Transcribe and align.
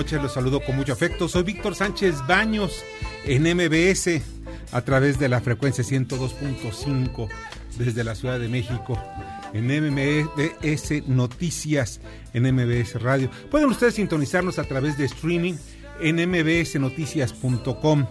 Noches. 0.00 0.22
Los 0.22 0.32
saludo 0.32 0.60
con 0.60 0.76
mucho 0.76 0.94
afecto. 0.94 1.28
Soy 1.28 1.42
Víctor 1.42 1.74
Sánchez 1.74 2.26
Baños 2.26 2.82
en 3.26 3.42
MBS 3.42 4.22
a 4.72 4.80
través 4.80 5.18
de 5.18 5.28
la 5.28 5.42
frecuencia 5.42 5.84
102.5 5.84 7.28
desde 7.76 8.02
la 8.02 8.14
Ciudad 8.14 8.40
de 8.40 8.48
México. 8.48 8.98
En 9.52 9.66
MBS 9.66 11.06
Noticias, 11.06 12.00
en 12.32 12.44
MBS 12.54 13.02
Radio. 13.02 13.30
Pueden 13.50 13.68
ustedes 13.68 13.96
sintonizarnos 13.96 14.58
a 14.58 14.64
través 14.64 14.96
de 14.96 15.04
streaming 15.04 15.54
en 16.00 16.16
mbsnoticias.com. 16.30 18.06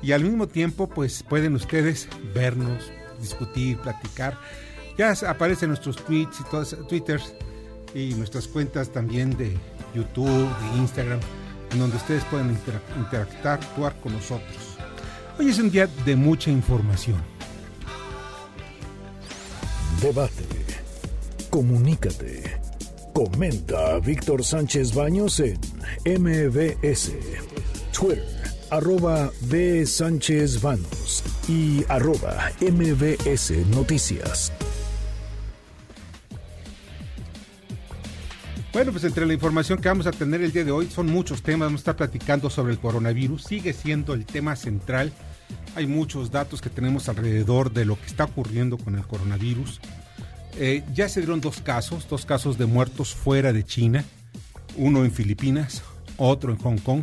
Y 0.00 0.12
al 0.12 0.24
mismo 0.24 0.48
tiempo, 0.48 0.88
pues 0.88 1.22
pueden 1.22 1.54
ustedes 1.56 2.08
vernos, 2.34 2.90
discutir, 3.20 3.76
platicar. 3.76 4.38
Ya 4.96 5.12
aparecen 5.28 5.68
nuestros 5.68 6.02
tweets 6.06 6.40
y 6.40 6.44
todos, 6.44 6.74
twitters 6.88 7.34
y 7.94 8.14
nuestras 8.14 8.48
cuentas 8.48 8.90
también 8.90 9.36
de 9.36 9.58
YouTube, 9.94 10.48
Instagram, 10.76 11.20
en 11.72 11.78
donde 11.78 11.96
ustedes 11.96 12.24
pueden 12.24 12.50
interactuar, 12.96 13.60
actuar 13.60 13.94
con 14.00 14.12
nosotros. 14.12 14.76
Hoy 15.38 15.50
es 15.50 15.58
un 15.58 15.70
día 15.70 15.86
de 16.04 16.16
mucha 16.16 16.50
información. 16.50 17.22
Debate. 20.00 20.44
Comunícate. 21.50 22.60
Comenta 23.12 23.94
a 23.94 23.98
Víctor 23.98 24.44
Sánchez 24.44 24.94
Baños 24.94 25.40
en 25.40 25.58
MBS. 26.04 27.12
Twitter, 27.92 28.24
arroba 28.70 29.30
B. 29.42 29.84
Sánchez 29.86 30.60
Baños 30.62 31.24
y 31.48 31.84
arroba 31.88 32.52
MBS 32.60 33.66
Noticias. 33.74 34.52
Bueno, 38.78 38.92
pues 38.92 39.02
entre 39.02 39.26
la 39.26 39.34
información 39.34 39.80
que 39.80 39.88
vamos 39.88 40.06
a 40.06 40.12
tener 40.12 40.40
el 40.40 40.52
día 40.52 40.62
de 40.62 40.70
hoy 40.70 40.86
son 40.88 41.08
muchos 41.08 41.42
temas. 41.42 41.66
Vamos 41.66 41.80
a 41.80 41.82
estar 41.82 41.96
platicando 41.96 42.48
sobre 42.48 42.72
el 42.72 42.78
coronavirus. 42.78 43.42
Sigue 43.42 43.72
siendo 43.72 44.14
el 44.14 44.24
tema 44.24 44.54
central. 44.54 45.12
Hay 45.74 45.88
muchos 45.88 46.30
datos 46.30 46.60
que 46.60 46.70
tenemos 46.70 47.08
alrededor 47.08 47.72
de 47.72 47.84
lo 47.84 47.98
que 47.98 48.06
está 48.06 48.22
ocurriendo 48.22 48.78
con 48.78 48.94
el 48.94 49.04
coronavirus. 49.04 49.80
Eh, 50.58 50.84
ya 50.94 51.08
se 51.08 51.18
dieron 51.18 51.40
dos 51.40 51.60
casos, 51.60 52.08
dos 52.08 52.24
casos 52.24 52.56
de 52.56 52.66
muertos 52.66 53.16
fuera 53.16 53.52
de 53.52 53.64
China. 53.64 54.04
Uno 54.76 55.04
en 55.04 55.10
Filipinas, 55.10 55.82
otro 56.16 56.52
en 56.52 56.58
Hong 56.58 56.78
Kong. 56.78 57.02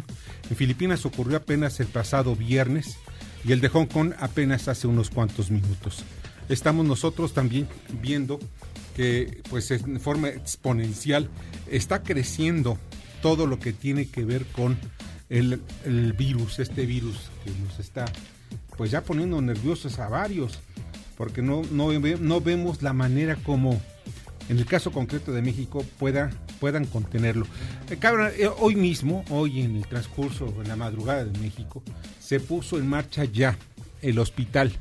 En 0.49 0.55
Filipinas 0.55 1.05
ocurrió 1.05 1.35
apenas 1.35 1.81
el 1.81 1.87
pasado 1.87 2.37
viernes 2.37 2.95
y 3.43 3.51
el 3.51 3.59
de 3.59 3.67
Hong 3.67 3.87
Kong 3.87 4.13
apenas 4.17 4.69
hace 4.69 4.87
unos 4.87 5.09
cuantos 5.09 5.51
minutos. 5.51 6.05
Estamos 6.47 6.85
nosotros 6.85 7.33
también 7.33 7.67
viendo 8.01 8.39
que 8.95 9.41
pues 9.49 9.69
en 9.71 9.99
forma 9.99 10.29
exponencial 10.29 11.29
está 11.69 12.01
creciendo 12.01 12.77
todo 13.21 13.45
lo 13.45 13.59
que 13.59 13.73
tiene 13.73 14.07
que 14.07 14.23
ver 14.23 14.45
con 14.45 14.77
el, 15.29 15.61
virus, 16.17 16.59
este 16.59 16.85
virus 16.85 17.29
que 17.43 17.51
nos 17.63 17.79
está 17.79 18.05
pues 18.77 18.91
ya 18.91 19.01
poniendo 19.03 19.41
nerviosos 19.41 19.99
a 19.99 20.09
varios, 20.09 20.59
porque 21.17 21.41
no, 21.41 21.61
no, 21.71 21.91
no 21.93 22.41
vemos 22.41 22.81
la 22.81 22.93
manera 22.93 23.35
como 23.35 23.81
en 24.49 24.57
el 24.57 24.65
caso 24.65 24.91
concreto 24.91 25.31
de 25.31 25.41
México 25.41 25.83
pueda, 25.97 26.29
puedan 26.59 26.85
contenerlo. 26.85 27.45
Eh, 27.89 27.97
eh, 28.37 28.49
hoy 28.59 28.75
mismo, 28.75 29.23
hoy 29.29 29.61
en 29.61 29.75
el 29.77 29.87
transcurso, 29.87 30.53
en 30.61 30.67
la 30.67 30.75
madrugada 30.75 31.25
de 31.25 31.39
México, 31.39 31.81
se 32.19 32.39
puso 32.39 32.77
en 32.77 32.87
marcha 32.87 33.25
ya 33.25 33.57
el 34.01 34.19
hospital 34.19 34.71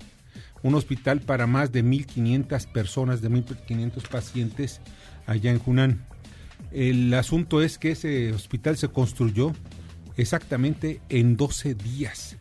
un 0.65 0.75
hospital 0.75 1.21
para 1.21 1.47
más 1.47 1.71
de 1.71 1.85
1.500 1.85 2.67
personas, 2.73 3.21
de 3.21 3.31
1.500 3.31 4.09
pacientes 4.09 4.81
allá 5.27 5.51
en 5.51 5.59
Junán. 5.59 6.05
El 6.73 7.13
asunto 7.15 7.63
es 7.63 7.79
que 7.79 7.93
ese 7.93 8.33
hospital 8.33 8.77
se 8.79 8.89
construyó 8.89 9.53
exactamente 10.17 11.01
en 11.11 11.37
12 11.37 11.75
días 11.75 12.39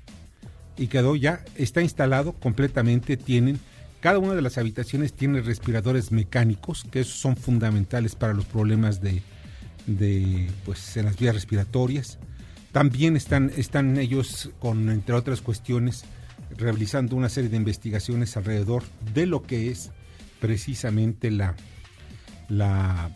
y 0.78 0.88
quedó 0.88 1.18
ya, 1.18 1.44
está 1.56 1.82
instalado 1.82 2.32
completamente, 2.32 3.18
tienen, 3.18 3.60
cada 4.00 4.20
una 4.20 4.36
de 4.36 4.42
las 4.42 4.58
habitaciones 4.58 5.14
tiene 5.14 5.42
respiradores 5.42 6.12
mecánicos, 6.14 6.86
que 6.90 7.04
son 7.04 7.36
fundamentales 7.36 8.16
para 8.16 8.34
los 8.34 8.46
problemas 8.46 9.02
de, 9.02 9.22
de 9.86 10.50
pues, 10.64 10.96
en 10.96 11.06
las 11.06 11.18
vías 11.18 11.36
respiratorias. 11.36 12.20
También 12.72 13.18
están, 13.18 13.52
están 13.56 13.98
ellos 13.98 14.50
con, 14.60 14.90
entre 14.90 15.14
otras 15.14 15.42
cuestiones, 15.42 16.06
realizando 16.58 17.16
una 17.16 17.30
serie 17.30 17.50
de 17.50 17.58
investigaciones 17.58 18.36
alrededor 18.38 18.84
de 19.14 19.26
lo 19.26 19.44
que 19.44 19.70
es 19.70 19.92
precisamente 20.40 21.32
la, 21.32 21.56
la 22.50 23.16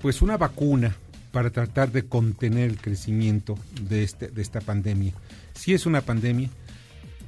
pues 0.00 0.22
una 0.22 0.36
vacuna 0.36 0.96
para 1.32 1.50
tratar 1.50 1.90
de 1.90 2.04
contener 2.04 2.70
el 2.70 2.76
crecimiento 2.76 3.58
de, 3.80 4.02
este, 4.02 4.28
de 4.28 4.42
esta 4.42 4.60
pandemia. 4.60 5.12
Si 5.54 5.72
es 5.72 5.86
una 5.86 6.02
pandemia, 6.02 6.50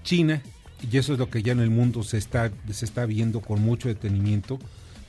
China, 0.03 0.43
y 0.91 0.99
eso 0.99 1.15
es 1.15 1.19
lo 1.19 1.31
que 1.31 1.43
ya 1.43 1.53
en 1.53 1.61
el 1.61 1.71
mundo 1.71 2.03
se 2.03 2.19
está, 2.19 2.53
se 2.71 2.85
está 2.85 3.07
viendo 3.07 3.41
con 3.41 3.63
mucho 3.63 3.89
detenimiento, 3.89 4.59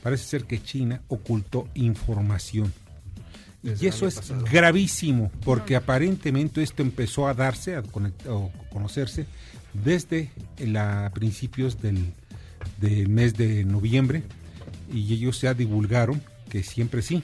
parece 0.02 0.24
ser 0.24 0.44
que 0.44 0.62
China 0.62 1.02
ocultó 1.08 1.68
información. 1.74 2.72
Y 3.80 3.86
eso 3.86 4.06
es 4.06 4.32
gravísimo, 4.50 5.30
porque 5.44 5.76
aparentemente 5.76 6.62
esto 6.62 6.82
empezó 6.82 7.26
a 7.26 7.34
darse, 7.34 7.76
a, 7.76 7.82
conocerse 8.70 9.26
desde 9.72 10.30
a 10.78 11.10
principios 11.12 11.80
del, 11.80 12.12
mes 13.08 13.34
de 13.36 13.64
noviembre 13.64 14.22
y 14.92 15.12
ellos 15.14 15.40
ya 15.40 15.54
divulgaron 15.54 16.22
que 16.48 16.62
siempre 16.62 17.02
sí 17.02 17.22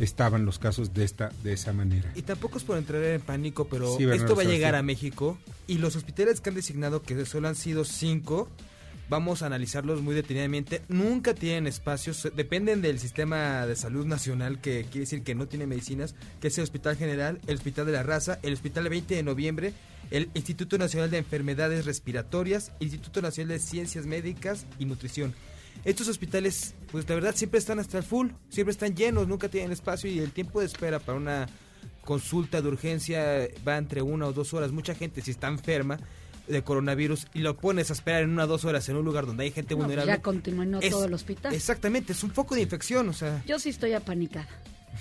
estaban 0.00 0.44
los 0.44 0.58
casos 0.58 0.94
de 0.94 1.04
esta 1.04 1.30
de 1.42 1.52
esa 1.52 1.72
manera. 1.72 2.10
Y 2.14 2.22
tampoco 2.22 2.58
es 2.58 2.64
por 2.64 2.78
entrar 2.78 3.02
en 3.02 3.20
pánico, 3.20 3.66
pero 3.68 3.98
esto 3.98 4.34
va 4.34 4.42
a 4.42 4.46
llegar 4.46 4.74
a 4.74 4.82
México 4.82 5.38
y 5.66 5.78
los 5.78 5.96
hospitales 5.96 6.40
que 6.40 6.50
han 6.50 6.56
designado, 6.56 7.02
que 7.02 7.24
solo 7.26 7.48
han 7.48 7.56
sido 7.56 7.84
cinco, 7.84 8.48
vamos 9.12 9.42
a 9.42 9.46
analizarlos 9.46 10.00
muy 10.00 10.14
detenidamente. 10.14 10.80
Nunca 10.88 11.34
tienen 11.34 11.66
espacios, 11.66 12.30
dependen 12.34 12.80
del 12.80 12.98
sistema 12.98 13.66
de 13.66 13.76
salud 13.76 14.06
nacional, 14.06 14.58
que 14.62 14.84
quiere 14.84 15.00
decir 15.00 15.22
que 15.22 15.34
no 15.34 15.46
tiene 15.46 15.66
medicinas, 15.66 16.14
que 16.40 16.48
es 16.48 16.56
el 16.56 16.64
Hospital 16.64 16.96
General, 16.96 17.38
el 17.46 17.56
Hospital 17.56 17.84
de 17.84 17.92
la 17.92 18.02
Raza, 18.02 18.38
el 18.42 18.54
Hospital 18.54 18.88
20 18.88 19.14
de 19.14 19.22
Noviembre 19.22 19.74
el 20.10 20.28
Instituto 20.34 20.76
Nacional 20.76 21.10
de 21.10 21.16
Enfermedades 21.16 21.86
Respiratorias, 21.86 22.72
Instituto 22.80 23.22
Nacional 23.22 23.56
de 23.56 23.58
Ciencias 23.60 24.04
Médicas 24.04 24.66
y 24.78 24.84
Nutrición. 24.84 25.32
Estos 25.86 26.06
hospitales, 26.08 26.74
pues 26.90 27.08
la 27.08 27.14
verdad 27.14 27.34
siempre 27.34 27.58
están 27.58 27.78
hasta 27.78 27.96
el 27.96 28.04
full, 28.04 28.28
siempre 28.50 28.72
están 28.72 28.94
llenos, 28.94 29.26
nunca 29.26 29.48
tienen 29.48 29.72
espacio 29.72 30.10
y 30.10 30.18
el 30.18 30.32
tiempo 30.32 30.60
de 30.60 30.66
espera 30.66 30.98
para 30.98 31.16
una 31.16 31.46
consulta 32.04 32.60
de 32.60 32.68
urgencia 32.68 33.48
va 33.66 33.78
entre 33.78 34.02
una 34.02 34.26
o 34.26 34.34
dos 34.34 34.52
horas. 34.52 34.70
Mucha 34.70 34.94
gente 34.94 35.22
si 35.22 35.30
está 35.30 35.48
enferma 35.48 35.98
de 36.52 36.62
coronavirus 36.62 37.26
y 37.34 37.40
lo 37.40 37.56
pones 37.56 37.90
a 37.90 37.94
esperar 37.94 38.22
en 38.22 38.30
una 38.30 38.44
o 38.44 38.46
dos 38.46 38.64
horas 38.64 38.88
en 38.88 38.96
un 38.96 39.04
lugar 39.04 39.26
donde 39.26 39.42
hay 39.44 39.50
gente 39.50 39.74
pues 39.74 39.84
vulnerable. 39.84 40.12
Ya 40.12 40.22
continúa 40.22 40.64
en 40.64 40.90
todo 40.90 41.06
el 41.06 41.14
hospital. 41.14 41.54
Exactamente, 41.54 42.12
es 42.12 42.22
un 42.22 42.30
foco 42.30 42.54
de 42.54 42.62
infección, 42.62 43.08
o 43.08 43.12
sea. 43.12 43.42
Yo 43.46 43.58
sí 43.58 43.70
estoy 43.70 43.94
apanicada. 43.94 44.46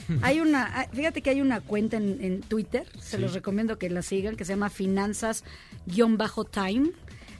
Hay 0.22 0.40
una, 0.40 0.72
ah, 0.74 0.88
fíjate 0.92 1.22
que 1.22 1.32
hay 1.32 1.42
una 1.42 1.60
cuenta 1.60 1.98
en, 1.98 2.40
Twitter, 2.42 2.88
se 3.00 3.18
los 3.18 3.34
recomiendo 3.34 3.78
que 3.78 3.90
la 3.90 4.02
sigan, 4.02 4.38
que 4.38 4.46
se 4.46 4.54
llama 4.54 4.70
Finanzas-Time. 4.70 6.92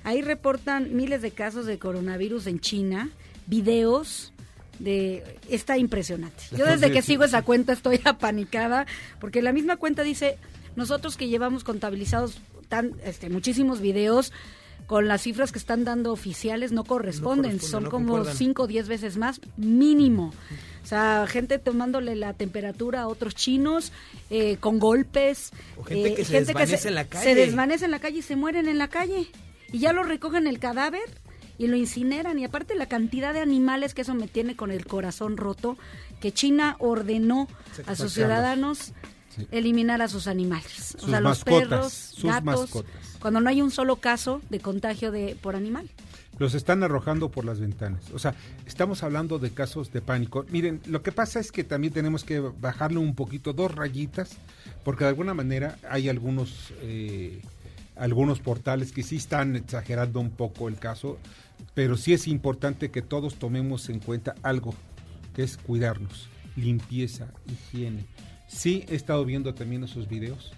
Ahí 0.04 0.22
reportan 0.22 0.94
miles 0.96 1.22
de 1.22 1.32
casos 1.32 1.66
de 1.66 1.80
coronavirus 1.80 2.48
en 2.48 2.60
China, 2.60 3.10
videos 3.48 4.34
de 4.80 5.40
está 5.50 5.78
impresionante. 5.78 6.44
Yo 6.58 6.66
desde 6.66 6.92
que 6.92 7.02
sigo 7.02 7.24
esa 7.24 7.44
cuenta 7.44 7.72
estoy 7.74 8.02
apanicada 8.06 8.86
porque 9.20 9.42
la 9.42 9.54
misma 9.54 9.78
cuenta 9.78 10.04
dice 10.04 10.38
nosotros 10.76 11.18
que 11.18 11.28
llevamos 11.28 11.64
contabilizados 11.64 12.40
tan 12.72 12.94
este, 13.04 13.30
muchísimos 13.30 13.82
videos 13.82 14.32
con 14.88 15.08
las 15.08 15.22
cifras 15.22 15.52
que 15.52 15.60
están 15.60 15.84
dando 15.84 16.12
oficiales 16.12 16.72
no 16.72 16.84
corresponden, 16.84 17.60
son 17.60 17.90
como 17.90 18.26
5 18.26 18.64
o 18.64 18.68
10 18.68 18.88
veces 18.88 19.18
más 19.18 19.40
mínimo. 19.56 20.34
O 20.84 20.88
sea, 20.88 21.28
gente 21.28 21.60
tomándole 21.60 22.16
la 22.16 22.34
temperatura 22.34 23.02
a 23.02 23.08
otros 23.08 23.36
chinos 23.36 23.92
eh, 24.30 24.58
con 24.60 24.80
golpes. 24.80 25.52
gente 25.88 26.16
que, 26.16 26.26
se 26.26 26.40
desvanece 26.40 26.88
en 26.88 26.96
la 26.96 27.06
calle. 27.06 27.24
Se 27.24 27.36
desvanece 27.36 27.86
en 27.86 27.92
la 27.92 28.00
calle 28.00 28.20
y 28.20 28.22
se 28.22 28.36
mueren 28.36 28.68
en 28.68 28.80
la 28.80 28.88
calle. 28.88 29.28
Y 29.72 29.80
ya 29.80 29.94
lo 29.94 30.04
recogen 30.04 30.48
el 30.48 30.60
cadáver 30.60 31.10
y 31.58 31.68
lo 31.68 31.78
incineran. 31.78 32.40
Y 32.40 32.46
aparte 32.46 32.76
la 32.76 32.88
cantidad 32.88 33.34
de 33.34 33.40
animales 33.40 33.94
que 33.94 34.02
eso 34.02 34.16
me 34.16 34.28
tiene 34.28 34.56
con 34.56 34.72
el 34.72 34.86
corazón 34.86 35.38
roto, 35.38 35.78
que 36.20 36.32
China 36.32 36.76
ordenó 36.80 37.48
a 37.86 37.96
sus 37.96 38.14
ciudadanos 38.14 38.94
eliminar 39.52 40.02
a 40.02 40.08
sus 40.08 40.28
animales. 40.28 40.96
o 41.02 41.08
sea, 41.08 41.20
los 41.22 41.44
perros, 41.44 42.16
gatos, 42.24 42.84
cuando 43.20 43.40
no 43.42 43.50
hay 43.50 43.62
un 43.62 43.72
solo 43.72 43.98
caso 43.98 44.42
de 44.50 44.60
contagio 44.60 45.12
de 45.12 45.38
por 45.42 45.56
animal. 45.56 45.90
Los 46.40 46.56
están 46.56 46.82
arrojando 46.82 47.30
por 47.30 47.46
las 47.46 47.60
ventanas. 47.60 48.10
O 48.14 48.20
sea, 48.20 48.34
estamos 48.66 49.04
hablando 49.04 49.38
de 49.38 49.52
casos 49.52 49.92
de 49.94 50.02
pánico. 50.02 50.46
Miren, 50.50 50.82
lo 50.88 51.04
que 51.04 51.12
pasa 51.12 51.40
es 51.40 51.52
que 51.52 51.64
también 51.64 51.94
tenemos 51.94 52.24
que 52.24 52.40
bajarle 52.40 52.98
un 52.98 53.14
poquito, 53.14 53.54
dos 53.54 53.74
rayitas, 53.76 54.38
porque 54.84 55.04
de 55.04 55.10
alguna 55.10 55.34
manera 55.34 55.78
hay 55.88 56.10
algunos, 56.10 56.74
eh, 56.82 57.42
algunos 57.96 58.40
portales 58.40 58.92
que 58.92 59.04
sí 59.04 59.18
están 59.18 59.56
exagerando 59.56 60.20
un 60.20 60.32
poco 60.32 60.68
el 60.68 60.78
caso, 60.78 61.20
pero 61.76 61.96
sí 61.96 62.14
es 62.14 62.28
importante 62.28 62.90
que 62.90 63.04
todos 63.04 63.36
tomemos 63.36 63.90
en 63.90 64.00
cuenta 64.00 64.34
algo, 64.42 64.74
que 65.36 65.44
es 65.44 65.58
cuidarnos, 65.58 66.28
limpieza, 66.56 67.28
higiene 67.46 68.06
Sí, 68.52 68.84
he 68.90 68.96
estado 68.96 69.24
viendo 69.24 69.54
también 69.54 69.84
esos 69.84 70.10
videos. 70.10 70.52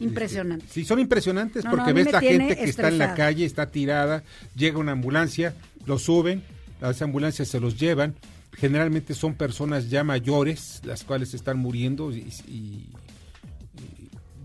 Impresionantes. 0.00 0.70
Sí, 0.70 0.84
son 0.84 0.98
impresionantes 0.98 1.64
porque 1.64 1.92
ves 1.92 2.12
la 2.12 2.20
gente 2.20 2.56
que 2.56 2.64
está 2.64 2.88
en 2.88 2.98
la 2.98 3.14
calle, 3.14 3.44
está 3.44 3.70
tirada, 3.70 4.24
llega 4.54 4.78
una 4.78 4.92
ambulancia, 4.92 5.54
lo 5.86 5.98
suben, 5.98 6.42
a 6.82 6.90
esa 6.90 7.04
ambulancia 7.04 7.44
se 7.44 7.60
los 7.60 7.78
llevan. 7.78 8.14
Generalmente 8.52 9.14
son 9.14 9.34
personas 9.34 9.90
ya 9.90 10.02
mayores, 10.02 10.80
las 10.84 11.04
cuales 11.04 11.34
están 11.34 11.58
muriendo 11.58 12.10
y, 12.10 12.88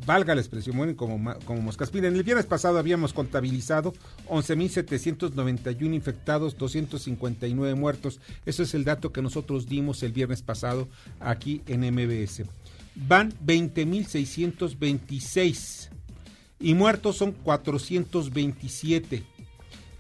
valga 0.06 0.34
la 0.34 0.42
expresión, 0.42 0.76
mueren 0.76 0.96
como, 0.96 1.36
como 1.46 1.62
moscas. 1.62 1.94
Miren, 1.94 2.16
el 2.16 2.24
viernes 2.24 2.46
pasado 2.46 2.80
habíamos 2.80 3.14
contabilizado 3.14 3.94
11.791 4.28 5.94
infectados, 5.94 6.58
259 6.58 7.76
muertos. 7.76 8.20
Eso 8.46 8.64
es 8.64 8.74
el 8.74 8.84
dato 8.84 9.12
que 9.12 9.22
nosotros 9.22 9.68
dimos 9.68 10.02
el 10.04 10.12
viernes 10.12 10.42
pasado 10.42 10.88
aquí 11.20 11.62
en 11.68 11.82
MBS 11.82 12.44
van 12.96 13.34
20.626 13.46 15.90
y 16.60 16.74
muertos 16.74 17.18
son 17.18 17.32
427. 17.32 19.24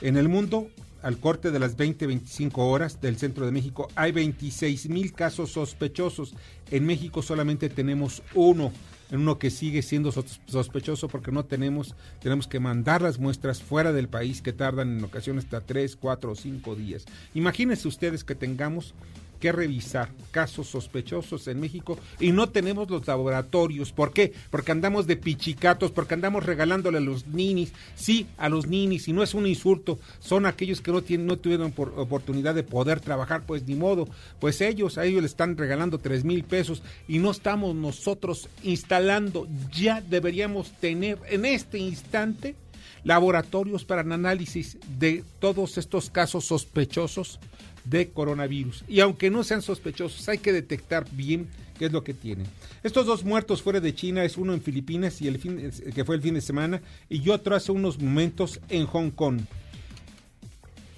En 0.01 0.17
el 0.17 0.29
mundo, 0.29 0.69
al 1.01 1.17
corte 1.17 1.51
de 1.51 1.59
las 1.59 1.77
20-25 1.77 2.57
horas 2.57 3.01
del 3.01 3.17
centro 3.17 3.45
de 3.45 3.51
México, 3.51 3.87
hay 3.95 4.11
26.000 4.11 5.13
casos 5.13 5.51
sospechosos. 5.51 6.35
En 6.69 6.85
México 6.85 7.21
solamente 7.21 7.69
tenemos 7.69 8.21
uno, 8.35 8.71
uno 9.11 9.39
que 9.39 9.49
sigue 9.49 9.81
siendo 9.81 10.11
sospechoso 10.11 11.07
porque 11.07 11.31
no 11.31 11.45
tenemos, 11.45 11.95
tenemos 12.19 12.47
que 12.47 12.59
mandar 12.59 13.01
las 13.01 13.19
muestras 13.19 13.61
fuera 13.61 13.91
del 13.91 14.09
país 14.09 14.41
que 14.41 14.53
tardan 14.53 14.97
en 14.97 15.03
ocasiones 15.03 15.45
hasta 15.45 15.61
3, 15.61 15.95
4 15.95 16.31
o 16.31 16.35
5 16.35 16.75
días. 16.75 17.05
Imagínense 17.33 17.87
ustedes 17.87 18.23
que 18.23 18.35
tengamos 18.35 18.93
que 19.41 19.51
revisar 19.51 20.09
casos 20.29 20.67
sospechosos 20.67 21.47
en 21.47 21.59
México 21.59 21.99
y 22.19 22.31
no 22.31 22.47
tenemos 22.49 22.89
los 22.89 23.05
laboratorios. 23.05 23.91
¿Por 23.91 24.13
qué? 24.13 24.31
Porque 24.49 24.71
andamos 24.71 25.07
de 25.07 25.17
pichicatos, 25.17 25.91
porque 25.91 26.13
andamos 26.13 26.45
regalándole 26.45 26.99
a 26.99 27.01
los 27.01 27.27
ninis, 27.27 27.73
sí, 27.95 28.27
a 28.37 28.47
los 28.47 28.67
ninis, 28.67 29.09
y 29.09 29.13
no 29.13 29.23
es 29.23 29.33
un 29.33 29.47
insulto, 29.47 29.99
son 30.19 30.45
aquellos 30.45 30.79
que 30.79 30.91
no, 30.91 31.01
tienen, 31.01 31.27
no 31.27 31.37
tuvieron 31.37 31.73
oportunidad 31.75 32.55
de 32.55 32.63
poder 32.63 33.01
trabajar, 33.01 33.43
pues 33.45 33.63
ni 33.67 33.75
modo, 33.75 34.07
pues 34.39 34.61
ellos, 34.61 34.97
a 34.97 35.05
ellos 35.05 35.21
le 35.21 35.27
están 35.27 35.57
regalando 35.57 35.97
tres 35.97 36.23
mil 36.23 36.43
pesos 36.43 36.83
y 37.07 37.17
no 37.17 37.31
estamos 37.31 37.75
nosotros 37.75 38.47
instalando, 38.63 39.47
ya 39.73 40.01
deberíamos 40.01 40.71
tener 40.79 41.17
en 41.29 41.45
este 41.45 41.79
instante 41.79 42.55
laboratorios 43.03 43.83
para 43.83 44.01
el 44.01 44.11
análisis 44.11 44.77
de 44.99 45.23
todos 45.39 45.77
estos 45.77 46.09
casos 46.09 46.45
sospechosos 46.45 47.39
de 47.85 48.09
coronavirus. 48.09 48.83
Y 48.87 48.99
aunque 48.99 49.29
no 49.29 49.43
sean 49.43 49.61
sospechosos, 49.61 50.27
hay 50.29 50.37
que 50.37 50.53
detectar 50.53 51.05
bien 51.11 51.47
qué 51.77 51.85
es 51.85 51.91
lo 51.91 52.03
que 52.03 52.13
tienen. 52.13 52.45
Estos 52.83 53.05
dos 53.05 53.23
muertos 53.23 53.61
fuera 53.61 53.79
de 53.79 53.95
China 53.95 54.23
es 54.23 54.37
uno 54.37 54.53
en 54.53 54.61
Filipinas 54.61 55.21
y 55.21 55.27
el 55.27 55.39
fin, 55.39 55.71
que 55.93 56.05
fue 56.05 56.15
el 56.15 56.21
fin 56.21 56.35
de 56.35 56.41
semana 56.41 56.81
y 57.09 57.27
otro 57.29 57.55
hace 57.55 57.71
unos 57.71 57.99
momentos 57.99 58.59
en 58.69 58.85
Hong 58.85 59.09
Kong. 59.09 59.41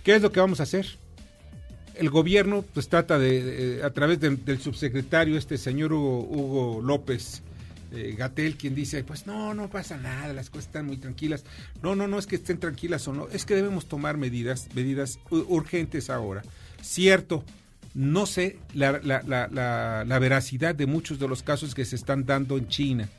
¿Qué 0.04 0.16
es 0.16 0.22
lo 0.22 0.32
que 0.32 0.42
vamos 0.42 0.60
a 0.60 0.64
hacer? 0.64 0.86
El 1.96 2.10
gobierno 2.10 2.66
pues 2.74 2.90
trata 2.90 3.18
de, 3.20 3.82
a 3.84 3.92
través 3.92 4.20
del 4.20 4.60
subsecretario, 4.60 5.38
este 5.38 5.58
señor 5.58 5.94
Hugo, 5.94 6.82
López, 6.84 7.44
eh, 7.94 8.16
Gatel, 8.18 8.58
quien 8.58 8.74
dice, 8.74 9.04
pues 9.04 9.28
no, 9.28 9.54
no 9.54 9.70
pasa 9.70 9.98
nada, 9.98 10.34
las 10.34 10.50
cosas 10.50 10.66
están 10.66 10.88
muy 10.88 10.98
tranquilas. 10.98 11.46
No, 11.84 11.96
no, 11.96 12.08
no 12.08 12.18
es 12.18 12.26
que 12.26 12.36
estén 12.36 12.58
tranquilas 12.58 13.08
o 13.08 13.14
no, 13.14 13.28
es 13.30 13.46
que 13.46 13.56
debemos 13.56 13.86
tomar 13.86 14.18
medidas, 14.18 14.68
medidas 14.74 15.20
urgentes 15.30 16.10
ahora. 16.10 16.42
Cierto, 16.84 17.46
no 17.94 18.26
sé 18.26 18.58
la, 18.74 18.92
veracidad 20.20 20.76
de 20.76 20.86
muchos 20.86 21.18
de 21.18 21.30
los 21.30 21.42
casos 21.42 21.74
que 21.74 21.86
se 21.86 21.96
están 21.96 22.26
dando 22.26 22.58
en 22.58 22.68
China, 22.68 23.10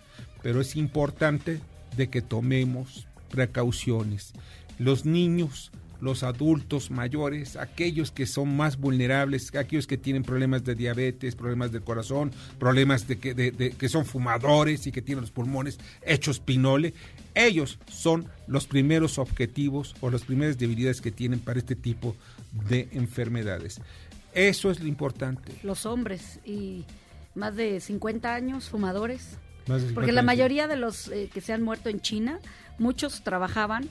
pero 0.43 0.61
es 0.61 0.76
importante 0.76 1.61
de 1.96 2.11
que 2.11 2.20
tomemos 2.20 3.08
precauciones. 3.31 4.34
Los 4.78 5.06
niños, 5.06 5.72
los 6.02 6.25
adultos 6.25 6.90
mayores, 6.90 7.56
aquellos 7.56 8.11
que 8.11 8.26
son 8.26 8.55
más 8.55 8.76
vulnerables, 8.76 9.55
aquellos 9.55 9.87
que 9.87 9.96
tienen 9.96 10.25
problemas 10.25 10.62
de 10.64 10.75
diabetes, 10.75 11.34
problemas 11.34 11.72
del 11.72 11.82
corazón, 11.82 12.32
problemas 12.58 13.08
de 13.08 13.19
que, 13.19 13.32
de, 13.32 13.70
que 13.70 13.88
son 13.88 14.05
fumadores 14.05 14.87
y 14.87 14.93
que 14.93 15.00
tienen 15.00 15.22
los 15.22 15.31
pulmones 15.31 15.78
hechos 16.02 16.38
pinole, 16.38 16.93
ellos 17.34 17.78
son 17.88 18.26
los 18.46 18.66
primeros 18.66 19.19
objetivos 19.19 19.96
o 20.02 20.11
las 20.11 20.22
primeras 20.22 20.58
debilidades 20.58 21.00
que 21.00 21.11
tienen 21.11 21.40
para 21.40 21.58
este 21.58 21.76
tipo 21.76 22.11
de 22.11 22.34
enfermedades. 22.71 23.81
Eso 24.33 24.71
es 24.71 24.81
lo 24.81 24.87
importante. 24.87 25.53
Los 25.62 25.87
hombres 25.87 26.41
y 26.45 26.85
más 27.35 27.56
de 27.56 27.81
50 27.81 28.35
años 28.35 28.69
fumadores. 28.69 29.39
Porque 29.95 30.12
la 30.12 30.23
mayoría 30.23 30.69
de 30.69 30.77
los 30.77 31.09
eh, 31.09 31.31
que 31.33 31.41
se 31.41 31.53
han 31.53 31.62
muerto 31.62 31.89
en 31.89 32.01
China, 32.01 32.39
muchos 32.79 33.23
trabajaban, 33.23 33.89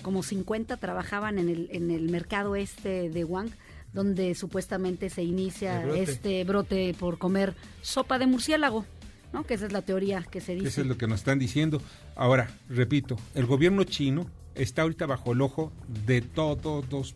como 0.00 0.22
50 0.22 0.78
trabajaban 0.78 1.38
en 1.38 1.48
el, 1.48 1.68
en 1.70 1.90
el 1.90 2.08
mercado 2.08 2.56
este 2.56 3.10
de 3.10 3.24
Wang, 3.24 3.50
donde 3.92 4.34
supuestamente 4.34 5.10
se 5.10 5.22
inicia 5.22 5.84
este 5.94 6.42
brote 6.44 6.94
por 6.98 7.18
comer 7.18 7.54
sopa 7.82 8.18
de 8.18 8.26
murciélago. 8.26 8.86
¿no? 9.32 9.44
Que 9.44 9.54
esa 9.54 9.66
es 9.66 9.72
la 9.72 9.82
teoría 9.82 10.22
que 10.22 10.40
se 10.40 10.54
dice. 10.54 10.68
Eso 10.68 10.80
es 10.82 10.86
lo 10.86 10.96
que 10.96 11.06
nos 11.06 11.20
están 11.20 11.38
diciendo. 11.38 11.82
Ahora, 12.14 12.50
repito, 12.68 13.18
el 13.34 13.46
gobierno 13.46 13.84
chino 13.84 14.26
está 14.54 14.82
ahorita 14.82 15.06
bajo 15.06 15.32
el 15.32 15.40
ojo 15.40 15.72
de 16.06 16.20
todos, 16.20 17.14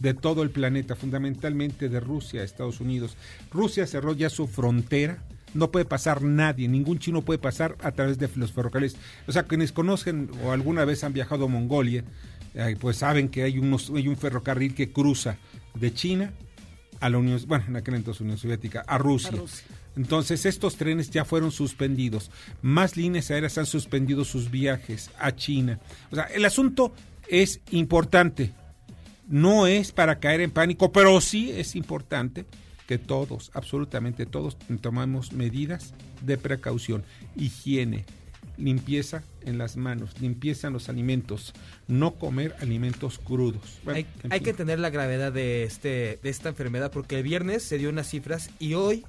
de 0.00 0.14
todo 0.14 0.42
el 0.42 0.50
planeta, 0.50 0.96
fundamentalmente 0.96 1.88
de 1.88 2.00
Rusia, 2.00 2.42
Estados 2.42 2.80
Unidos. 2.80 3.16
Rusia 3.50 3.86
cerró 3.86 4.12
ya 4.12 4.30
su 4.30 4.46
frontera, 4.46 5.22
no 5.54 5.70
puede 5.70 5.84
pasar 5.84 6.22
nadie, 6.22 6.68
ningún 6.68 6.98
chino 6.98 7.22
puede 7.22 7.38
pasar 7.38 7.76
a 7.82 7.92
través 7.92 8.18
de 8.18 8.28
los 8.36 8.52
ferrocarriles. 8.52 8.96
O 9.26 9.32
sea, 9.32 9.44
quienes 9.44 9.72
conocen 9.72 10.30
o 10.44 10.52
alguna 10.52 10.84
vez 10.84 11.04
han 11.04 11.12
viajado 11.12 11.46
a 11.46 11.48
Mongolia, 11.48 12.04
eh, 12.54 12.76
pues 12.80 12.98
saben 12.98 13.28
que 13.28 13.42
hay, 13.42 13.58
unos, 13.58 13.90
hay 13.90 14.08
un 14.08 14.16
ferrocarril 14.16 14.74
que 14.74 14.92
cruza 14.92 15.36
de 15.74 15.92
China 15.94 16.32
a 17.00 17.08
la 17.08 17.18
Unión, 17.18 17.40
bueno, 17.46 17.64
en 17.68 17.76
aquel 17.76 18.04
Unión 18.20 18.38
Soviética, 18.38 18.84
a 18.86 18.98
Rusia. 18.98 19.32
Entonces 20.00 20.46
estos 20.46 20.76
trenes 20.76 21.10
ya 21.10 21.26
fueron 21.26 21.52
suspendidos. 21.52 22.30
Más 22.62 22.96
líneas 22.96 23.30
aéreas 23.30 23.58
han 23.58 23.66
suspendido 23.66 24.24
sus 24.24 24.50
viajes 24.50 25.10
a 25.18 25.36
China. 25.36 25.78
O 26.10 26.14
sea, 26.14 26.24
el 26.24 26.46
asunto 26.46 26.94
es 27.28 27.60
importante. 27.70 28.54
No 29.28 29.66
es 29.66 29.92
para 29.92 30.18
caer 30.18 30.40
en 30.40 30.52
pánico, 30.52 30.90
pero 30.90 31.20
sí 31.20 31.50
es 31.50 31.76
importante 31.76 32.46
que 32.86 32.96
todos, 32.96 33.50
absolutamente 33.52 34.24
todos, 34.24 34.56
tomamos 34.80 35.34
medidas 35.34 35.92
de 36.22 36.38
precaución, 36.38 37.04
higiene, 37.36 38.06
limpieza 38.56 39.22
en 39.42 39.58
las 39.58 39.76
manos, 39.76 40.18
limpieza 40.18 40.68
en 40.68 40.72
los 40.72 40.88
alimentos, 40.88 41.52
no 41.88 42.14
comer 42.14 42.56
alimentos 42.60 43.18
crudos. 43.18 43.80
hay, 43.86 44.06
hay 44.30 44.40
que 44.40 44.54
tener 44.54 44.78
la 44.78 44.88
gravedad 44.88 45.30
de, 45.30 45.64
este, 45.64 46.18
de 46.22 46.30
esta 46.30 46.48
enfermedad 46.48 46.90
porque 46.90 47.18
el 47.18 47.22
viernes 47.22 47.62
se 47.62 47.76
dio 47.76 47.90
unas 47.90 48.08
cifras 48.08 48.48
y 48.58 48.72
hoy 48.72 49.04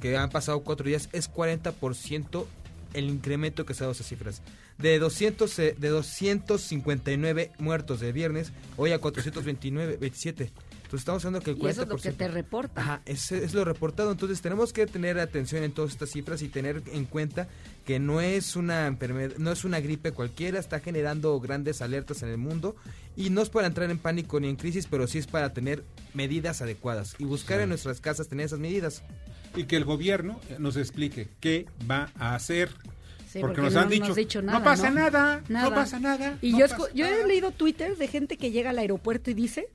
que 0.00 0.16
han 0.16 0.30
pasado 0.30 0.60
cuatro 0.60 0.86
días, 0.86 1.08
es 1.12 1.30
40% 1.32 2.46
el 2.94 3.10
incremento 3.10 3.66
que 3.66 3.74
se 3.74 3.82
ha 3.82 3.86
dado 3.86 3.92
esas 3.92 4.06
cifras. 4.06 4.42
De, 4.78 4.98
200, 4.98 5.56
de 5.56 5.88
259 5.88 7.52
muertos 7.58 8.00
de 8.00 8.12
viernes, 8.12 8.52
hoy 8.76 8.92
a 8.92 8.98
429, 8.98 9.96
27. 9.98 10.52
Pues 10.90 11.00
estamos 11.00 11.24
hablando 11.24 11.44
que 11.44 11.50
el 11.50 11.58
40%... 11.58 11.70
eso 11.70 11.82
es 11.82 11.88
lo 11.88 11.96
que 11.96 12.12
te 12.12 12.28
reporta. 12.28 12.80
Ajá, 12.80 13.02
es, 13.04 13.32
es 13.32 13.52
lo 13.52 13.64
reportado. 13.64 14.12
Entonces 14.12 14.40
tenemos 14.40 14.72
que 14.72 14.86
tener 14.86 15.18
atención 15.18 15.64
en 15.64 15.72
todas 15.72 15.92
estas 15.92 16.10
cifras 16.10 16.42
y 16.42 16.48
tener 16.48 16.82
en 16.92 17.04
cuenta 17.04 17.48
que 17.84 17.98
no 17.98 18.20
es 18.20 18.54
una 18.54 18.86
enfermedad, 18.86 19.36
no 19.38 19.50
es 19.50 19.64
una 19.64 19.80
gripe 19.80 20.12
cualquiera, 20.12 20.58
está 20.58 20.80
generando 20.80 21.38
grandes 21.40 21.82
alertas 21.82 22.22
en 22.22 22.28
el 22.28 22.38
mundo 22.38 22.76
y 23.16 23.30
no 23.30 23.42
es 23.42 23.50
para 23.50 23.66
entrar 23.66 23.90
en 23.90 23.98
pánico 23.98 24.38
ni 24.38 24.48
en 24.48 24.56
crisis, 24.56 24.86
pero 24.88 25.06
sí 25.06 25.18
es 25.18 25.26
para 25.26 25.52
tener 25.52 25.84
medidas 26.14 26.62
adecuadas 26.62 27.16
y 27.18 27.24
buscar 27.24 27.60
en 27.60 27.70
nuestras 27.70 28.00
casas 28.00 28.28
tener 28.28 28.46
esas 28.46 28.60
medidas. 28.60 29.02
Y 29.56 29.64
que 29.64 29.76
el 29.76 29.84
gobierno 29.84 30.40
nos 30.58 30.76
explique 30.76 31.28
qué 31.40 31.66
va 31.88 32.10
a 32.18 32.34
hacer 32.34 32.70
porque, 33.40 33.60
nos 33.60 33.76
han 33.76 33.88
dicho, 33.88 34.42
no, 34.42 34.62
pasa 34.62 34.90
nada, 34.90 35.42
no 35.48 35.70
pasa 35.74 35.98
nada. 35.98 36.38
Y 36.40 36.56
yo, 36.58 36.66
yo 36.94 37.06
he 37.06 37.26
leído 37.26 37.50
Twitter 37.50 37.96
de 37.96 38.06
gente 38.08 38.36
que 38.36 38.50
llega 38.50 38.70
al 38.70 38.78
aeropuerto 38.78 39.30
y 39.30 39.34
dice 39.34 39.68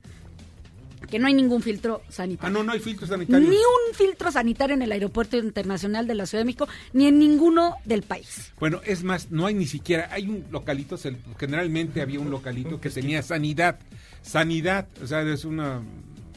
que 1.10 1.18
no 1.18 1.26
hay 1.26 1.34
ningún 1.34 1.60
filtro 1.62 2.02
sanitario. 2.08 2.48
Ah, 2.48 2.50
no, 2.50 2.62
no 2.62 2.72
hay 2.72 2.80
filtro 2.80 3.06
sanitario. 3.06 3.48
Ni 3.48 3.56
un 3.56 3.94
filtro 3.94 4.30
sanitario 4.30 4.74
en 4.74 4.82
el 4.82 4.92
Aeropuerto 4.92 5.36
Internacional 5.36 6.06
de 6.06 6.14
la 6.14 6.26
Ciudad 6.26 6.42
de 6.42 6.46
México, 6.46 6.68
ni 6.92 7.06
en 7.06 7.18
ninguno 7.18 7.76
del 7.84 8.02
país. 8.02 8.52
Bueno, 8.60 8.80
es 8.84 9.02
más, 9.02 9.30
no 9.30 9.46
hay 9.46 9.54
ni 9.54 9.66
siquiera, 9.66 10.08
hay 10.12 10.28
un 10.28 10.46
localito, 10.50 10.96
generalmente 11.38 12.00
había 12.00 12.20
un 12.20 12.30
localito 12.30 12.80
que 12.80 12.90
tenía 12.90 13.22
sanidad. 13.22 13.78
Sanidad, 14.22 14.86
o 15.02 15.06
sea, 15.06 15.22
es 15.22 15.44
una 15.44 15.82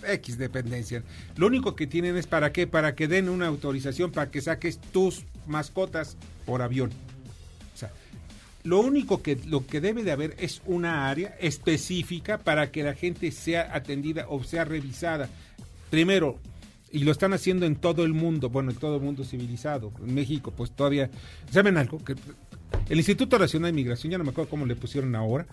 X 0.06 0.38
dependencia. 0.38 1.04
Lo 1.36 1.48
único 1.48 1.76
que 1.76 1.88
tienen 1.88 2.18
es 2.18 2.28
para 2.28 2.52
qué, 2.52 2.68
para 2.68 2.96
que 2.96 3.08
den 3.08 3.30
una 3.30 3.48
autorización 3.48 4.12
para 4.12 4.32
que 4.32 4.42
saques 4.42 4.80
tus 4.80 5.24
mascotas 5.48 6.18
por 6.46 6.62
avión. 6.62 6.92
Lo 8.64 8.80
único 8.80 9.22
que 9.22 9.38
lo 9.46 9.68
que 9.68 9.82
debe 9.82 10.04
de 10.04 10.14
haber 10.14 10.36
es 10.40 10.62
una 10.66 11.10
área 11.10 11.36
específica 11.42 12.38
para 12.38 12.72
que 12.72 12.82
la 12.82 12.94
gente 12.94 13.30
sea 13.32 13.76
atendida 13.76 14.26
o 14.30 14.42
sea 14.46 14.64
revisada. 14.64 15.28
Primero, 15.90 16.40
y 16.90 17.00
lo 17.00 17.12
están 17.12 17.34
haciendo 17.34 17.66
en 17.66 17.76
todo 17.76 18.06
el 18.06 18.14
mundo, 18.14 18.50
bueno, 18.50 18.72
en 18.72 18.78
todo 18.78 18.96
el 18.96 19.02
mundo 19.02 19.26
civilizado. 19.26 19.92
En 20.00 20.14
México, 20.14 20.54
pues 20.56 20.72
todavía, 20.72 21.10
¿saben 21.52 21.76
algo? 21.76 21.98
Que 21.98 22.16
el 22.88 22.98
Instituto 22.98 23.38
Nacional 23.38 23.72
de 23.72 23.76
Migración, 23.76 24.12
ya 24.12 24.18
no 24.18 24.24
me 24.24 24.30
acuerdo 24.30 24.50
cómo 24.50 24.66
le 24.66 24.76
pusieron 24.78 25.14
ahora, 25.14 25.46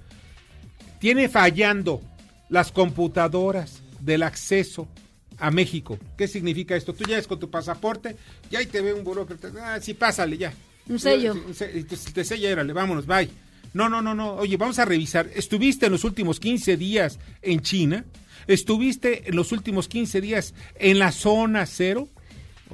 tiene 1.00 1.28
fallando 1.28 2.00
las 2.48 2.70
computadoras 2.70 3.82
del 4.00 4.22
acceso 4.22 4.88
a 5.38 5.50
México. 5.50 5.98
¿Qué 6.16 6.28
significa 6.28 6.76
esto? 6.76 6.92
Tú 6.92 7.04
llegas 7.04 7.26
con 7.26 7.38
tu 7.38 7.50
pasaporte 7.50 8.16
y 8.50 8.56
ahí 8.56 8.66
te 8.66 8.80
ve 8.80 8.92
un 8.92 9.04
burócrata. 9.04 9.50
Ah, 9.60 9.80
sí, 9.80 9.94
pásale 9.94 10.36
ya. 10.36 10.52
Un 10.88 10.98
sello. 10.98 11.34
Te 12.14 12.24
sella, 12.24 12.50
érale, 12.50 12.72
vámonos, 12.72 13.06
bye. 13.06 13.28
No, 13.72 13.88
no, 13.88 14.02
no, 14.02 14.14
no. 14.14 14.34
Oye, 14.34 14.56
vamos 14.56 14.78
a 14.78 14.84
revisar. 14.84 15.30
¿Estuviste 15.34 15.86
en 15.86 15.92
los 15.92 16.04
últimos 16.04 16.40
15 16.40 16.76
días 16.76 17.18
en 17.42 17.60
China? 17.60 18.04
¿Estuviste 18.46 19.28
en 19.28 19.36
los 19.36 19.52
últimos 19.52 19.88
15 19.88 20.20
días 20.20 20.54
en 20.74 20.98
la 20.98 21.12
zona 21.12 21.66
cero? 21.66 22.08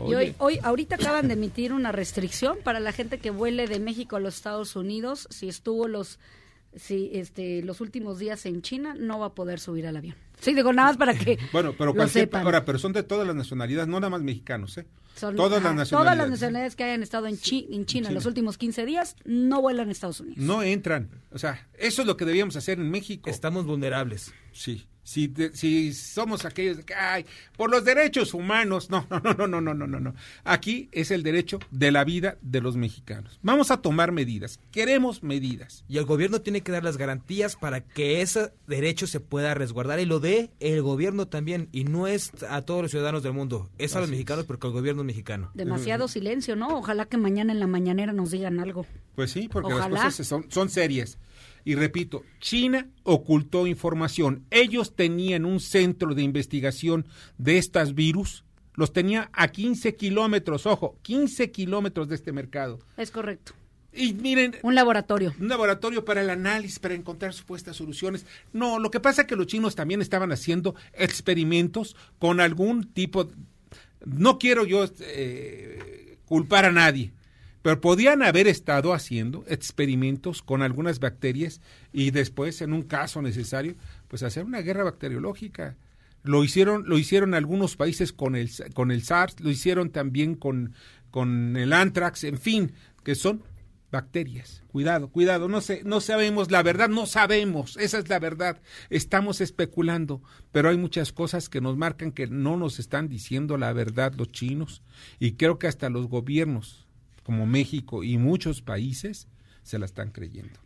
Y 0.09 0.15
hoy, 0.15 0.35
hoy, 0.39 0.59
ahorita 0.63 0.97
acaban 0.97 1.27
de 1.29 1.35
emitir 1.35 1.73
una 1.73 1.91
restricción 1.91 2.59
para 2.63 2.81
la 2.81 2.93
gente 2.93 3.19
que 3.19 3.31
vuele 3.31 3.67
de 3.67 3.81
México 3.81 4.17
a 4.17 4.21
los 4.21 4.37
Estados 4.37 4.77
Unidos. 4.77 5.27
Si 5.31 5.49
estuvo 5.49 5.89
los, 5.89 6.19
si, 6.75 7.11
este, 7.15 7.63
los 7.63 7.81
últimos 7.81 8.19
días 8.19 8.45
en 8.47 8.61
China, 8.63 8.95
no 8.99 9.19
va 9.19 9.27
a 9.27 9.35
poder 9.35 9.59
subir 9.59 9.87
al 9.87 9.97
avión. 9.97 10.17
Sí, 10.41 10.55
digo 10.55 10.73
nada 10.73 10.89
más 10.89 10.97
para 10.97 11.15
que. 11.15 11.39
bueno, 11.53 11.75
pero 11.77 11.93
lo 11.93 12.09
sepan. 12.09 12.45
ahora, 12.45 12.65
pero 12.65 12.79
son 12.79 12.93
de 12.93 13.03
todas 13.03 13.27
las 13.27 13.37
nacionalidades, 13.37 13.89
no 13.89 14.01
nada 14.01 14.11
más 14.11 14.23
mexicanos, 14.23 14.77
¿eh? 14.79 14.87
todas, 15.19 15.63
las 15.63 15.75
nacionalidades. 15.75 15.91
todas 15.91 16.17
las 16.17 16.29
nacionalidades 16.29 16.77
que 16.77 16.85
hayan 16.85 17.03
estado 17.03 17.27
en, 17.27 17.39
en 17.71 17.87
China 17.87 18.09
en 18.09 18.15
los 18.15 18.27
últimos 18.27 18.59
15 18.59 18.85
días 18.85 19.17
no 19.25 19.63
vuelan 19.63 19.89
a 19.89 19.93
Estados 19.93 20.21
Unidos. 20.21 20.39
No 20.39 20.63
entran. 20.63 21.09
O 21.33 21.39
sea, 21.39 21.67
eso 21.79 22.03
es 22.03 22.07
lo 22.07 22.17
que 22.17 22.27
debíamos 22.27 22.57
hacer 22.57 22.79
en 22.79 22.91
México. 22.91 23.31
Estamos 23.31 23.65
vulnerables. 23.65 24.35
Sí 24.53 24.87
si, 25.07 25.33
si 25.53 25.95
somos 25.95 26.45
aquellos 26.45 26.85
que, 26.85 26.93
ay, 26.93 27.25
por 27.57 27.71
los 27.71 27.85
derechos 27.85 28.35
humanos, 28.35 28.91
no, 28.91 29.07
no, 29.09 29.21
no, 29.21 29.47
no, 29.47 29.61
no, 29.61 29.73
no, 29.73 29.87
no, 29.87 30.01
no. 30.01 30.15
Aquí 30.43 30.89
es 30.91 31.13
el 31.13 31.23
derecho 31.23 31.61
de 31.71 31.93
la 31.93 32.03
vida 32.03 32.39
de 32.43 32.61
los 32.61 32.77
mexicanos. 32.77 33.39
Vamos 33.41 33.71
a 33.71 33.77
tomar 33.77 34.11
medidas, 34.11 34.59
queremos 34.73 35.23
medidas. 35.23 35.85
Y 35.89 35.99
el 35.99 36.07
gobierno 36.07 36.41
tiene 36.41 36.63
que 36.63 36.73
dar 36.73 36.83
las 36.83 36.97
garantías 36.97 37.55
para 37.55 37.83
que 37.83 38.21
ese 38.21 38.51
derecho 38.67 39.07
se 39.07 39.21
pueda 39.21 39.55
resguardar 39.55 40.01
y 40.01 40.07
lo 40.07 40.19
dé 40.19 40.51
el 40.59 40.83
gobierno 40.83 41.29
también, 41.29 41.69
y 41.71 41.85
no 41.85 42.09
es 42.09 42.33
a 42.51 42.63
todos 42.63 42.83
los 42.83 42.91
ciudadanos 42.91 43.23
del 43.23 43.33
mundo, 43.33 43.71
es 43.79 43.95
a 43.95 44.01
los 44.01 44.11
mexicanos 44.11 44.45
porque 44.45 44.67
el 44.67 44.73
gobierno 44.73 45.03
es 45.03 45.07
mexicano. 45.07 45.53
Demasiado 45.55 46.09
silencio, 46.09 46.57
¿no? 46.57 46.77
Ojalá 46.77 47.07
que 47.07 47.17
mañana 47.17 47.53
en 47.53 47.61
la 47.61 47.69
mañanera 47.69 48.13
nos 48.13 48.33
digan 48.33 48.59
algo. 48.59 48.85
Pues 49.15 49.31
sí, 49.31 49.49
porque 49.49 49.73
las 49.73 49.89
cosas 49.89 50.27
son, 50.27 50.51
son 50.51 50.69
serias. 50.69 51.17
Y 51.67 51.75
repito, 51.75 52.23
China 52.39 52.89
ocultó 53.03 53.67
información. 53.67 54.45
Ellos 54.53 54.95
tenían 54.95 55.45
un 55.45 55.59
centro 55.59 56.15
de 56.15 56.23
investigación 56.23 57.07
de 57.39 57.59
estas 57.59 57.97
virus. 57.97 58.45
Los 58.75 58.93
tenía 58.93 59.31
a 59.33 59.49
15 59.49 59.97
kilómetros, 59.97 60.65
ojo, 60.65 60.97
15 61.03 61.51
kilómetros 61.51 62.09
de 62.09 62.15
este 62.15 62.31
mercado. 62.31 62.79
Es 62.97 63.11
correcto. 63.11 63.53
Y 63.93 64.15
miren. 64.15 64.55
Un 64.63 64.77
laboratorio. 64.77 65.35
Un 65.41 65.49
laboratorio 65.49 66.05
para 66.05 66.21
el 66.21 66.31
análisis, 66.31 66.79
para 66.79 66.95
encontrar 66.95 67.35
supuestas 67.35 67.75
soluciones. 67.75 68.27
No, 68.53 68.79
lo 68.79 68.93
que 68.93 69.01
pasa 69.01 69.23
es 69.23 69.27
que 69.27 69.35
los 69.35 69.49
chinos 69.49 69.75
también 69.75 70.01
estaban 70.01 70.31
haciendo 70.31 70.77
experimentos 70.93 71.97
con 72.21 72.39
algún 72.39 72.93
tipo. 72.93 73.29
No 74.05 74.39
quiero 74.39 74.65
yo 74.65 74.85
eh, 75.01 76.19
culpar 76.27 76.65
a 76.65 76.71
nadie, 76.71 77.11
pero 77.67 77.81
podían 77.81 78.23
haber 78.23 78.47
estado 78.47 78.93
haciendo 78.95 79.45
experimentos 79.49 80.41
con 80.41 80.63
algunas 80.63 81.01
bacterias 81.01 81.61
y 81.93 82.13
después, 82.13 82.63
en 82.63 82.73
un 82.73 82.83
caso 82.83 83.23
necesario, 83.23 83.75
pues 84.07 84.23
hacer 84.23 84.45
una 84.45 84.61
guerra 84.61 84.85
bacteriológica. 84.85 85.77
Lo 86.23 86.45
hicieron, 86.45 86.89
lo 86.89 86.97
hicieron 86.97 87.35
algunos 87.35 87.75
países 87.75 88.13
con 88.13 88.37
el, 88.37 88.53
con 88.73 88.93
el 88.93 89.03
SARS, 89.03 89.41
lo 89.41 89.51
hicieron 89.51 89.91
también 89.91 90.37
con, 90.37 90.75
con 91.11 91.57
el 91.57 91.73
anthrax, 91.73 92.23
en 92.23 92.39
fin, 92.39 92.71
que 93.03 93.17
son 93.17 93.43
bacterias. 93.91 94.63
Cuidado, 94.69 95.09
cuidado, 95.09 95.49
no 95.49 95.61
sé, 95.61 95.83
no 95.85 96.01
sabemos 96.01 96.53
la 96.53 96.63
verdad, 96.63 96.89
no 96.89 97.07
sabemos, 97.07 97.77
esa 97.79 97.99
es 97.99 98.09
la 98.09 98.21
verdad. 98.21 98.63
Estamos 98.91 99.41
especulando, 99.41 100.23
pero 100.53 100.69
hay 100.69 100.77
muchas 100.77 101.13
cosas 101.13 101.49
que 101.49 101.61
nos 101.61 101.77
marcan 101.77 102.13
que 102.13 102.29
no 102.29 102.57
nos 102.57 102.79
están 102.79 103.09
diciendo 103.09 103.59
la 103.59 103.73
verdad 103.73 104.15
los 104.17 104.31
chinos 104.31 104.85
y 105.19 105.33
creo 105.33 105.59
que 105.59 105.67
hasta 105.67 105.91
los 105.91 106.07
gobiernos 106.07 106.86
como 107.27 107.45
México 107.45 108.05
y 108.05 108.19
muchos 108.19 108.63
países 108.63 109.27
se 109.65 109.81
la 109.81 109.87
están 109.87 110.13
creyendo. 110.13 110.61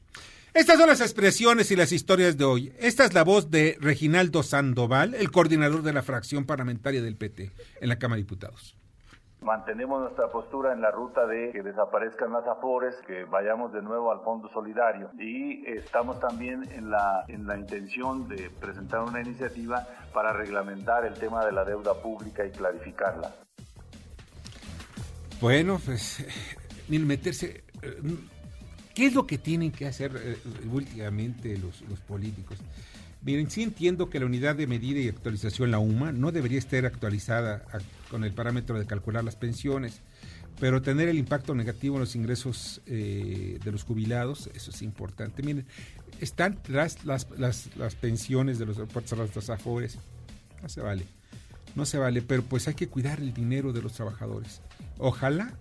Estas 0.52 0.76
son 0.79 0.88
las 0.88 1.00
expresiones 1.00 1.71
y 1.71 1.76
las 1.76 1.90
historias 1.90 2.37
de 2.37 2.45
hoy. 2.45 2.75
Esta 2.79 3.07
es 3.07 3.14
la 3.14 3.25
voz 3.25 3.50
de 3.50 3.79
Reginaldo 3.81 4.43
Sandoval, 4.43 5.14
el 5.14 5.31
coordinador 5.31 5.81
de 5.81 5.95
la 5.95 6.02
fracción 6.02 6.45
parlamentaria 6.45 7.00
del 7.00 7.17
PT 7.17 7.50
en 7.81 7.88
la 7.88 7.99
Cámara 7.99 8.17
de 8.17 8.25
Diputados. 8.25 8.76
Mantenemos 9.40 10.02
nuestra 10.02 10.29
postura 10.29 10.75
en 10.75 10.83
la 10.83 10.90
ruta 10.90 11.26
de 11.26 11.50
que 11.50 11.62
desaparezcan 11.62 12.31
las 12.31 12.47
afores, 12.47 12.95
que 13.07 13.25
vayamos 13.25 13.73
de 13.73 13.81
nuevo 13.81 14.12
al 14.12 14.21
Fondo 14.21 14.50
Solidario 14.50 15.12
y 15.19 15.64
estamos 15.67 16.21
también 16.21 16.71
en 16.73 16.90
la, 16.90 17.25
en 17.29 17.47
la 17.47 17.57
intención 17.57 18.29
de 18.29 18.50
presentar 18.50 19.00
una 19.00 19.23
iniciativa 19.23 19.87
para 20.12 20.35
reglamentar 20.35 21.07
el 21.07 21.14
tema 21.14 21.43
de 21.47 21.52
la 21.52 21.64
deuda 21.64 21.95
pública 21.95 22.45
y 22.45 22.50
clarificarla. 22.50 23.33
Bueno, 25.41 25.81
pues, 25.85 26.25
meterse. 26.89 27.65
Eh, 27.83 27.97
¿Qué 28.95 29.07
es 29.07 29.15
lo 29.15 29.27
que 29.27 29.39
tienen 29.39 29.71
que 29.73 29.87
hacer 29.87 30.13
eh, 30.23 30.37
últimamente 30.71 31.57
los, 31.57 32.01
políticos? 32.01 32.59
Miren, 33.23 33.51
sí 33.51 33.63
entiendo 33.63 34.11
que 34.11 34.21
la 34.21 34.27
unidad 34.27 34.57
de 34.57 34.67
medida 34.67 35.01
y 35.01 35.09
actualización, 35.09 35.71
la 35.71 35.79
UMA, 35.79 36.13
no 36.13 36.33
debería 36.33 36.59
estar 36.59 36.85
actualizada 36.85 37.65
con 38.11 38.25
el 38.25 38.33
parámetro 38.33 38.79
de 38.79 38.87
calcular 38.87 39.25
las 39.25 39.37
pensiones, 39.37 40.01
pero 40.59 40.83
tener 40.83 41.09
el 41.09 41.19
impacto 41.19 41.55
negativo 41.55 41.97
en 41.97 42.01
los 42.01 42.17
ingresos 42.17 42.83
eh, 42.87 43.59
de 43.63 43.73
los 43.73 43.85
jubilados, 43.85 44.51
eso 44.55 44.71
es 44.71 44.83
importante. 44.83 45.43
Miren, 45.43 45.67
están 46.21 46.59
las, 46.69 47.05
las, 47.05 47.29
las, 47.39 47.75
las 47.77 47.95
pensiones 47.95 48.59
de 48.59 48.67
los 48.67 48.77
aeropuertos 48.77 49.49
a 49.49 49.55
afores, 49.55 49.99
no 50.63 50.69
se 50.69 50.81
vale, 50.81 51.07
no 51.75 51.87
se 51.87 51.99
vale, 51.99 52.23
pero 52.23 52.43
pues 52.43 52.69
hay 52.69 52.75
que 52.75 52.89
cuidar 52.89 53.21
el 53.21 53.33
dinero 53.33 53.73
de 53.73 53.83
los 53.83 53.93
trabajadores. 53.93 54.61
Ojalá 54.99 55.55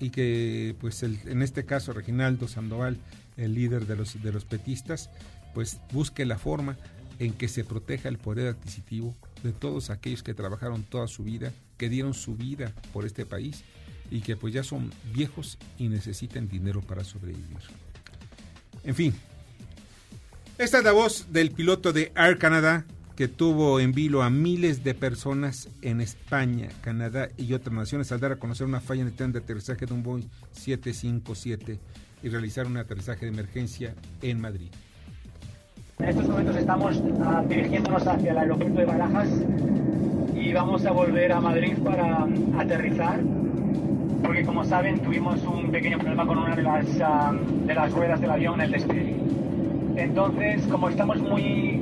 y 0.00 0.10
que, 0.10 0.74
pues, 0.80 1.02
el, 1.02 1.20
en 1.26 1.42
este 1.42 1.64
caso, 1.64 1.92
Reginaldo 1.92 2.48
Sandoval, 2.48 2.98
el 3.36 3.54
líder 3.54 3.86
de 3.86 3.96
los, 3.96 4.20
de 4.20 4.32
los 4.32 4.44
petistas, 4.44 5.10
pues 5.54 5.78
busque 5.92 6.24
la 6.24 6.38
forma 6.38 6.76
en 7.18 7.32
que 7.32 7.46
se 7.46 7.62
proteja 7.62 8.08
el 8.08 8.18
poder 8.18 8.48
adquisitivo 8.48 9.14
de 9.42 9.52
todos 9.52 9.90
aquellos 9.90 10.22
que 10.22 10.34
trabajaron 10.34 10.82
toda 10.82 11.06
su 11.06 11.22
vida, 11.22 11.52
que 11.76 11.88
dieron 11.88 12.14
su 12.14 12.34
vida 12.34 12.72
por 12.92 13.06
este 13.06 13.26
país 13.26 13.62
y 14.10 14.20
que 14.20 14.36
pues 14.36 14.52
ya 14.52 14.64
son 14.64 14.92
viejos 15.14 15.58
y 15.78 15.88
necesitan 15.88 16.48
dinero 16.48 16.80
para 16.80 17.04
sobrevivir. 17.04 17.58
En 18.84 18.94
fin, 18.94 19.14
esta 20.58 20.78
es 20.78 20.84
la 20.84 20.92
voz 20.92 21.32
del 21.32 21.52
piloto 21.52 21.92
de 21.92 22.12
Air 22.16 22.38
Canada, 22.38 22.84
que 23.22 23.28
tuvo 23.28 23.78
en 23.78 23.92
vilo 23.92 24.24
a 24.24 24.30
miles 24.30 24.82
de 24.82 24.94
personas 24.94 25.68
en 25.80 26.00
España, 26.00 26.70
Canadá 26.80 27.28
y 27.36 27.52
otras 27.52 27.72
naciones 27.72 28.10
al 28.10 28.18
dar 28.18 28.32
a 28.32 28.36
conocer 28.36 28.66
una 28.66 28.80
falla 28.80 29.02
en 29.02 29.06
el 29.06 29.12
tren 29.12 29.30
de 29.30 29.38
aterrizaje 29.38 29.86
de 29.86 29.94
un 29.94 30.02
Boeing 30.02 30.26
757 30.50 31.78
y 32.24 32.28
realizar 32.28 32.66
un 32.66 32.78
aterrizaje 32.78 33.26
de 33.26 33.30
emergencia 33.30 33.94
en 34.22 34.40
Madrid. 34.40 34.70
En 36.00 36.08
estos 36.08 36.26
momentos 36.26 36.56
estamos 36.56 37.00
ah, 37.20 37.44
dirigiéndonos 37.48 38.04
hacia 38.04 38.32
el 38.32 38.38
aeropuerto 38.38 38.80
de 38.80 38.86
Barajas 38.86 39.28
y 40.34 40.52
vamos 40.52 40.84
a 40.84 40.90
volver 40.90 41.30
a 41.30 41.40
Madrid 41.40 41.76
para 41.84 42.26
aterrizar 42.58 43.20
porque 44.20 44.42
como 44.44 44.64
saben 44.64 44.98
tuvimos 44.98 45.40
un 45.44 45.70
pequeño 45.70 45.98
problema 45.98 46.26
con 46.26 46.38
una 46.38 46.56
de 46.56 46.62
las, 46.64 46.86
ah, 47.00 47.32
de 47.66 47.72
las 47.72 47.92
ruedas 47.92 48.20
del 48.20 48.32
avión 48.32 48.54
en 48.54 48.62
el 48.62 48.72
despegue. 48.72 49.16
Entonces, 49.94 50.66
como 50.66 50.88
estamos 50.88 51.18
muy 51.18 51.81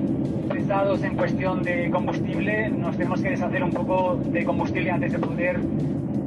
en 0.70 1.16
cuestión 1.16 1.64
de 1.64 1.90
combustible, 1.90 2.70
nos 2.70 2.96
tenemos 2.96 3.20
que 3.20 3.30
deshacer 3.30 3.64
un 3.64 3.72
poco 3.72 4.20
de 4.26 4.44
combustible 4.44 4.88
antes 4.92 5.10
de 5.10 5.18
poder 5.18 5.58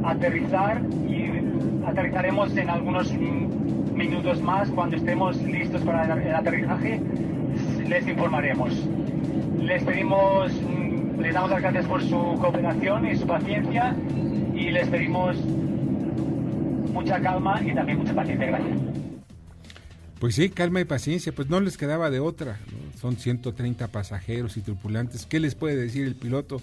aterrizar 0.03 0.81
y 1.07 1.88
aterrizaremos 1.88 2.57
en 2.57 2.69
algunos 2.69 3.13
minutos 3.13 4.41
más 4.41 4.69
cuando 4.71 4.97
estemos 4.97 5.41
listos 5.43 5.81
para 5.83 6.03
el 6.03 6.35
aterrizaje 6.35 7.00
les 7.88 8.05
informaremos. 8.05 8.85
Les 9.62 9.81
pedimos, 9.81 10.51
les 11.21 11.33
damos 11.33 11.50
las 11.50 11.62
gracias 11.62 11.85
por 11.85 12.03
su 12.03 12.38
cooperación 12.41 13.07
y 13.07 13.15
su 13.15 13.25
paciencia 13.25 13.95
y 14.53 14.71
les 14.71 14.89
pedimos 14.89 15.38
mucha 16.91 17.17
calma 17.21 17.62
y 17.65 17.73
también 17.73 18.00
mucha 18.00 18.13
paciencia. 18.13 18.47
Gracias. 18.47 18.92
Pues 20.23 20.35
sí, 20.35 20.47
calma 20.47 20.79
y 20.79 20.85
paciencia, 20.85 21.35
pues 21.35 21.49
no 21.49 21.59
les 21.59 21.75
quedaba 21.75 22.09
de 22.09 22.21
otra. 22.21 22.57
Son 23.01 23.17
130 23.17 23.89
pasajeros 23.89 24.55
y 24.55 24.61
tripulantes. 24.61 25.25
¿Qué 25.25 25.37
les 25.37 25.53
puede 25.53 25.75
decir 25.75 26.07
el 26.07 26.15
piloto? 26.15 26.61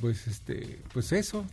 Pues 0.00 0.26
este, 0.26 0.80
pues 0.92 1.12
eso, 1.12 1.44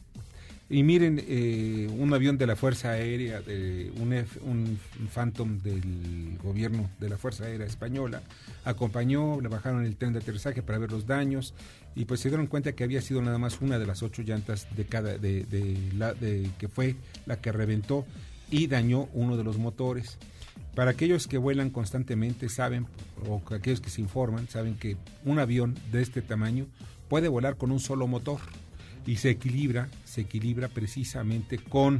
y 0.67 0.82
miren, 0.82 1.24
eh, 1.27 1.89
un 1.96 2.12
avión 2.12 2.39
de 2.39 2.48
la 2.48 2.56
Fuerza 2.56 2.89
Aérea, 2.89 3.41
de 3.41 3.91
un, 3.98 4.13
un 4.50 4.79
Phantom 5.13 5.60
del 5.60 6.39
gobierno 6.41 6.89
de 7.00 7.08
la 7.08 7.20
Fuerza 7.20 7.46
Aérea 7.46 7.67
Española, 7.67 8.24
acompañó, 8.65 9.39
le 9.39 9.48
bajaron 9.48 9.86
el 9.86 9.96
tren 9.96 10.13
de 10.13 10.20
aterrizaje 10.22 10.63
para 10.63 10.79
ver 10.79 10.91
los 10.91 11.06
daños 11.06 11.53
y 11.96 12.06
pues 12.06 12.20
se 12.20 12.29
dieron 12.29 12.48
cuenta 12.48 12.72
que 12.72 12.84
había 12.84 13.03
sido 13.03 13.22
nada 13.22 13.38
más 13.38 13.62
una 13.62 13.77
de 13.77 13.86
las 13.86 14.01
ocho 14.01 14.24
llantas 14.24 14.67
de 14.75 14.86
cada, 14.86 15.20
de, 15.20 15.44
de, 15.44 15.77
la, 15.96 16.15
de 16.15 16.50
que 16.58 16.67
fue 16.67 16.96
la 17.27 17.39
que 17.39 17.51
reventó 17.51 18.08
y 18.50 18.65
dañó 18.65 19.08
uno 19.13 19.38
de 19.38 19.44
los 19.44 19.60
motores. 19.60 20.17
Para 20.78 20.92
aquellos 20.92 21.26
que 21.26 21.40
vuelan 21.40 21.72
constantemente 21.72 22.50
saben, 22.50 22.86
o 23.28 23.42
aquellos 23.52 23.82
que 23.82 23.90
se 23.90 24.00
informan, 24.00 24.48
saben 24.48 24.76
que 24.76 24.96
un 25.26 25.40
avión 25.40 25.74
de 25.92 26.04
este 26.04 26.22
tamaño 26.22 26.68
puede 27.10 27.30
volar 27.30 27.58
con 27.58 27.72
un 27.72 27.80
solo 27.80 28.06
motor 28.06 28.40
y 29.08 29.16
se 29.16 29.32
equilibra, 29.32 29.90
se 30.06 30.22
equilibra 30.22 30.68
precisamente 30.68 31.58
con 31.58 32.00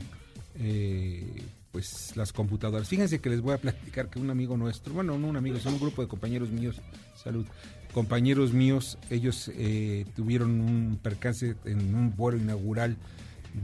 eh, 0.60 1.42
pues 1.72 2.16
las 2.16 2.32
computadoras. 2.32 2.88
Fíjense 2.88 3.18
que 3.18 3.32
les 3.32 3.42
voy 3.42 3.56
a 3.56 3.58
platicar 3.58 4.12
que 4.12 4.20
un 4.20 4.30
amigo 4.30 4.58
nuestro, 4.58 4.94
bueno, 4.94 5.18
no 5.18 5.26
un 5.26 5.38
amigo, 5.38 5.58
son 5.58 5.74
un 5.74 5.80
grupo 5.80 6.04
de 6.04 6.08
compañeros 6.08 6.52
míos, 6.52 6.80
salud, 7.16 7.48
compañeros 7.94 8.54
míos, 8.54 9.00
ellos 9.10 9.50
eh, 9.56 10.06
tuvieron 10.16 10.52
un 10.52 11.00
percance 11.02 11.56
en 11.66 11.96
un 11.96 12.16
vuelo 12.16 12.38
inaugural 12.38 12.96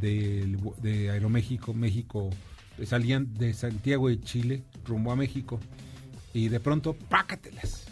de, 0.02 0.58
de 0.82 1.12
Aeroméxico, 1.12 1.72
México, 1.76 2.32
salían 2.86 3.34
de 3.34 3.54
Santiago 3.54 4.10
de 4.10 4.20
Chile 4.22 4.64
rumbo 4.86 5.12
a 5.12 5.16
México 5.16 5.60
y 6.34 6.50
de 6.50 6.60
pronto, 6.60 6.94
pácatelas, 6.94 7.86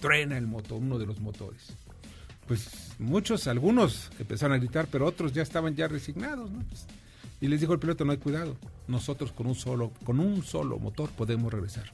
truena 0.00 0.36
el 0.36 0.46
motor, 0.46 0.78
uno 0.80 0.98
de 0.98 1.06
los 1.06 1.20
motores 1.20 1.74
pues 2.46 2.94
muchos, 2.98 3.46
algunos 3.46 4.10
empezaron 4.18 4.54
a 4.54 4.58
gritar, 4.58 4.86
pero 4.90 5.06
otros 5.06 5.32
ya 5.32 5.42
estaban 5.42 5.74
ya 5.74 5.88
resignados, 5.88 6.50
¿no? 6.50 6.60
Pues, 6.64 6.86
y 7.40 7.48
les 7.48 7.60
dijo 7.60 7.72
el 7.72 7.78
piloto, 7.78 8.04
no 8.04 8.12
hay 8.12 8.18
cuidado, 8.18 8.56
nosotros 8.86 9.32
con 9.32 9.46
un 9.46 9.54
solo, 9.54 9.92
con 10.04 10.20
un 10.20 10.42
solo 10.42 10.78
motor 10.78 11.10
podemos 11.10 11.52
regresar. 11.52 11.90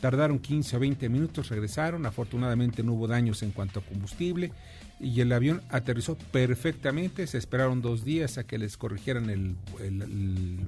Tardaron 0.00 0.38
15 0.38 0.76
o 0.76 0.80
20 0.80 1.08
minutos, 1.08 1.48
regresaron, 1.48 2.04
afortunadamente 2.04 2.82
no 2.82 2.92
hubo 2.92 3.06
daños 3.06 3.42
en 3.42 3.52
cuanto 3.52 3.80
a 3.80 3.82
combustible 3.82 4.52
y 5.00 5.20
el 5.20 5.32
avión 5.32 5.62
aterrizó 5.70 6.16
perfectamente, 6.16 7.26
se 7.26 7.38
esperaron 7.38 7.82
dos 7.82 8.04
días 8.04 8.38
a 8.38 8.44
que 8.44 8.58
les 8.58 8.76
corrigieran 8.76 9.28
el, 9.30 9.56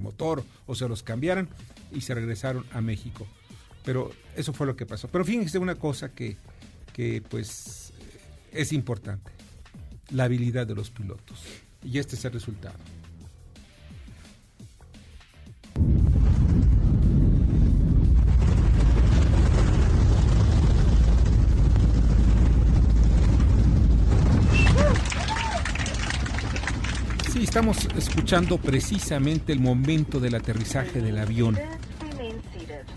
motor 0.01 0.45
o 0.67 0.75
se 0.75 0.89
los 0.89 1.03
cambiaran 1.03 1.49
y 1.93 2.01
se 2.01 2.15
regresaron 2.15 2.65
a 2.73 2.81
México. 2.81 3.27
Pero 3.85 4.11
eso 4.35 4.53
fue 4.53 4.67
lo 4.67 4.75
que 4.77 4.85
pasó. 4.85 5.09
Pero 5.09 5.25
fíjense 5.25 5.59
una 5.59 5.77
cosa 5.77 6.11
que, 6.11 6.37
que 6.93 7.23
pues 7.29 7.93
es 8.53 8.73
importante, 8.73 9.31
la 10.11 10.25
habilidad 10.25 10.67
de 10.67 10.75
los 10.75 10.91
pilotos. 10.91 11.45
Y 11.85 11.99
este 11.99 12.17
es 12.17 12.25
el 12.25 12.33
resultado. 12.33 12.79
Sí, 27.37 27.43
estamos 27.43 27.87
escuchando 27.95 28.57
precisamente 28.57 29.53
el 29.53 29.61
momento 29.61 30.21
del 30.21 30.37
aterrizaje 30.37 31.03
del 31.03 31.19
avión. 31.19 31.59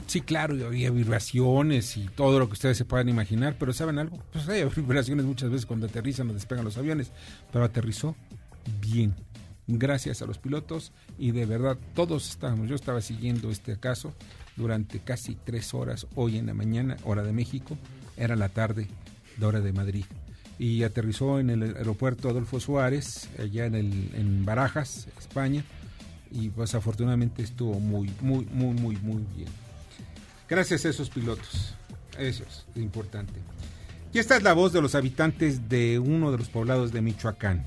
Sí, 0.07 0.21
claro, 0.21 0.55
había 0.65 0.91
vibraciones 0.91 1.97
y 1.97 2.05
todo 2.05 2.39
lo 2.39 2.47
que 2.47 2.53
ustedes 2.53 2.77
se 2.77 2.85
puedan 2.85 3.09
imaginar, 3.09 3.57
pero 3.59 3.73
¿saben 3.73 3.99
algo? 3.99 4.17
Pues 4.31 4.47
hay 4.47 4.63
vibraciones 4.77 5.25
muchas 5.25 5.49
veces 5.49 5.65
cuando 5.65 5.87
aterrizan 5.87 6.29
o 6.29 6.33
despegan 6.33 6.63
los 6.63 6.77
aviones, 6.77 7.11
pero 7.51 7.65
aterrizó 7.65 8.15
bien, 8.79 9.13
gracias 9.67 10.21
a 10.21 10.25
los 10.25 10.37
pilotos 10.37 10.93
y 11.17 11.31
de 11.31 11.45
verdad 11.45 11.77
todos 11.93 12.29
estábamos, 12.29 12.69
yo 12.69 12.75
estaba 12.75 13.01
siguiendo 13.01 13.51
este 13.51 13.77
caso 13.77 14.13
durante 14.55 14.99
casi 14.99 15.35
tres 15.35 15.73
horas 15.73 16.07
hoy 16.15 16.37
en 16.37 16.45
la 16.45 16.53
mañana, 16.53 16.95
hora 17.03 17.23
de 17.23 17.33
México, 17.33 17.77
era 18.15 18.37
la 18.37 18.47
tarde, 18.47 18.87
de 19.35 19.45
hora 19.45 19.59
de 19.59 19.73
Madrid. 19.73 20.05
Y 20.59 20.83
aterrizó 20.83 21.39
en 21.39 21.49
el 21.49 21.63
aeropuerto 21.63 22.29
Adolfo 22.29 22.59
Suárez, 22.59 23.29
allá 23.39 23.65
en, 23.65 23.75
el, 23.75 24.11
en 24.13 24.45
Barajas, 24.45 25.07
España, 25.17 25.63
y 26.31 26.49
pues 26.49 26.75
afortunadamente 26.75 27.41
estuvo 27.41 27.79
muy, 27.79 28.11
muy, 28.21 28.45
muy, 28.51 28.73
muy, 28.73 28.97
muy 28.97 29.25
bien. 29.35 29.49
Gracias 30.47 30.85
a 30.85 30.89
esos 30.89 31.09
pilotos. 31.09 31.73
Eso 32.17 32.43
es 32.43 32.65
importante. 32.75 33.33
Y 34.13 34.19
esta 34.19 34.35
es 34.35 34.43
la 34.43 34.53
voz 34.53 34.73
de 34.73 34.81
los 34.81 34.95
habitantes 34.95 35.69
de 35.69 35.99
uno 35.99 36.31
de 36.31 36.39
los 36.39 36.49
poblados 36.49 36.91
de 36.91 37.01
Michoacán. 37.01 37.65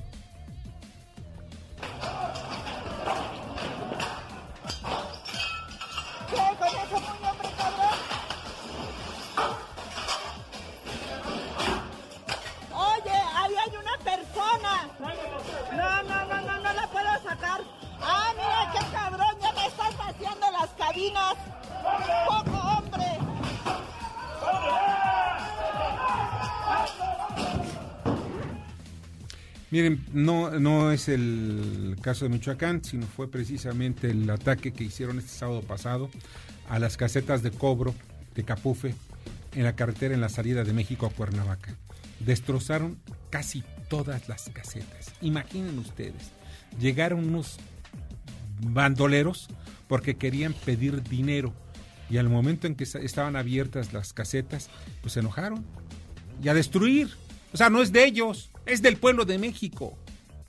El 31.07 31.97
caso 32.01 32.25
de 32.25 32.29
Michoacán, 32.29 32.83
sino 32.83 33.05
fue 33.05 33.29
precisamente 33.29 34.11
el 34.11 34.29
ataque 34.29 34.73
que 34.73 34.83
hicieron 34.83 35.17
este 35.19 35.31
sábado 35.31 35.61
pasado 35.61 36.09
a 36.69 36.79
las 36.79 36.97
casetas 36.97 37.43
de 37.43 37.51
cobro 37.51 37.93
de 38.35 38.43
Capufe 38.43 38.95
en 39.53 39.63
la 39.63 39.75
carretera 39.75 40.13
en 40.13 40.21
la 40.21 40.29
salida 40.29 40.63
de 40.63 40.73
México 40.73 41.05
a 41.05 41.09
Cuernavaca. 41.09 41.75
Destrozaron 42.19 42.97
casi 43.29 43.63
todas 43.89 44.27
las 44.27 44.49
casetas. 44.49 45.13
Imaginen 45.21 45.77
ustedes, 45.79 46.31
llegaron 46.79 47.27
unos 47.27 47.57
bandoleros 48.61 49.47
porque 49.87 50.15
querían 50.15 50.53
pedir 50.53 51.03
dinero 51.03 51.53
y 52.09 52.17
al 52.17 52.29
momento 52.29 52.67
en 52.67 52.75
que 52.75 52.83
estaban 52.83 53.35
abiertas 53.35 53.93
las 53.93 54.13
casetas, 54.13 54.69
pues 55.01 55.13
se 55.13 55.19
enojaron 55.19 55.65
y 56.41 56.49
a 56.49 56.53
destruir. 56.53 57.09
O 57.53 57.57
sea, 57.57 57.69
no 57.69 57.81
es 57.81 57.91
de 57.91 58.05
ellos 58.05 58.51
es 58.65 58.81
del 58.81 58.97
pueblo 58.97 59.25
de 59.25 59.37
México. 59.37 59.97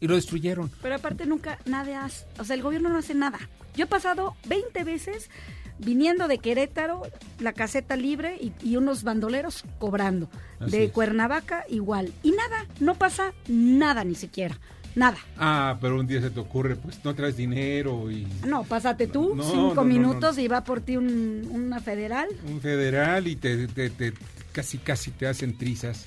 Y 0.01 0.09
lo 0.09 0.17
destruyeron. 0.17 0.71
Pero 0.83 0.95
aparte 0.95 1.27
nunca 1.27 1.59
nada 1.65 2.05
hace, 2.05 2.27
o 2.39 2.45
sea, 2.45 2.57
el 2.57 2.63
gobierno 2.63 2.89
no 2.89 2.99
hace 2.99 3.15
nada. 3.15 3.39
Yo 3.77 3.85
he 3.85 3.89
pasado 3.89 4.37
20 4.47 4.85
veces 4.85 5.31
viniendo 5.79 6.29
de 6.29 6.39
Querétaro, 6.39 7.03
la 7.41 7.53
caseta 7.53 7.97
libre 7.97 8.39
y, 8.63 8.77
unos 8.77 9.03
bandoleros 9.03 9.65
cobrando. 9.79 10.29
de 10.61 10.91
Cuernavaca 10.91 11.65
igual. 11.69 12.13
Y 12.23 12.31
nada, 12.33 12.67
no 12.81 12.95
pasa 12.95 13.33
nada 13.49 14.05
ni 14.05 14.15
siquiera. 14.15 14.59
Nada. 14.95 15.19
Ah, 15.37 15.77
pero 15.81 15.99
un 15.99 16.07
día 16.07 16.21
se 16.21 16.31
te 16.31 16.39
ocurre, 16.39 16.77
pues 16.77 17.05
no 17.05 17.15
traes 17.17 17.37
dinero 17.37 18.13
y... 18.13 18.29
No, 18.47 18.63
pásate 18.63 19.09
tú, 19.09 19.37
cinco 19.43 19.83
minutos 19.83 20.39
y 20.39 20.47
va 20.47 20.63
por 20.63 20.81
ti 20.81 20.97
un, 20.97 21.49
una 21.51 21.81
federal. 21.81 22.29
Un 22.47 22.61
federal 22.61 23.27
y 23.27 23.35
te, 23.35 23.67
te, 23.67 23.91
te, 23.91 24.15
casi 24.53 24.79
casi 24.79 25.11
te 25.11 25.27
hacen 25.27 25.59
trizas. 25.59 26.07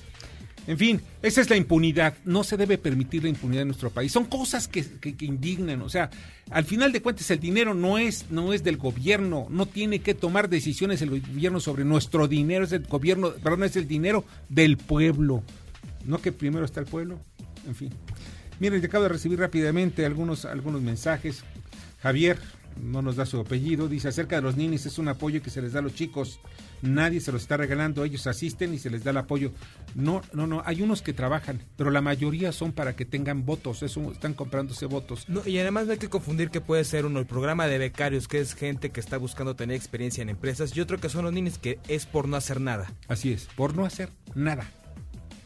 En 0.68 0.76
fin, 0.76 1.00
esa 1.22 1.40
es 1.40 1.48
la 1.48 1.56
impunidad. 1.56 2.12
No 2.26 2.44
se 2.44 2.58
debe 2.58 2.76
permitir 2.76 3.22
la 3.22 3.30
impunidad 3.30 3.62
en 3.62 3.68
nuestro 3.68 3.88
país. 3.88 4.12
Son 4.12 4.26
cosas 4.26 4.68
que, 4.68 4.84
indignan. 5.20 5.80
O 5.80 5.88
sea, 5.88 6.10
al 6.50 6.66
final 6.66 6.92
de 6.92 7.00
cuentas 7.00 7.30
el 7.30 7.40
dinero 7.40 7.72
no 7.72 7.96
es, 7.96 8.26
no 8.30 8.52
es 8.52 8.62
del 8.62 8.76
gobierno. 8.76 9.46
No 9.48 9.64
tiene 9.64 10.00
que 10.00 10.12
tomar 10.12 10.50
decisiones 10.50 11.00
el 11.00 11.08
gobierno 11.08 11.58
sobre 11.58 11.86
nuestro 11.86 12.28
dinero. 12.28 12.66
Es 12.66 12.72
el 12.72 12.82
gobierno, 12.82 13.32
perdón, 13.42 13.64
es 13.64 13.76
el 13.76 13.88
dinero 13.88 14.26
del 14.50 14.76
pueblo. 14.76 15.42
No 16.04 16.20
que 16.20 16.32
primero 16.32 16.66
está 16.66 16.80
el 16.80 16.86
pueblo. 16.86 17.18
En 17.66 17.74
fin. 17.74 17.90
Miren, 18.60 18.84
acabo 18.84 19.04
de 19.04 19.08
recibir 19.08 19.38
rápidamente 19.38 20.04
algunos, 20.04 20.44
algunos 20.44 20.82
mensajes. 20.82 21.44
Javier, 22.02 22.38
no 22.82 23.02
nos 23.02 23.16
da 23.16 23.26
su 23.26 23.38
apellido, 23.38 23.88
dice 23.88 24.08
acerca 24.08 24.36
de 24.36 24.42
los 24.42 24.56
ninis 24.56 24.86
es 24.86 24.98
un 24.98 25.08
apoyo 25.08 25.42
que 25.42 25.50
se 25.50 25.62
les 25.62 25.72
da 25.72 25.80
a 25.80 25.82
los 25.82 25.94
chicos, 25.94 26.40
nadie 26.82 27.20
se 27.20 27.32
los 27.32 27.42
está 27.42 27.56
regalando, 27.56 28.04
ellos 28.04 28.26
asisten 28.26 28.74
y 28.74 28.78
se 28.78 28.90
les 28.90 29.04
da 29.04 29.10
el 29.10 29.16
apoyo. 29.16 29.52
No, 29.94 30.22
no, 30.32 30.46
no, 30.46 30.62
hay 30.64 30.82
unos 30.82 31.02
que 31.02 31.12
trabajan, 31.12 31.62
pero 31.76 31.90
la 31.90 32.00
mayoría 32.00 32.52
son 32.52 32.72
para 32.72 32.96
que 32.96 33.04
tengan 33.04 33.44
votos, 33.44 33.82
eso 33.82 34.12
están 34.12 34.34
comprándose 34.34 34.86
votos. 34.86 35.26
y 35.46 35.58
además 35.58 35.86
no 35.86 35.92
hay 35.92 35.98
que 35.98 36.08
confundir 36.08 36.50
que 36.50 36.60
puede 36.60 36.84
ser 36.84 37.06
uno 37.06 37.18
el 37.20 37.26
programa 37.26 37.66
de 37.66 37.78
becarios, 37.78 38.28
que 38.28 38.40
es 38.40 38.54
gente 38.54 38.90
que 38.90 39.00
está 39.00 39.18
buscando 39.18 39.56
tener 39.56 39.76
experiencia 39.76 40.22
en 40.22 40.28
empresas, 40.28 40.76
y 40.76 40.80
otro 40.80 40.98
que 40.98 41.08
son 41.08 41.24
los 41.24 41.32
ninis 41.32 41.58
que 41.58 41.78
es 41.88 42.06
por 42.06 42.28
no 42.28 42.36
hacer 42.36 42.60
nada. 42.60 42.92
Así 43.08 43.32
es, 43.32 43.46
por 43.56 43.76
no 43.76 43.84
hacer 43.84 44.10
nada. 44.34 44.70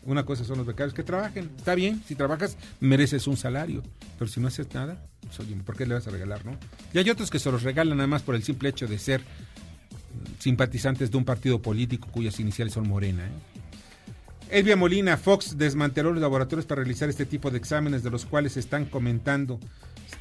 Una 0.05 0.25
cosa 0.25 0.45
son 0.45 0.59
los 0.59 0.67
becarios 0.67 0.95
que 0.95 1.05
trabajen. 1.05 1.51
Está 1.57 1.75
bien, 1.75 2.03
si 2.07 2.17
trabajas 2.17 2.57
mereces 2.81 3.27
un 3.27 3.37
salario, 3.37 3.83
pero 4.19 4.31
si 4.31 4.41
no 4.41 4.49
haces 4.49 4.73
nada, 4.75 5.01
pues, 5.37 5.49
oye, 5.49 5.57
¿por 5.63 5.77
qué 5.77 5.87
le 5.87 5.95
vas 5.95 6.07
a 6.07 6.11
regalar, 6.11 6.45
no? 6.45 6.57
Y 6.93 6.99
hay 6.99 7.09
otros 7.09 7.31
que 7.31 7.39
se 7.39 7.51
los 7.51 7.63
regalan 7.63 7.97
nada 7.97 8.07
más 8.07 8.23
por 8.23 8.35
el 8.35 8.43
simple 8.43 8.69
hecho 8.69 8.87
de 8.87 8.99
ser 8.99 9.23
simpatizantes 10.39 11.11
de 11.11 11.17
un 11.17 11.25
partido 11.25 11.63
político 11.63 12.09
cuyas 12.11 12.39
iniciales 12.39 12.75
son 12.75 12.89
Morena. 12.89 13.27
¿eh? 13.27 14.59
Elvia 14.59 14.77
Molina, 14.77 15.17
Fox 15.17 15.57
desmanteló 15.57 16.13
los 16.13 16.21
laboratorios 16.21 16.67
para 16.67 16.83
realizar 16.83 17.09
este 17.09 17.25
tipo 17.25 17.51
de 17.51 17.59
exámenes 17.59 18.03
de 18.03 18.11
los 18.11 18.27
cuales 18.27 18.57
están 18.59 18.85
comentando. 18.85 19.59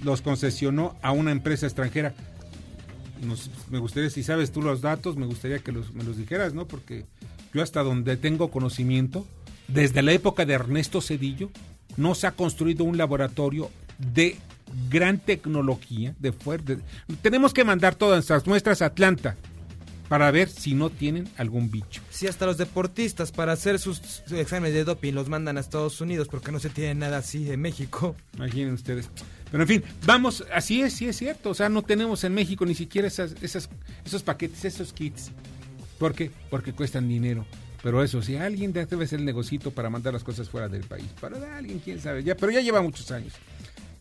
Los 0.02 0.21
concesionó 0.21 0.95
a 1.02 1.12
una 1.12 1.32
empresa 1.32 1.65
extranjera. 1.65 2.13
me 3.69 3.80
gustaría, 3.80 4.10
si 4.10 4.24
sabes 4.24 4.52
tú 4.52 4.62
los 4.62 4.82
datos, 4.82 5.17
me 5.17 5.26
gustaría 5.26 5.60
que 5.60 5.74
me 5.74 6.04
los 6.04 6.17
dijeras, 6.17 6.54
¿no? 6.54 6.65
Porque 6.65 7.06
yo 7.54 7.62
hasta 7.62 7.84
donde 7.84 8.15
tengo 8.15 8.50
conocimiento, 8.50 9.28
desde 9.67 10.02
la 10.02 10.13
época 10.13 10.45
de 10.45 10.54
Ernesto 10.54 11.02
Cedillo, 11.02 11.52
no 11.97 12.15
se 12.15 12.28
ha 12.28 12.32
construido 12.32 12.86
un 12.86 12.97
laboratorio 12.97 13.69
de 13.97 14.38
gran 14.90 15.20
tecnología, 15.20 16.16
de 16.20 16.32
fuerte. 16.32 16.80
Tenemos 17.22 17.54
que 17.54 17.64
mandar 17.64 17.96
todas 17.96 18.18
nuestras 18.18 18.48
muestras 18.48 18.82
a 18.82 18.88
Atlanta 18.88 19.36
para 20.12 20.30
ver 20.30 20.50
si 20.50 20.74
no 20.74 20.90
tienen 20.90 21.30
algún 21.38 21.72
bicho. 21.72 22.02
Sí, 22.10 22.28
hasta 22.28 22.46
los 22.46 22.58
deportistas 22.58 23.32
para 23.32 23.54
hacer 23.54 23.80
sus 23.80 24.24
exámenes 24.32 24.74
de 24.74 24.84
doping 24.84 25.14
los 25.14 25.30
mandan 25.30 25.56
a 25.56 25.62
Estados 25.62 26.02
Unidos 26.02 26.28
porque 26.28 26.52
no 26.52 26.60
se 26.60 26.70
tiene 26.70 26.96
nada 26.96 27.20
así 27.20 27.50
en 27.50 27.62
México. 27.62 28.16
Imaginen 28.36 28.74
ustedes. 28.74 29.10
Pero 29.50 29.64
en 29.64 29.70
fin, 29.70 29.84
vamos, 30.06 30.44
así 30.54 30.82
es, 30.82 30.94
sí 30.94 31.08
es 31.08 31.16
cierto. 31.16 31.52
O 31.52 31.54
sea, 31.54 31.70
no 31.70 31.82
tenemos 31.82 32.26
en 32.26 32.34
México 32.34 32.66
ni 32.66 32.76
siquiera 32.76 33.08
esas, 33.08 33.36
esas, 33.42 33.70
esos 34.06 34.22
paquetes, 34.22 34.66
esos 34.66 34.92
kits. 34.92 35.32
¿Por 35.98 36.14
qué? 36.14 36.30
Porque 36.50 36.74
cuestan 36.74 37.08
dinero. 37.08 37.46
Pero 37.84 38.04
eso, 38.04 38.22
si 38.22 38.36
alguien 38.36 38.74
debe 38.74 39.06
hacer 39.06 39.20
el 39.20 39.26
negocito 39.26 39.72
para 39.72 39.90
mandar 39.90 40.14
las 40.14 40.26
cosas 40.26 40.50
fuera 40.50 40.68
del 40.68 40.84
país. 40.84 41.08
Para 41.20 41.58
alguien, 41.58 41.80
quién 41.80 42.00
sabe. 42.02 42.22
Ya, 42.24 42.36
pero 42.36 42.52
ya 42.52 42.60
lleva 42.60 42.82
muchos 42.82 43.12
años. 43.12 43.34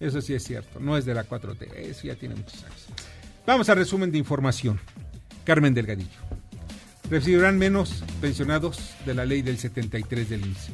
Eso 0.01 0.21
sí 0.23 0.35
es 0.35 0.43
cierto. 0.43 0.81
No 0.81 0.97
es 0.97 1.05
de 1.05 1.15
la 1.15 1.29
4T. 1.29 1.73
Eso 1.77 2.07
ya 2.07 2.17
tiene 2.17 2.35
muchos 2.35 2.65
años. 2.65 2.87
Vamos 3.47 3.69
al 3.69 3.77
resumen 3.77 4.11
de 4.11 4.19
información. 4.19 4.81
Carmen 5.45 5.75
Delgadillo. 5.75 6.09
Recibirán 7.11 7.59
menos 7.59 8.03
pensionados 8.21 8.95
de 9.05 9.15
la 9.15 9.25
ley 9.25 9.43
del 9.43 9.59
73 9.59 10.29
del 10.31 10.47
INSE 10.47 10.73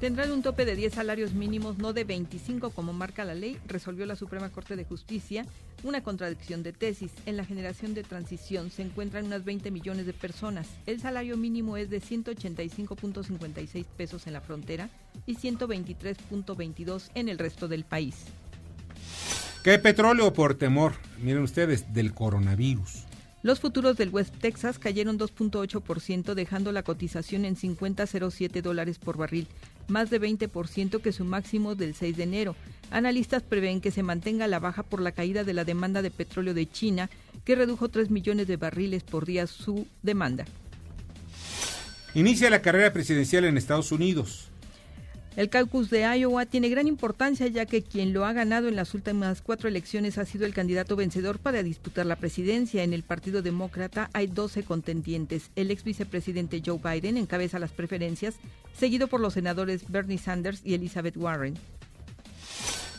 tendrán 0.00 0.30
un 0.30 0.42
tope 0.42 0.64
de 0.64 0.76
10 0.76 0.94
salarios 0.94 1.32
mínimos, 1.32 1.78
no 1.78 1.92
de 1.92 2.04
25 2.04 2.70
como 2.70 2.92
marca 2.92 3.24
la 3.24 3.34
ley, 3.34 3.58
resolvió 3.66 4.06
la 4.06 4.14
Suprema 4.14 4.50
Corte 4.50 4.76
de 4.76 4.84
Justicia, 4.84 5.44
una 5.82 6.02
contradicción 6.02 6.62
de 6.62 6.72
tesis. 6.72 7.10
En 7.26 7.36
la 7.36 7.44
generación 7.44 7.94
de 7.94 8.04
transición 8.04 8.70
se 8.70 8.82
encuentran 8.82 9.26
unas 9.26 9.44
20 9.44 9.70
millones 9.70 10.06
de 10.06 10.12
personas. 10.12 10.68
El 10.86 11.00
salario 11.00 11.36
mínimo 11.36 11.76
es 11.76 11.90
de 11.90 12.00
185.56 12.00 13.84
pesos 13.96 14.26
en 14.26 14.32
la 14.34 14.40
frontera 14.40 14.88
y 15.26 15.34
123.22 15.34 17.10
en 17.14 17.28
el 17.28 17.38
resto 17.38 17.66
del 17.66 17.84
país. 17.84 18.26
¿Qué 19.68 19.78
petróleo 19.78 20.32
por 20.32 20.54
temor? 20.54 20.94
Miren 21.20 21.42
ustedes, 21.42 21.92
del 21.92 22.14
coronavirus. 22.14 23.04
Los 23.42 23.60
futuros 23.60 23.98
del 23.98 24.08
West 24.08 24.34
Texas 24.40 24.78
cayeron 24.78 25.18
2.8%, 25.18 26.32
dejando 26.32 26.72
la 26.72 26.82
cotización 26.82 27.44
en 27.44 27.54
50.07 27.54 28.62
dólares 28.62 28.98
por 28.98 29.18
barril, 29.18 29.46
más 29.86 30.08
de 30.08 30.22
20% 30.22 31.02
que 31.02 31.12
su 31.12 31.26
máximo 31.26 31.74
del 31.74 31.94
6 31.94 32.16
de 32.16 32.22
enero. 32.22 32.56
Analistas 32.90 33.42
prevén 33.42 33.82
que 33.82 33.90
se 33.90 34.02
mantenga 34.02 34.46
la 34.46 34.58
baja 34.58 34.84
por 34.84 35.02
la 35.02 35.12
caída 35.12 35.44
de 35.44 35.52
la 35.52 35.66
demanda 35.66 36.00
de 36.00 36.10
petróleo 36.10 36.54
de 36.54 36.66
China, 36.66 37.10
que 37.44 37.54
redujo 37.54 37.90
3 37.90 38.08
millones 38.08 38.46
de 38.46 38.56
barriles 38.56 39.02
por 39.02 39.26
día 39.26 39.46
su 39.46 39.86
demanda. 40.02 40.46
Inicia 42.14 42.48
la 42.48 42.62
carrera 42.62 42.94
presidencial 42.94 43.44
en 43.44 43.58
Estados 43.58 43.92
Unidos. 43.92 44.48
El 45.38 45.50
caucus 45.50 45.88
de 45.88 46.00
Iowa 46.00 46.46
tiene 46.46 46.68
gran 46.68 46.88
importancia 46.88 47.46
ya 47.46 47.64
que 47.64 47.84
quien 47.84 48.12
lo 48.12 48.24
ha 48.24 48.32
ganado 48.32 48.66
en 48.66 48.74
las 48.74 48.92
últimas 48.92 49.40
cuatro 49.40 49.68
elecciones 49.68 50.18
ha 50.18 50.24
sido 50.24 50.46
el 50.46 50.52
candidato 50.52 50.96
vencedor 50.96 51.38
para 51.38 51.62
disputar 51.62 52.06
la 52.06 52.16
presidencia. 52.16 52.82
En 52.82 52.92
el 52.92 53.04
Partido 53.04 53.40
Demócrata 53.40 54.10
hay 54.14 54.26
12 54.26 54.64
contendientes. 54.64 55.52
El 55.54 55.70
ex 55.70 55.84
vicepresidente 55.84 56.60
Joe 56.66 56.80
Biden 56.82 57.16
encabeza 57.16 57.60
las 57.60 57.70
preferencias, 57.70 58.34
seguido 58.76 59.06
por 59.06 59.20
los 59.20 59.34
senadores 59.34 59.88
Bernie 59.88 60.18
Sanders 60.18 60.60
y 60.64 60.74
Elizabeth 60.74 61.16
Warren. 61.16 61.54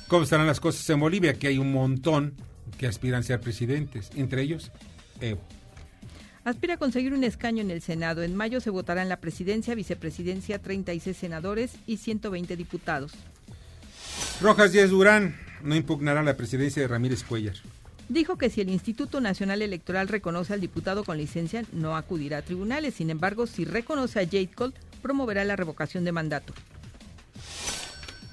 ¿Cómo 0.08 0.24
estarán 0.24 0.48
las 0.48 0.62
cosas 0.62 0.90
en 0.90 1.02
Bolivia? 1.02 1.34
Que 1.34 1.48
hay 1.48 1.58
un 1.58 1.74
montón 1.74 2.36
que 2.78 2.88
aspiran 2.88 3.20
a 3.20 3.24
ser 3.24 3.42
presidentes, 3.42 4.12
entre 4.16 4.44
ellos 4.44 4.72
Evo 5.20 5.42
aspira 6.50 6.76
a 6.76 6.78
conseguir 6.78 7.14
un 7.14 7.24
escaño 7.24 7.62
en 7.62 7.72
el 7.72 7.82
Senado. 7.82 8.24
En 8.24 8.36
mayo 8.36 8.62
se 8.62 8.70
votará 8.70 9.02
en 9.02 9.10
la 9.10 9.18
presidencia, 9.18 9.76
vicepresidencia, 9.76 10.60
36 10.60 11.16
senadores 11.16 11.72
y 11.88 11.98
120 11.98 12.56
diputados. 12.56 13.14
Rojas 14.42 14.72
Díaz 14.72 14.90
Durán 14.90 15.36
no 15.64 15.76
impugnará 15.76 16.24
la 16.24 16.38
presidencia 16.38 16.82
de 16.82 16.88
Ramírez 16.88 17.24
Cuellar. 17.24 17.56
Dijo 18.10 18.38
que 18.38 18.50
si 18.50 18.62
el 18.62 18.70
Instituto 18.70 19.22
Nacional 19.22 19.62
Electoral 19.62 20.08
reconoce 20.08 20.54
al 20.54 20.62
diputado 20.62 21.04
con 21.04 21.18
licencia, 21.18 21.64
no 21.72 21.96
acudirá 21.96 22.40
a 22.40 22.42
tribunales. 22.42 22.96
Sin 22.96 23.12
embargo, 23.12 23.46
si 23.46 23.66
reconoce 23.66 24.20
a 24.20 24.26
Jade 24.26 24.50
Cole, 24.54 24.74
promoverá 25.02 25.46
la 25.46 25.56
revocación 25.56 26.04
de 26.06 26.12
mandato. 26.12 26.54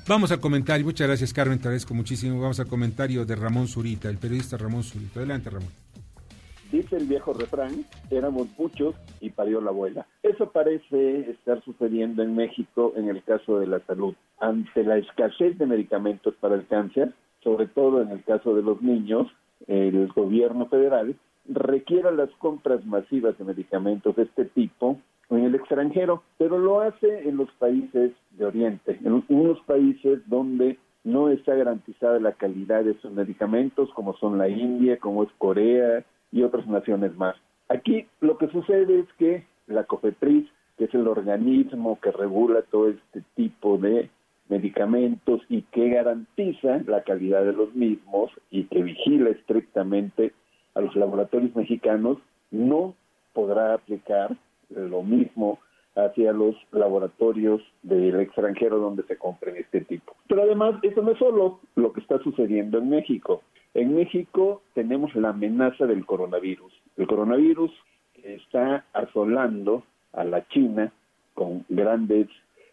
Vamos 0.08 0.30
al 0.30 0.40
comentario. 0.40 0.86
Muchas 0.86 1.08
gracias, 1.08 1.32
Carmen. 1.32 1.58
Te 1.58 1.68
agradezco 1.68 1.92
muchísimo. 1.92 2.40
Vamos 2.40 2.60
al 2.60 2.68
comentario 2.68 3.26
de 3.26 3.36
Ramón 3.36 3.68
Zurita, 3.68 4.08
el 4.08 4.18
periodista 4.18 4.56
Ramón 4.56 4.84
Zurita. 4.84 5.20
Adelante, 5.20 5.50
Ramón. 5.50 5.68
Dice 6.70 6.96
el 6.96 7.06
viejo 7.06 7.32
refrán, 7.32 7.84
éramos 8.10 8.48
muchos 8.58 8.94
y 9.20 9.30
parió 9.30 9.60
la 9.60 9.70
abuela. 9.70 10.06
Eso 10.22 10.50
parece 10.50 11.30
estar 11.30 11.62
sucediendo 11.62 12.22
en 12.22 12.34
México 12.34 12.92
en 12.96 13.08
el 13.08 13.22
caso 13.22 13.58
de 13.58 13.66
la 13.66 13.80
salud. 13.80 14.14
Ante 14.40 14.82
la 14.84 14.98
escasez 14.98 15.56
de 15.58 15.66
medicamentos 15.66 16.34
para 16.40 16.56
el 16.56 16.66
cáncer, 16.66 17.12
sobre 17.42 17.66
todo 17.66 18.02
en 18.02 18.10
el 18.10 18.24
caso 18.24 18.54
de 18.54 18.62
los 18.62 18.82
niños, 18.82 19.28
el 19.66 20.08
gobierno 20.08 20.66
federal 20.66 21.16
requiere 21.48 22.10
las 22.12 22.30
compras 22.38 22.84
masivas 22.84 23.38
de 23.38 23.44
medicamentos 23.44 24.16
de 24.16 24.24
este 24.24 24.46
tipo 24.46 24.98
en 25.30 25.44
el 25.44 25.54
extranjero, 25.54 26.22
pero 26.38 26.58
lo 26.58 26.80
hace 26.80 27.28
en 27.28 27.36
los 27.36 27.50
países 27.52 28.12
de 28.32 28.44
Oriente, 28.44 28.98
en 29.02 29.24
unos 29.28 29.60
países 29.60 30.20
donde 30.26 30.78
no 31.04 31.28
está 31.28 31.54
garantizada 31.54 32.18
la 32.18 32.32
calidad 32.32 32.84
de 32.84 32.98
sus 33.00 33.12
medicamentos, 33.12 33.88
como 33.94 34.16
son 34.16 34.38
la 34.38 34.48
India, 34.48 34.98
como 34.98 35.22
es 35.22 35.28
Corea, 35.38 36.04
y 36.36 36.42
otras 36.42 36.66
naciones 36.66 37.16
más. 37.16 37.34
Aquí 37.70 38.06
lo 38.20 38.36
que 38.36 38.48
sucede 38.48 39.00
es 39.00 39.06
que 39.18 39.44
la 39.66 39.84
COFEPRIS, 39.84 40.46
que 40.76 40.84
es 40.84 40.94
el 40.94 41.08
organismo 41.08 41.98
que 42.00 42.12
regula 42.12 42.60
todo 42.70 42.90
este 42.90 43.22
tipo 43.34 43.78
de 43.78 44.10
medicamentos 44.50 45.40
y 45.48 45.62
que 45.62 45.88
garantiza 45.88 46.82
la 46.86 47.02
calidad 47.04 47.42
de 47.42 47.54
los 47.54 47.74
mismos 47.74 48.30
y 48.50 48.64
que 48.64 48.82
vigila 48.82 49.30
estrictamente 49.30 50.34
a 50.74 50.82
los 50.82 50.94
laboratorios 50.94 51.56
mexicanos, 51.56 52.18
no 52.50 52.94
podrá 53.32 53.72
aplicar 53.72 54.36
lo 54.68 55.02
mismo 55.02 55.58
hacia 55.96 56.34
los 56.34 56.54
laboratorios 56.70 57.62
del 57.82 58.20
extranjero 58.20 58.78
donde 58.78 59.04
se 59.04 59.16
compren 59.16 59.56
este 59.56 59.80
tipo. 59.80 60.14
Pero 60.28 60.42
además, 60.42 60.74
eso 60.82 61.00
no 61.00 61.12
es 61.12 61.18
solo 61.18 61.60
lo 61.76 61.94
que 61.94 62.00
está 62.00 62.18
sucediendo 62.18 62.76
en 62.76 62.90
México. 62.90 63.42
En 63.76 63.94
México 63.94 64.62
tenemos 64.72 65.14
la 65.16 65.28
amenaza 65.28 65.84
del 65.84 66.06
coronavirus. 66.06 66.72
El 66.96 67.06
coronavirus 67.06 67.70
está 68.22 68.86
asolando 68.94 69.82
a 70.14 70.24
la 70.24 70.48
China 70.48 70.90
con 71.34 71.62
grandes 71.68 72.26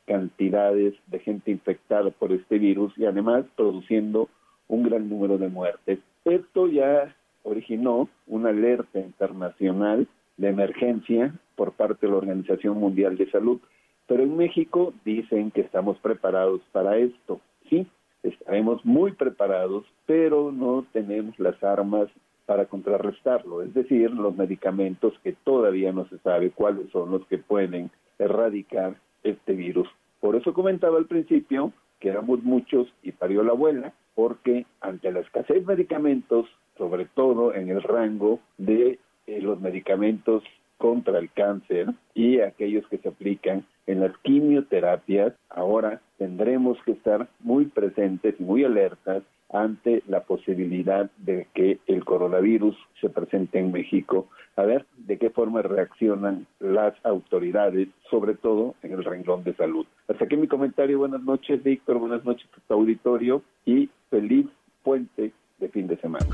cantidades 0.05 0.93
de 1.07 1.19
gente 1.19 1.51
infectada 1.51 2.09
por 2.11 2.31
este 2.31 2.57
virus 2.57 2.97
y 2.97 3.03
además 3.03 3.43
produciendo 3.57 4.29
un 4.69 4.83
gran 4.83 5.09
número 5.09 5.37
de 5.37 5.49
muertes. 5.49 5.99
Esto 6.23 6.67
ya 6.67 7.13
originó 7.43 8.07
una 8.25 8.51
alerta 8.51 9.01
internacional 9.01 10.07
de 10.37 10.47
emergencia 10.47 11.33
por 11.57 11.73
parte 11.73 12.05
de 12.05 12.13
la 12.13 12.19
Organización 12.19 12.77
Mundial 12.77 13.17
de 13.17 13.29
Salud. 13.29 13.59
Pero 14.07 14.23
en 14.23 14.37
México 14.37 14.93
dicen 15.03 15.51
que 15.51 15.59
estamos 15.59 15.97
preparados 15.97 16.61
para 16.71 16.95
esto. 16.95 17.41
Sí, 17.69 17.87
estaremos 18.23 18.83
muy 18.85 19.11
preparados, 19.11 19.85
pero 20.05 20.51
no 20.51 20.85
tenemos 20.91 21.37
las 21.39 21.61
armas 21.63 22.09
para 22.45 22.65
contrarrestarlo, 22.65 23.61
es 23.61 23.73
decir, 23.73 24.11
los 24.11 24.35
medicamentos 24.35 25.13
que 25.23 25.33
todavía 25.43 25.91
no 25.93 26.07
se 26.09 26.17
sabe 26.19 26.51
cuáles 26.51 26.89
son 26.91 27.11
los 27.11 27.25
que 27.27 27.37
pueden 27.37 27.89
erradicar 28.19 28.95
este 29.23 29.53
virus. 29.53 29.87
Por 30.19 30.35
eso 30.35 30.53
comentaba 30.53 30.97
al 30.97 31.05
principio 31.05 31.71
que 31.99 32.09
éramos 32.09 32.43
muchos 32.43 32.87
y 33.01 33.13
parió 33.13 33.43
la 33.43 33.51
abuela, 33.51 33.93
porque 34.13 34.65
ante 34.81 35.11
la 35.11 35.21
escasez 35.21 35.65
de 35.65 35.75
medicamentos, 35.75 36.47
sobre 36.77 37.05
todo 37.05 37.53
en 37.53 37.69
el 37.69 37.81
rango 37.81 38.39
de 38.57 38.99
eh, 39.27 39.41
los 39.41 39.61
medicamentos 39.61 40.43
contra 40.77 41.19
el 41.19 41.31
cáncer 41.31 41.87
y 42.13 42.41
aquellos 42.41 42.85
que 42.87 42.97
se 42.97 43.07
aplican 43.07 43.65
en 43.87 43.99
las 43.99 44.17
quimioterapias, 44.19 45.33
ahora 45.49 46.01
tendremos 46.17 46.77
que 46.85 46.91
estar 46.91 47.27
muy 47.39 47.65
presentes 47.65 48.39
muy 48.39 48.63
alertas 48.63 49.23
ante 49.53 50.01
la 50.07 50.21
posibilidad 50.21 51.09
de 51.17 51.47
que 51.53 51.79
el 51.85 52.03
coronavirus 52.03 52.75
se 52.99 53.09
presente 53.09 53.59
en 53.59 53.71
México. 53.71 54.27
A 54.55 54.63
ver 54.63 54.85
de 54.97 55.17
qué 55.17 55.29
forma 55.29 55.61
reaccionan 55.61 56.47
las 56.59 56.93
autoridades, 57.05 57.87
sobre 58.09 58.33
todo 58.33 58.75
en 58.81 58.93
el 58.93 59.03
renglón 59.03 59.43
de 59.43 59.53
salud. 59.55 59.85
Hasta 60.07 60.25
aquí 60.25 60.35
mi 60.35 60.47
comentario. 60.47 60.99
Buenas 60.99 61.23
noches, 61.23 61.63
Víctor. 61.63 61.99
Buenas 61.99 62.25
noches 62.25 62.47
a 62.57 62.61
tu 62.67 62.73
auditorio 62.73 63.43
y 63.65 63.89
feliz 64.09 64.47
puente 64.83 65.31
de 65.59 65.69
fin 65.69 65.87
de 65.87 65.97
semana. 65.97 66.25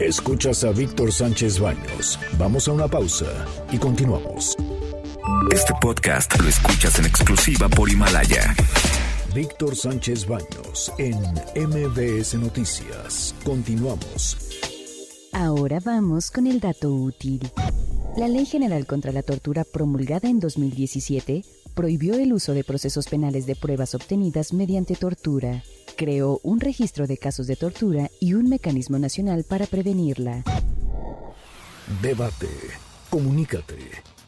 Escuchas 0.00 0.64
a 0.64 0.72
Víctor 0.72 1.12
Sánchez 1.12 1.60
Baños. 1.60 2.18
Vamos 2.38 2.68
a 2.68 2.72
una 2.72 2.88
pausa 2.88 3.46
y 3.70 3.78
continuamos. 3.78 4.56
Este 5.52 5.72
podcast 5.80 6.40
lo 6.40 6.48
escuchas 6.48 6.98
en 6.98 7.06
exclusiva 7.06 7.68
por 7.68 7.90
Himalaya. 7.90 8.54
Víctor 9.34 9.76
Sánchez 9.76 10.26
Baños 10.26 10.92
en 10.98 11.16
MBS 11.54 12.34
Noticias. 12.34 13.34
Continuamos. 13.44 14.36
Ahora 15.32 15.78
vamos 15.84 16.30
con 16.30 16.46
el 16.46 16.60
dato 16.60 16.92
útil. 16.94 17.50
La 18.16 18.28
Ley 18.28 18.46
General 18.46 18.86
contra 18.86 19.12
la 19.12 19.22
Tortura 19.22 19.64
promulgada 19.64 20.28
en 20.28 20.40
2017 20.40 21.44
prohibió 21.74 22.14
el 22.14 22.32
uso 22.32 22.52
de 22.52 22.64
procesos 22.64 23.06
penales 23.06 23.46
de 23.46 23.56
pruebas 23.56 23.94
obtenidas 23.94 24.52
mediante 24.52 24.96
tortura. 24.96 25.62
Creó 25.96 26.40
un 26.42 26.60
registro 26.60 27.06
de 27.06 27.18
casos 27.18 27.46
de 27.46 27.56
tortura 27.56 28.10
y 28.20 28.34
un 28.34 28.48
mecanismo 28.48 28.98
nacional 28.98 29.44
para 29.44 29.66
prevenirla. 29.66 30.42
Debate. 32.02 32.48
Comunícate. 33.10 34.19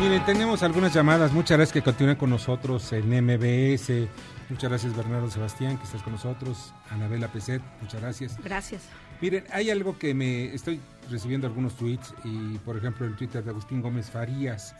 Miren, 0.00 0.24
tenemos 0.24 0.62
algunas 0.62 0.94
llamadas. 0.94 1.30
Muchas 1.30 1.58
gracias 1.58 1.74
que 1.74 1.82
continúen 1.82 2.16
con 2.16 2.30
nosotros 2.30 2.90
en 2.94 3.06
MBS. 3.22 4.08
Muchas 4.48 4.70
gracias, 4.70 4.96
Bernardo 4.96 5.30
Sebastián, 5.30 5.76
que 5.76 5.84
estás 5.84 6.02
con 6.02 6.14
nosotros. 6.14 6.72
Anabela 6.88 7.28
Peset, 7.28 7.60
muchas 7.82 8.00
gracias. 8.00 8.38
Gracias. 8.42 8.84
Miren, 9.20 9.44
hay 9.52 9.68
algo 9.68 9.98
que 9.98 10.14
me 10.14 10.54
estoy 10.54 10.80
recibiendo 11.10 11.46
algunos 11.46 11.76
tweets 11.76 12.14
y, 12.24 12.56
por 12.64 12.78
ejemplo, 12.78 13.04
el 13.04 13.14
Twitter 13.14 13.44
de 13.44 13.50
Agustín 13.50 13.82
Gómez 13.82 14.10
Farías. 14.10 14.74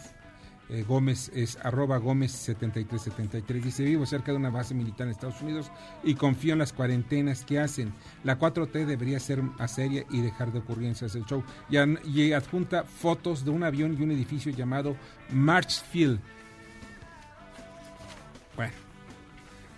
Eh, 0.72 0.84
Gómez 0.86 1.32
es 1.34 1.58
arroba 1.64 1.96
Gómez 1.96 2.30
7373. 2.30 3.64
Dice, 3.64 3.82
vivo 3.82 4.06
cerca 4.06 4.30
de 4.30 4.38
una 4.38 4.50
base 4.50 4.72
militar 4.72 5.08
en 5.08 5.10
Estados 5.10 5.42
Unidos 5.42 5.72
y 6.04 6.14
confío 6.14 6.52
en 6.52 6.60
las 6.60 6.72
cuarentenas 6.72 7.44
que 7.44 7.58
hacen. 7.58 7.92
La 8.22 8.38
4T 8.38 8.86
debería 8.86 9.18
ser 9.18 9.42
más 9.42 9.74
seria 9.74 10.04
y 10.10 10.20
dejar 10.20 10.52
de 10.52 10.60
ocurrencias 10.60 11.16
el 11.16 11.24
show. 11.24 11.42
Y, 11.68 11.76
y 12.08 12.32
adjunta 12.32 12.84
fotos 12.84 13.44
de 13.44 13.50
un 13.50 13.64
avión 13.64 13.96
y 13.98 14.02
un 14.02 14.12
edificio 14.12 14.52
llamado 14.52 14.94
Marchfield. 15.32 16.20
Bueno, 18.54 18.74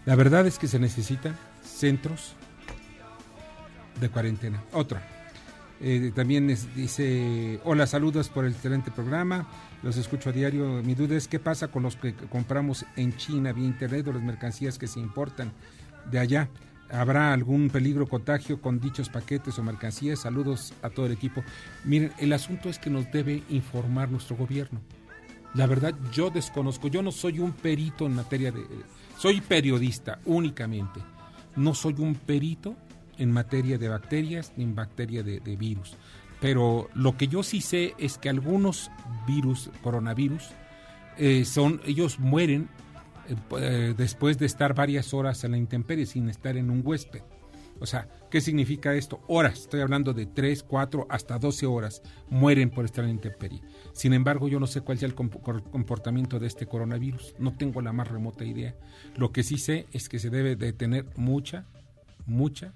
la 0.05 0.14
verdad 0.14 0.46
es 0.46 0.59
que 0.59 0.68
se 0.68 0.78
necesitan 0.78 1.38
centros 1.64 2.35
de 3.98 4.11
cuarentena. 4.11 4.62
Otro. 4.72 5.00
Eh, 5.85 6.12
también 6.14 6.47
dice, 6.77 7.59
hola, 7.64 7.88
saludos 7.88 8.29
por 8.29 8.45
el 8.45 8.53
excelente 8.53 8.92
programa. 8.92 9.49
Los 9.83 9.97
escucho 9.97 10.31
a 10.31 10.33
diario. 10.33 10.81
Mi 10.85 10.95
duda 10.95 11.16
es 11.16 11.27
qué 11.27 11.40
pasa 11.40 11.68
con 11.68 11.83
los 11.83 11.97
que 11.97 12.14
compramos 12.14 12.87
en 12.95 13.16
China 13.16 13.53
vía 13.53 13.66
internet 13.66 14.07
o 14.07 14.12
las 14.12 14.23
mercancías 14.23 14.79
que 14.79 14.87
se 14.87 15.01
importan 15.01 15.53
de 16.09 16.21
allá. 16.21 16.49
¿Habrá 16.88 17.33
algún 17.33 17.68
peligro 17.68 18.07
contagio 18.07 18.61
con 18.61 18.79
dichos 18.79 19.09
paquetes 19.09 19.59
o 19.59 19.64
mercancías? 19.64 20.21
Saludos 20.21 20.73
a 20.83 20.90
todo 20.90 21.07
el 21.07 21.12
equipo. 21.12 21.42
Miren, 21.85 22.12
el 22.18 22.33
asunto 22.33 22.68
es 22.68 22.79
que 22.79 22.90
nos 22.90 23.11
debe 23.11 23.42
informar 23.49 24.09
nuestro 24.09 24.37
gobierno. 24.37 24.81
La 25.55 25.66
verdad, 25.66 25.95
yo 26.12 26.31
desconozco, 26.31 26.88
yo 26.88 27.03
no 27.03 27.11
soy 27.11 27.40
un 27.40 27.53
perito 27.53 28.07
en 28.07 28.14
materia 28.14 28.53
de... 28.53 28.64
Soy 29.18 29.40
periodista 29.40 30.21
únicamente. 30.27 31.01
No 31.57 31.75
soy 31.75 31.97
un 31.99 32.14
perito 32.14 32.77
en 33.22 33.30
materia 33.30 33.78
de 33.78 33.88
bacterias 33.88 34.52
ni 34.56 34.64
en 34.64 34.74
materia 34.74 35.22
de, 35.22 35.56
virus. 35.56 35.96
Pero 36.40 36.88
lo 36.94 37.16
que 37.16 37.28
yo 37.28 37.42
sí 37.42 37.61
sé 37.61 37.94
es 37.98 38.18
que 38.18 38.28
algunos 38.28 38.90
virus, 39.26 39.70
coronavirus, 39.82 40.50
eh, 41.18 41.44
son, 41.44 41.80
ellos 41.87 42.18
mueren 42.18 42.68
eh, 43.28 43.37
eh, 43.58 43.94
después 43.96 44.38
de 44.38 44.46
estar 44.46 44.74
varias 44.74 45.14
horas 45.14 45.44
en 45.44 45.52
la 45.52 45.58
intemperie 45.58 46.06
sin 46.06 46.28
estar 46.28 46.56
en 46.56 46.70
un 46.70 46.82
huésped. 46.85 47.22
O 47.80 47.87
sea, 47.87 48.08
¿qué 48.30 48.40
significa 48.40 48.94
esto? 48.94 49.20
Horas, 49.26 49.61
estoy 49.61 49.80
hablando 49.80 50.12
de 50.12 50.26
3, 50.26 50.62
4, 50.62 51.06
hasta 51.11 51.38
12 51.38 51.66
horas, 51.66 52.02
mueren 52.28 52.70
por 52.70 52.85
estar 52.85 53.02
en 53.04 53.11
la 53.11 53.14
intemperie. 53.14 53.61
Sin 53.92 54.12
embargo, 54.12 54.48
yo 54.48 54.61
no 54.61 54.68
sé 54.68 54.82
cuál 54.82 54.98
sea 54.98 55.08
el 55.08 55.16
comportamiento 55.16 56.38
de 56.38 56.46
este 56.46 56.66
coronavirus, 56.66 57.35
no 57.40 57.56
tengo 57.56 57.82
la 57.82 57.92
más 57.92 58.08
remota 58.08 58.44
idea. 58.44 58.76
Lo 59.16 59.32
que 59.32 59.42
sí 59.42 59.58
sé 59.58 59.87
es 59.92 60.08
que 60.08 60.20
se 60.20 60.30
debe 60.30 60.54
de 60.54 60.72
tener 60.72 61.06
mucha, 61.16 61.66
mucha 62.24 62.72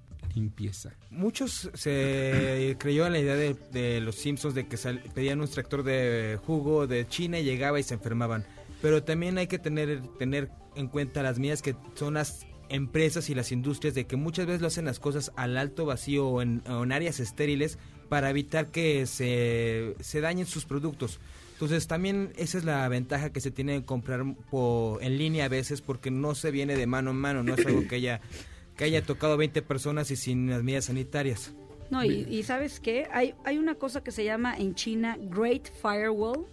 Muchos 1.11 1.71
se 1.75 2.77
creyó 2.81 3.07
en 3.07 3.13
la 3.13 3.19
idea 3.19 3.37
de, 3.37 4.01
los 4.01 4.17
Simpsons 4.17 4.55
de 4.55 4.67
que 4.67 4.77
pedían 5.15 5.39
un 5.39 5.45
extractor 5.45 5.83
de 5.83 6.39
jugo 6.45 6.87
de 6.87 7.07
China 7.09 7.39
y 7.39 7.45
llegaba 7.45 7.81
y 7.81 7.83
se 7.83 7.95
enfermaban. 7.95 8.45
Pero 8.83 9.03
también 9.03 9.39
hay 9.39 9.47
que 9.47 9.59
tener, 9.59 10.03
tener 10.19 10.51
en 10.75 10.89
cuenta 10.89 11.23
las 11.23 11.39
mías 11.39 11.63
que 11.63 11.75
son 11.95 12.15
las 12.15 12.47
empresas 12.69 13.31
y 13.31 13.35
las 13.35 13.53
industrias 13.53 13.95
de 13.95 14.07
que 14.07 14.17
muchas 14.17 14.47
veces 14.47 14.61
lo 14.61 14.67
hacen 14.67 14.85
las 14.85 14.99
cosas 14.99 15.33
al 15.37 15.57
alto 15.57 15.87
vacío 15.87 16.27
o 16.27 16.43
en, 16.43 16.63
áreas 16.93 17.21
estériles 17.21 17.79
para 18.09 18.31
evitar 18.31 18.67
que 18.67 19.07
se, 19.07 19.95
se 20.01 20.21
dañen 20.21 20.47
sus 20.47 20.65
productos. 20.65 21.21
Entonces 21.53 21.87
también 21.87 22.33
esa 22.37 22.59
es 22.59 22.65
la 22.65 22.87
ventaja 22.89 23.31
que 23.31 23.41
se 23.41 23.51
tiene 23.51 23.73
de 23.73 23.85
comprar 23.85 24.25
por, 24.51 25.03
en 25.03 25.17
línea 25.17 25.47
a 25.47 25.49
veces 25.49 25.81
porque 25.81 26.11
no 26.11 26.35
se 26.35 26.51
viene 26.51 26.77
de 26.77 26.87
mano 26.87 27.13
en 27.13 27.17
mano, 27.17 27.43
no 27.43 27.55
es 27.55 27.65
algo 27.65 27.89
que 27.89 27.95
haya 27.97 28.21
que 28.77 28.85
haya 28.85 29.03
tocado 29.03 29.37
20 29.37 29.63
personas 29.63 30.11
y 30.11 30.17
sin 30.17 30.51
las 30.51 30.63
medidas 30.63 30.87
sanitarias. 30.87 31.55
No, 31.91 32.05
y, 32.05 32.43
sabes 32.43 32.81
qué, 32.81 33.07
hay, 33.13 33.35
hay 33.45 33.59
una 33.59 33.77
cosa 33.77 34.03
que 34.03 34.11
se 34.11 34.25
llama 34.25 34.57
en 34.57 34.75
China 34.75 35.17
Great 35.21 35.71
Firewall, 35.81 36.47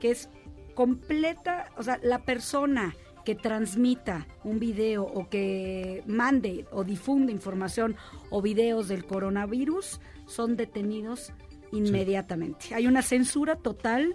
que 0.00 0.10
es 0.10 0.28
completa, 0.74 1.70
o 1.78 1.82
sea, 1.82 1.98
la 2.02 2.24
persona 2.24 2.94
que 3.24 3.34
transmita 3.34 4.26
un 4.44 4.60
video 4.60 5.02
o 5.02 5.28
que 5.28 6.04
mande 6.06 6.66
o 6.70 6.84
difunde 6.84 7.32
información 7.32 7.96
o 8.30 8.40
videos 8.42 8.86
del 8.86 9.04
coronavirus 9.04 10.00
son 10.26 10.56
detenidos 10.56 11.32
inmediatamente. 11.72 12.74
Hay 12.74 12.86
una 12.86 13.02
censura 13.02 13.56
total 13.56 14.14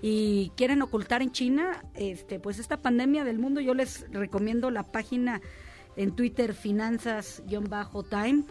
y 0.00 0.52
quieren 0.56 0.82
ocultar 0.82 1.22
en 1.22 1.32
China 1.32 1.84
este 1.94 2.38
pues 2.38 2.58
esta 2.58 2.80
pandemia 2.80 3.24
del 3.24 3.38
mundo. 3.38 3.60
Yo 3.60 3.74
les 3.74 4.06
recomiendo 4.12 4.70
la 4.70 4.92
página 4.92 5.40
en 5.96 6.14
Twitter 6.14 6.54
finanzas-time 6.54 8.44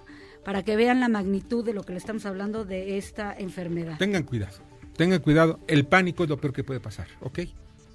para 0.43 0.63
que 0.63 0.75
vean 0.75 0.99
la 0.99 1.09
magnitud 1.09 1.63
de 1.63 1.73
lo 1.73 1.83
que 1.83 1.93
le 1.93 1.99
estamos 1.99 2.25
hablando 2.25 2.65
de 2.65 2.97
esta 2.97 3.33
enfermedad. 3.37 3.97
Tengan 3.97 4.23
cuidado, 4.23 4.57
tengan 4.95 5.19
cuidado, 5.19 5.59
el 5.67 5.85
pánico 5.85 6.23
es 6.23 6.29
lo 6.29 6.37
peor 6.37 6.53
que 6.53 6.63
puede 6.63 6.79
pasar, 6.79 7.07
¿ok? 7.21 7.39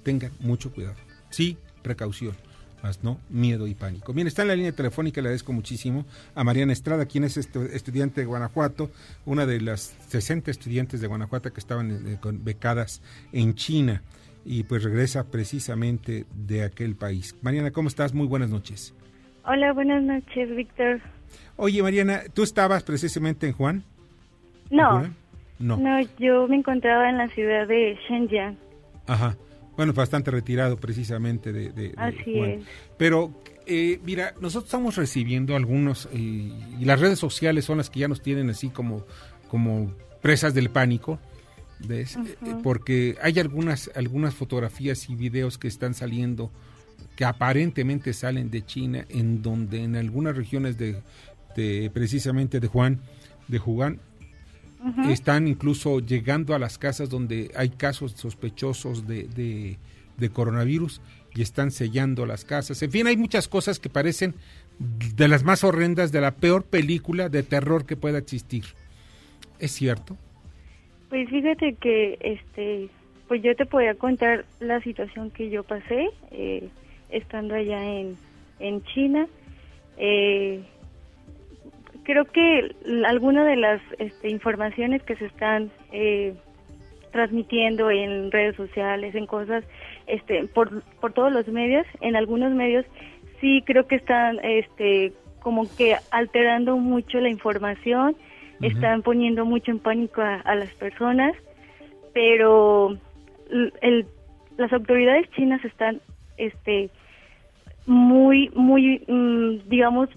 Tengan 0.03 0.31
mucho 0.39 0.71
cuidado. 0.71 0.95
Sí, 1.29 1.57
precaución, 1.81 2.35
más 2.81 3.03
no 3.03 3.19
miedo 3.29 3.67
y 3.67 3.75
pánico. 3.75 4.13
Bien, 4.13 4.27
está 4.27 4.43
en 4.43 4.47
la 4.49 4.55
línea 4.55 4.71
telefónica, 4.71 5.21
le 5.21 5.27
agradezco 5.27 5.51
muchísimo 5.51 6.05
a 6.35 6.43
Mariana 6.43 6.73
Estrada, 6.73 7.05
quien 7.05 7.25
es 7.25 7.37
estudiante 7.37 8.21
de 8.21 8.27
Guanajuato, 8.27 8.91
una 9.25 9.45
de 9.45 9.59
las 9.59 9.95
60 10.07 10.51
estudiantes 10.51 11.01
de 11.01 11.07
Guanajuato 11.07 11.51
que 11.51 11.59
estaban 11.59 12.07
eh, 12.07 12.19
becadas 12.23 13.01
en 13.33 13.55
China 13.55 14.03
y 14.45 14.63
pues 14.63 14.83
regresa 14.83 15.25
precisamente 15.25 16.25
de 16.33 16.63
aquel 16.63 16.95
país. 16.95 17.35
Mariana, 17.41 17.71
¿cómo 17.71 17.89
estás? 17.89 18.13
Muy 18.13 18.27
buenas 18.27 18.49
noches. 18.49 18.93
Hola, 19.47 19.71
buenas 19.71 20.03
noches, 20.03 20.53
Víctor. 20.55 20.99
Oye, 21.55 21.81
Mariana, 21.81 22.23
¿tú 22.33 22.43
estabas 22.43 22.83
precisamente 22.83 23.47
en 23.47 23.53
Juan? 23.53 23.83
No, 24.69 25.03
no. 25.57 25.77
No, 25.77 26.01
yo 26.19 26.47
me 26.49 26.57
encontraba 26.57 27.09
en 27.09 27.17
la 27.17 27.29
ciudad 27.29 27.65
de 27.65 27.97
Shenzhen. 28.07 28.57
Ajá. 29.07 29.37
Bueno, 29.77 29.93
bastante 29.93 30.31
retirado 30.31 30.75
precisamente 30.77 31.53
de, 31.53 31.93
Así 31.95 32.37
es. 32.39 32.65
Pero 32.97 33.31
eh, 33.65 34.01
mira, 34.03 34.33
nosotros 34.41 34.65
estamos 34.65 34.97
recibiendo 34.97 35.55
algunos, 35.55 36.09
eh, 36.11 36.51
y 36.79 36.83
las 36.83 36.99
redes 36.99 37.19
sociales 37.19 37.63
son 37.63 37.77
las 37.77 37.89
que 37.89 38.01
ya 38.01 38.09
nos 38.09 38.21
tienen 38.21 38.49
así 38.49 38.67
como, 38.69 39.05
como 39.47 39.93
presas 40.21 40.53
del 40.53 40.71
pánico, 40.71 41.19
¿ves? 41.79 42.17
Eh, 42.17 42.35
porque 42.63 43.15
hay 43.21 43.39
algunas, 43.39 43.89
algunas 43.95 44.33
fotografías 44.33 45.09
y 45.09 45.15
videos 45.15 45.57
que 45.57 45.69
están 45.69 45.93
saliendo, 45.93 46.51
que 47.17 47.25
aparentemente 47.25 48.13
salen 48.13 48.51
de 48.51 48.63
China, 48.63 49.05
en 49.09 49.41
donde 49.41 49.83
en 49.83 49.95
algunas 49.95 50.37
regiones 50.37 50.77
de, 50.77 51.01
precisamente 51.91 52.59
de 52.59 52.67
Juan, 52.67 52.99
de 53.47 53.57
Juan, 53.57 53.99
están 55.09 55.47
incluso 55.47 55.99
llegando 55.99 56.53
a 56.53 56.59
las 56.59 56.77
casas 56.77 57.09
donde 57.09 57.51
hay 57.55 57.69
casos 57.69 58.11
sospechosos 58.11 59.07
de, 59.07 59.77
de, 60.17 60.29
coronavirus 60.29 61.01
y 61.33 61.41
están 61.41 61.71
sellando 61.71 62.27
las 62.27 62.45
casas. 62.45 62.81
En 62.83 62.91
fin, 62.91 63.07
hay 63.07 63.17
muchas 63.17 63.47
cosas 63.47 63.79
que 63.79 63.89
parecen 63.89 64.35
de 64.77 65.27
las 65.27 65.43
más 65.43 65.63
horrendas, 65.63 66.11
de 66.11 66.21
la 66.21 66.35
peor 66.35 66.63
película 66.65 67.29
de 67.29 67.41
terror 67.41 67.87
que 67.87 67.97
pueda 67.97 68.19
existir. 68.19 68.63
¿Es 69.59 69.71
cierto? 69.71 70.15
Pues 71.09 71.27
fíjate 71.29 71.73
que, 71.81 72.19
este, 72.21 72.89
pues 73.27 73.41
yo 73.41 73.55
te 73.55 73.65
podía 73.65 73.95
contar 73.95 74.45
la 74.59 74.79
situación 74.81 75.31
que 75.31 75.49
yo 75.49 75.63
pasé 75.63 76.09
eh, 76.31 76.69
estando 77.09 77.55
allá 77.55 77.83
en, 77.83 78.17
en 78.59 78.83
China. 78.83 79.27
Eh, 79.97 80.63
creo 82.03 82.25
que 82.25 82.75
alguna 83.05 83.43
de 83.43 83.55
las 83.55 83.81
este, 83.99 84.29
informaciones 84.29 85.03
que 85.03 85.15
se 85.15 85.25
están 85.25 85.71
eh, 85.91 86.35
transmitiendo 87.11 87.89
en 87.89 88.31
redes 88.31 88.55
sociales, 88.55 89.15
en 89.15 89.25
cosas, 89.25 89.63
este, 90.07 90.47
por, 90.47 90.83
por 91.01 91.13
todos 91.13 91.31
los 91.31 91.47
medios, 91.47 91.85
en 92.01 92.15
algunos 92.15 92.53
medios 92.53 92.85
sí 93.41 93.63
creo 93.65 93.87
que 93.87 93.95
están, 93.95 94.39
este, 94.43 95.13
como 95.39 95.63
que 95.75 95.95
alterando 96.11 96.77
mucho 96.77 97.19
la 97.19 97.29
información, 97.29 98.15
están 98.61 99.03
poniendo 99.03 99.45
mucho 99.45 99.71
en 99.71 99.79
pánico 99.79 100.21
a, 100.21 100.55
las 100.55 100.73
personas, 100.75 101.33
pero 102.13 102.97
el, 103.81 104.07
las 104.57 104.73
autoridades 104.73 105.29
chinas 105.31 105.63
están, 105.63 106.01
este, 106.37 106.89
muy, 107.85 108.49
muy, 108.55 109.03
mm, 109.07 109.69
digamos, 109.69 110.09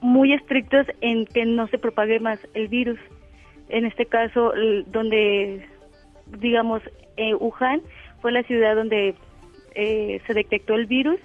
muy 0.00 0.32
estrictos 0.32 0.86
en 1.00 1.26
que 1.26 1.44
no 1.44 1.66
se 1.68 1.78
propague 1.78 2.20
más 2.20 2.38
el 2.54 2.68
virus. 2.68 2.98
En 3.68 3.86
este 3.86 4.06
caso, 4.06 4.52
donde, 4.86 5.66
digamos, 6.38 6.82
eh, 7.16 7.34
Wuhan 7.34 7.80
fue 8.20 8.32
la 8.32 8.42
ciudad 8.42 8.76
donde 8.76 9.14
eh, 9.74 10.20
se 10.26 10.34
detectó 10.34 10.74
el 10.74 10.86
virus 10.86 11.18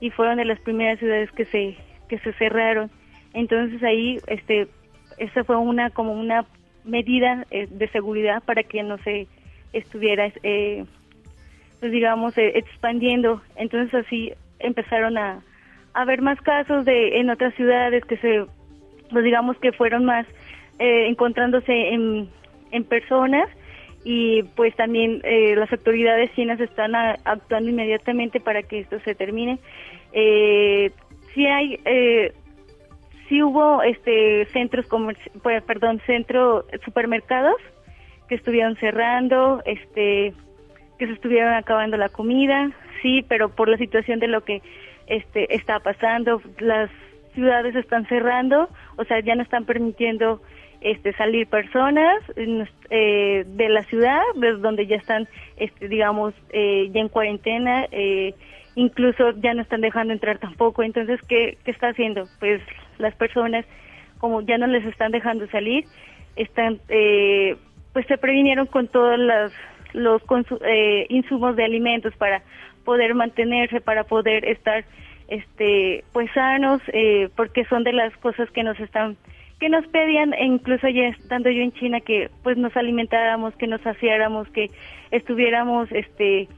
y 0.00 0.10
fueron 0.10 0.38
de 0.38 0.44
las 0.44 0.58
primeras 0.60 0.98
ciudades 0.98 1.30
que 1.32 1.44
se 1.44 1.76
que 2.12 2.18
se 2.18 2.34
cerraron. 2.34 2.90
Entonces 3.32 3.82
ahí, 3.82 4.18
este, 4.26 4.68
esa 5.16 5.44
fue 5.44 5.56
una 5.56 5.88
como 5.88 6.12
una 6.12 6.44
medida 6.84 7.46
eh, 7.50 7.66
de 7.70 7.88
seguridad 7.88 8.42
para 8.44 8.62
que 8.64 8.82
no 8.82 8.98
se 8.98 9.28
estuviera, 9.72 10.30
eh, 10.42 10.84
pues 11.82 11.90
digamos, 11.90 12.32
expandiendo. 12.38 13.42
Entonces 13.56 13.92
así 13.92 14.32
empezaron 14.60 15.18
a 15.18 15.40
haber 15.94 16.22
más 16.22 16.40
casos 16.40 16.84
de 16.84 17.18
en 17.18 17.28
otras 17.28 17.52
ciudades 17.56 18.04
que 18.04 18.16
se, 18.18 18.46
pues 19.10 19.24
digamos 19.24 19.58
que 19.58 19.72
fueron 19.72 20.04
más 20.04 20.24
eh, 20.78 21.08
encontrándose 21.08 21.72
en, 21.88 22.28
en 22.70 22.84
personas 22.84 23.48
y 24.04 24.44
pues 24.54 24.76
también 24.76 25.22
eh, 25.24 25.56
las 25.56 25.72
autoridades 25.72 26.32
chinas 26.36 26.60
están 26.60 26.94
actuando 26.94 27.68
inmediatamente 27.68 28.38
para 28.38 28.62
que 28.62 28.78
esto 28.78 29.00
se 29.00 29.16
termine. 29.16 29.58
Eh, 30.12 30.92
sí 31.34 31.46
hay, 31.46 31.80
eh, 31.84 32.32
sí 33.28 33.42
hubo 33.42 33.82
este 33.82 34.44
centros 34.52 34.86
pues, 35.42 35.64
perdón, 35.64 36.00
centro 36.06 36.64
supermercados 36.84 37.60
que 38.28 38.36
estuvieron 38.36 38.76
cerrando, 38.76 39.60
este, 39.64 40.32
que 40.98 41.06
se 41.06 41.12
estuvieron 41.12 41.54
acabando 41.54 41.96
la 41.96 42.08
comida, 42.08 42.70
sí, 43.02 43.24
pero 43.28 43.48
por 43.50 43.68
la 43.68 43.76
situación 43.76 44.20
de 44.20 44.28
lo 44.28 44.44
que 44.44 44.62
este, 45.06 45.54
está 45.54 45.80
pasando, 45.80 46.40
las 46.58 46.90
ciudades 47.34 47.74
están 47.74 48.06
cerrando, 48.06 48.68
o 48.96 49.04
sea, 49.04 49.20
ya 49.20 49.34
no 49.34 49.42
están 49.42 49.64
permitiendo 49.64 50.40
este, 50.80 51.12
salir 51.14 51.46
personas 51.46 52.22
eh, 52.36 53.44
de 53.46 53.68
la 53.68 53.84
ciudad, 53.84 54.20
desde 54.34 54.58
donde 54.58 54.86
ya 54.86 54.96
están, 54.96 55.28
este, 55.56 55.88
digamos, 55.88 56.34
eh, 56.50 56.88
ya 56.92 57.00
en 57.00 57.08
cuarentena, 57.08 57.86
eh, 57.92 58.34
incluso 58.74 59.30
ya 59.38 59.54
no 59.54 59.62
están 59.62 59.80
dejando 59.80 60.12
entrar 60.12 60.38
tampoco. 60.38 60.82
Entonces, 60.82 61.20
¿qué, 61.28 61.56
¿qué 61.64 61.70
está 61.70 61.88
haciendo? 61.88 62.26
Pues 62.40 62.60
las 62.98 63.14
personas, 63.14 63.64
como 64.18 64.42
ya 64.42 64.58
no 64.58 64.66
les 64.66 64.84
están 64.84 65.12
dejando 65.12 65.46
salir, 65.48 65.84
están, 66.36 66.80
pues 67.92 68.06
se 68.06 68.16
previnieron 68.16 68.66
con 68.66 68.88
todos 68.88 69.18
los, 69.92 70.22
los 70.28 70.46
insumos 71.08 71.56
de 71.56 71.64
alimentos 71.64 72.14
para 72.16 72.42
poder 72.84 73.14
mantenerse, 73.14 73.80
para 73.80 74.04
poder 74.04 74.44
estar 74.44 74.84
este 75.28 76.04
pues 76.12 76.30
sanos, 76.32 76.82
eh, 76.92 77.28
porque 77.36 77.64
son 77.64 77.84
de 77.84 77.92
las 77.92 78.14
cosas 78.18 78.50
que 78.50 78.62
nos 78.62 78.78
están 78.80 79.16
que 79.58 79.68
nos 79.68 79.86
pedían, 79.86 80.34
e 80.34 80.44
incluso 80.44 80.88
ya 80.88 81.06
estando 81.06 81.48
yo 81.48 81.62
en 81.62 81.72
China, 81.72 82.00
que 82.00 82.30
pues 82.42 82.56
nos 82.56 82.76
alimentáramos, 82.76 83.54
que 83.54 83.68
nos 83.68 83.80
saciáramos, 83.82 84.48
que 84.48 84.70
estuviéramos 85.12 85.90
este 85.92 86.48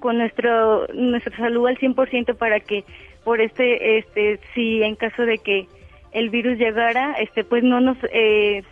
con 0.00 0.16
nuestro 0.18 0.86
nuestra 0.94 1.36
salud 1.36 1.68
al 1.68 1.78
100% 1.78 2.36
para 2.36 2.60
que 2.60 2.84
por 3.24 3.40
este 3.40 3.98
este 3.98 4.40
si 4.54 4.82
en 4.82 4.96
caso 4.96 5.26
de 5.26 5.38
que 5.38 5.66
el 6.12 6.30
virus 6.30 6.58
llegara, 6.58 7.12
este 7.20 7.44
pues 7.44 7.62
no 7.62 7.80
nos 7.80 7.98
eh, 8.12 8.64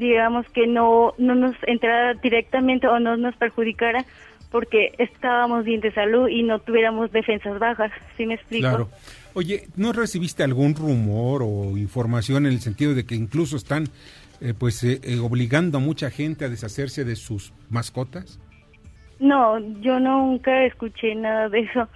digamos 0.00 0.48
que 0.48 0.66
no 0.66 1.14
no 1.18 1.34
nos 1.34 1.54
entrara 1.66 2.14
directamente 2.14 2.88
o 2.88 2.98
no 2.98 3.16
nos 3.16 3.36
perjudicara 3.36 4.04
porque 4.50 4.92
estábamos 4.98 5.64
bien 5.64 5.80
de 5.80 5.92
salud 5.92 6.28
y 6.28 6.42
no 6.42 6.58
tuviéramos 6.58 7.12
defensas 7.12 7.60
bajas, 7.60 7.92
¿sí 8.16 8.26
me 8.26 8.34
explico? 8.34 8.68
Claro. 8.68 8.88
Oye, 9.34 9.68
¿no 9.76 9.92
recibiste 9.92 10.42
algún 10.42 10.74
rumor 10.74 11.42
o 11.44 11.76
información 11.76 12.46
en 12.46 12.52
el 12.52 12.60
sentido 12.60 12.94
de 12.94 13.04
que 13.04 13.14
incluso 13.14 13.56
están 13.56 13.84
eh, 14.40 14.54
pues 14.58 14.82
eh, 14.82 15.00
eh, 15.04 15.20
obligando 15.20 15.78
a 15.78 15.80
mucha 15.80 16.10
gente 16.10 16.46
a 16.46 16.48
deshacerse 16.48 17.04
de 17.04 17.14
sus 17.14 17.52
mascotas? 17.68 18.40
No, 19.20 19.60
yo 19.80 20.00
nunca 20.00 20.64
escuché 20.64 21.14
nada 21.14 21.48
de 21.48 21.60
eso, 21.60 21.88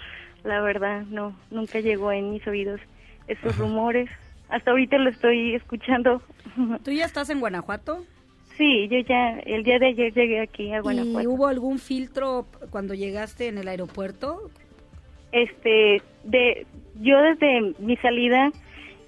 la 0.44 0.60
verdad, 0.60 1.02
no, 1.10 1.34
nunca 1.50 1.80
llegó 1.80 2.12
en 2.12 2.30
mis 2.30 2.46
oídos 2.46 2.80
esos 3.26 3.56
rumores. 3.58 4.08
Hasta 4.48 4.70
ahorita 4.70 4.98
lo 4.98 5.10
estoy 5.10 5.54
escuchando. 5.54 6.22
¿Tú 6.84 6.90
ya 6.90 7.04
estás 7.04 7.30
en 7.30 7.40
Guanajuato? 7.40 8.04
Sí, 8.56 8.88
yo 8.88 8.98
ya 9.00 9.38
el 9.40 9.64
día 9.64 9.78
de 9.78 9.88
ayer 9.88 10.12
llegué 10.12 10.40
aquí 10.40 10.72
a 10.72 10.80
Guanajuato. 10.80 11.22
¿Y 11.22 11.26
hubo 11.26 11.48
algún 11.48 11.78
filtro 11.78 12.46
cuando 12.70 12.94
llegaste 12.94 13.48
en 13.48 13.58
el 13.58 13.68
aeropuerto? 13.68 14.50
Este, 15.32 16.02
de 16.22 16.66
yo 17.00 17.20
desde 17.20 17.74
mi 17.80 17.96
salida, 17.96 18.52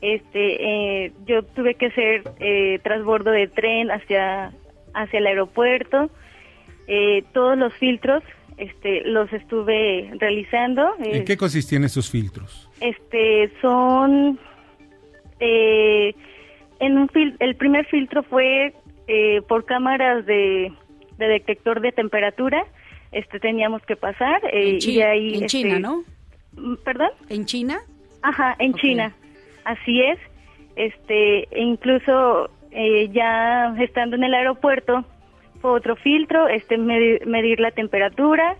este, 0.01 1.05
eh, 1.05 1.13
yo 1.27 1.45
tuve 1.45 1.75
que 1.75 1.87
hacer 1.87 2.25
eh, 2.41 2.81
transbordo 2.83 3.31
de 3.31 3.47
tren 3.47 3.91
hacia 3.91 4.53
hacia 4.97 5.19
el 5.19 5.27
aeropuerto. 5.27 6.11
Eh, 6.89 7.23
todos 7.33 7.57
los 7.57 7.73
filtros, 7.75 8.23
este, 8.57 9.03
los 9.05 9.33
estuve 9.33 10.11
realizando. 10.19 10.95
¿En 10.99 11.25
qué 11.25 11.37
consistían 11.37 11.85
esos 11.85 12.11
filtros? 12.11 12.69
Este, 12.81 13.53
son 13.61 14.39
eh, 15.41 16.15
en 16.81 16.99
un 16.99 17.09
fil 17.09 17.37
el 17.41 17.57
primer 17.57 17.87
filtro 17.87 18.23
fue 18.23 18.75
eh, 19.09 19.43
por 19.49 19.65
cámaras 19.65 20.27
de, 20.27 20.73
detector 21.19 21.81
de 21.81 21.93
temperatura 21.93 22.65
este 23.13 23.41
teníamos 23.41 23.83
que 23.83 23.97
pasar 23.97 24.41
eh, 24.53 24.79
y 24.81 25.01
ahí 25.01 25.35
en 25.35 25.47
China 25.47 25.77
este, 25.77 25.81
no 25.81 26.05
mm, 26.53 26.77
perdón 26.85 27.11
en 27.29 27.45
China 27.47 27.79
ajá 28.23 28.57
en 28.59 28.75
China 28.75 29.15
así 29.65 30.03
es 30.03 30.19
este 30.77 31.49
e 31.51 31.63
incluso 31.63 32.51
eh, 32.71 33.09
ya 33.13 33.75
estando 33.79 34.17
en 34.17 34.25
el 34.25 34.35
aeropuerto 34.35 35.05
fue 35.61 35.71
otro 35.71 35.97
filtro 35.97 36.49
este 36.49 36.77
medir, 36.77 37.61
la 37.61 37.71
temperatura 37.71 38.57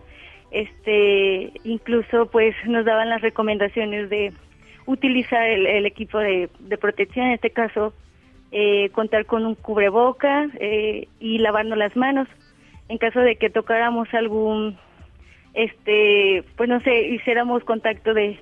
este 0.51 1.53
incluso 1.65 2.27
pues 2.31 2.55
nos 2.67 2.85
daban 2.85 3.11
las 3.11 3.21
recomendaciones 3.21 4.09
de 4.09 4.33
utilizar 4.87 5.43
el, 5.49 5.87
equipo 5.87 6.19
de, 6.19 6.49
de 6.61 6.79
protección 6.79 7.27
en 7.27 7.33
este 7.33 7.51
caso 7.51 7.93
eh, 8.53 8.91
contar 8.91 9.27
con 9.27 9.45
un 9.45 9.57
cubreboca 9.57 10.47
eh, 10.61 11.09
y 11.19 11.39
lavarnos 11.39 11.77
las 11.77 11.97
manos. 11.97 12.29
En 12.89 12.99
caso 12.99 13.21
de 13.21 13.37
que 13.37 13.51
tocáramos 13.51 14.13
algún 14.15 14.79
este 15.53 16.45
pues 16.57 16.69
no 16.69 16.81
sé 16.81 17.09
hiciéramos 17.09 17.65
contacto 17.65 18.15
de 18.15 18.39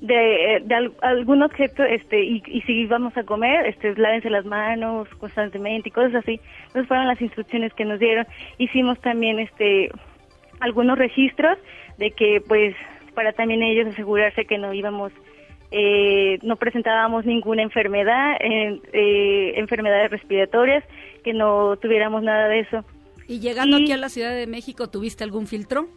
de, 0.00 0.92
algún 1.00 1.42
objeto 1.42 1.82
este 1.82 2.22
y, 2.22 2.42
si 2.66 2.72
íbamos 2.72 3.16
a 3.16 3.24
comer 3.24 3.64
este 3.66 3.94
lávense 3.96 4.28
las 4.28 4.44
manos 4.44 5.08
constantemente 5.18 5.88
y 5.88 5.92
cosas 5.92 6.16
así. 6.16 6.38
Esas 6.68 6.86
fueron 6.86 7.06
las 7.06 7.20
instrucciones 7.22 7.72
que 7.72 7.86
nos 7.86 7.98
dieron. 7.98 8.26
Hicimos 8.58 9.00
también 9.00 9.38
este 9.38 9.90
algunos 10.60 10.98
registros 10.98 11.56
de 11.96 12.10
que 12.10 12.42
pues 12.46 12.76
para 13.14 13.32
también 13.32 13.62
ellos 13.62 13.86
asegurarse 13.86 14.44
que 14.44 14.58
no 14.58 14.74
íbamos 14.74 15.12
eh, 15.70 16.38
no 16.42 16.56
presentábamos 16.56 17.24
ninguna 17.24 17.62
enfermedad, 17.62 18.36
eh, 18.40 19.52
enfermedades 19.56 20.10
respiratorias, 20.10 20.84
que 21.24 21.32
no 21.32 21.76
tuviéramos 21.76 22.22
nada 22.22 22.48
de 22.48 22.60
eso. 22.60 22.84
¿Y 23.28 23.40
llegando 23.40 23.76
aquí 23.76 23.92
a 23.92 23.96
la 23.96 24.08
Ciudad 24.08 24.34
de 24.34 24.46
México 24.46 24.88
tuviste 24.88 25.24
algún 25.24 25.46
filtro? 25.46 25.88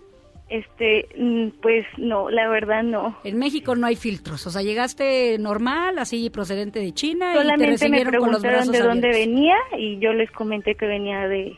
Este, 0.50 1.08
mm, 1.16 1.60
pues 1.62 1.86
no, 1.98 2.32
la 2.32 2.50
verdad 2.50 2.82
no. 2.82 3.16
En 3.24 3.38
México 3.38 3.76
no 3.76 3.86
hay 3.86 3.96
filtros, 3.96 4.48
o 4.48 4.50
sea, 4.50 4.64
llegaste 4.64 5.38
normal, 5.38 6.00
así 6.00 6.32
procedente 6.32 6.80
de 6.80 6.92
China 6.92 7.36
Solamente 7.36 7.66
y 7.66 7.68
te 7.68 7.72
recibieron 7.74 8.06
me 8.06 8.10
preguntaron 8.10 8.24
con 8.24 8.32
los 8.32 8.42
brazos 8.42 8.72
de 8.72 8.80
dónde 8.80 9.08
abiertos. 9.10 9.36
venía 9.36 9.56
y 9.78 10.00
yo 10.00 10.12
les 10.14 10.32
comenté 10.32 10.74
que 10.74 10.88
venía 10.88 11.28
de, 11.28 11.56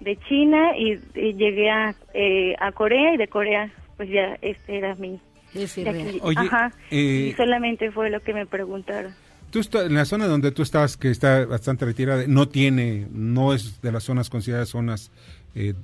de 0.00 0.16
China 0.28 0.76
y, 0.76 0.98
y 1.14 1.32
llegué 1.32 1.70
a, 1.70 1.94
eh, 2.12 2.54
a 2.60 2.72
Corea 2.72 3.14
y 3.14 3.16
de 3.16 3.28
Corea 3.28 3.72
pues 3.96 4.10
ya 4.10 4.36
este 4.42 4.76
era 4.76 4.94
mi 4.96 5.18
Es 5.62 5.78
irreal. 5.78 6.18
Oye, 6.22 6.38
Ajá, 6.38 6.72
eh, 6.90 7.30
y 7.32 7.36
solamente 7.36 7.90
fue 7.90 8.10
lo 8.10 8.20
que 8.20 8.32
me 8.34 8.46
preguntaron. 8.46 9.12
Tú 9.50 9.60
está- 9.60 9.84
en 9.86 9.94
la 9.94 10.04
zona 10.04 10.26
donde 10.26 10.50
tú 10.52 10.62
estás, 10.62 10.96
que 10.96 11.10
está 11.10 11.44
bastante 11.46 11.84
retirada, 11.84 12.24
no 12.26 12.48
tiene, 12.48 13.06
no 13.12 13.54
es 13.54 13.80
de 13.80 13.92
las 13.92 14.02
zonas 14.04 14.28
consideradas 14.28 14.68
zonas, 14.70 15.10
eh, 15.54 15.74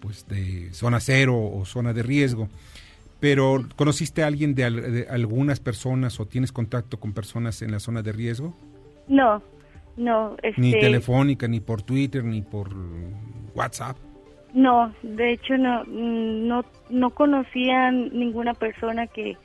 pues 0.00 0.26
de 0.28 0.72
zona 0.72 1.00
cero 1.00 1.36
o 1.52 1.64
zona 1.66 1.92
de 1.92 2.02
riesgo. 2.02 2.48
Pero, 3.18 3.66
¿conociste 3.76 4.22
a 4.22 4.28
alguien 4.28 4.54
de, 4.54 4.64
al- 4.64 4.92
de 4.92 5.06
algunas 5.10 5.60
personas 5.60 6.18
o 6.20 6.26
tienes 6.26 6.52
contacto 6.52 6.98
con 6.98 7.12
personas 7.12 7.60
en 7.62 7.72
la 7.72 7.80
zona 7.80 8.00
de 8.00 8.12
riesgo? 8.12 8.56
No, 9.08 9.42
no, 9.96 10.36
este, 10.42 10.58
Ni 10.60 10.72
telefónica, 10.72 11.46
ni 11.48 11.60
por 11.60 11.82
Twitter, 11.82 12.24
ni 12.24 12.40
por 12.40 12.70
WhatsApp. 13.54 13.98
No, 14.52 14.92
de 15.02 15.32
hecho 15.32 15.56
no, 15.56 15.84
mm, 15.84 16.48
no, 16.48 16.64
no 16.88 17.10
conocía 17.10 17.90
ninguna 17.90 18.54
persona 18.54 19.06
que, 19.06 19.36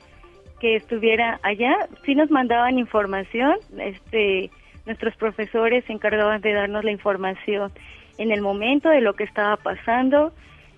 que 0.60 0.76
estuviera 0.76 1.38
allá. 1.42 1.74
Sí 2.04 2.14
nos 2.14 2.30
mandaban 2.30 2.78
información, 2.78 3.56
este, 3.78 4.50
nuestros 4.84 5.16
profesores 5.16 5.84
se 5.84 5.92
encargaban 5.92 6.40
de 6.40 6.52
darnos 6.52 6.84
la 6.84 6.90
información 6.90 7.72
en 8.18 8.30
el 8.30 8.40
momento 8.40 8.88
de 8.88 9.00
lo 9.00 9.14
que 9.14 9.24
estaba 9.24 9.56
pasando, 9.56 10.32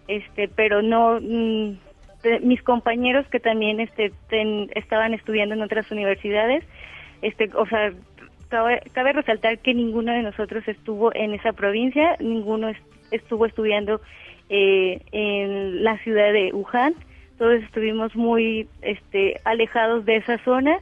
este, 0.08 0.48
pero 0.48 0.82
no, 0.82 1.18
mm, 1.20 1.76
mis 2.42 2.62
compañeros 2.62 3.26
que 3.28 3.40
también 3.40 3.80
este, 3.80 4.12
estaban 4.74 5.14
estudiando 5.14 5.54
en 5.54 5.62
otras 5.62 5.90
universidades, 5.90 6.64
este, 7.22 7.50
o 7.54 7.66
sea, 7.66 7.92
cabe, 8.48 8.82
cabe 8.92 9.12
resaltar 9.12 9.58
que 9.58 9.74
ninguno 9.74 10.12
de 10.12 10.22
nosotros 10.22 10.66
estuvo 10.66 11.14
en 11.14 11.34
esa 11.34 11.52
provincia, 11.52 12.16
ninguno 12.18 12.68
estuvo 13.10 13.46
estudiando 13.46 14.00
eh, 14.48 15.00
en 15.12 15.84
la 15.84 15.98
ciudad 15.98 16.32
de 16.32 16.52
Wuhan, 16.52 16.94
todos 17.38 17.62
estuvimos 17.62 18.14
muy 18.16 18.68
este, 18.82 19.40
alejados 19.44 20.04
de 20.04 20.16
esa 20.16 20.38
zona 20.38 20.78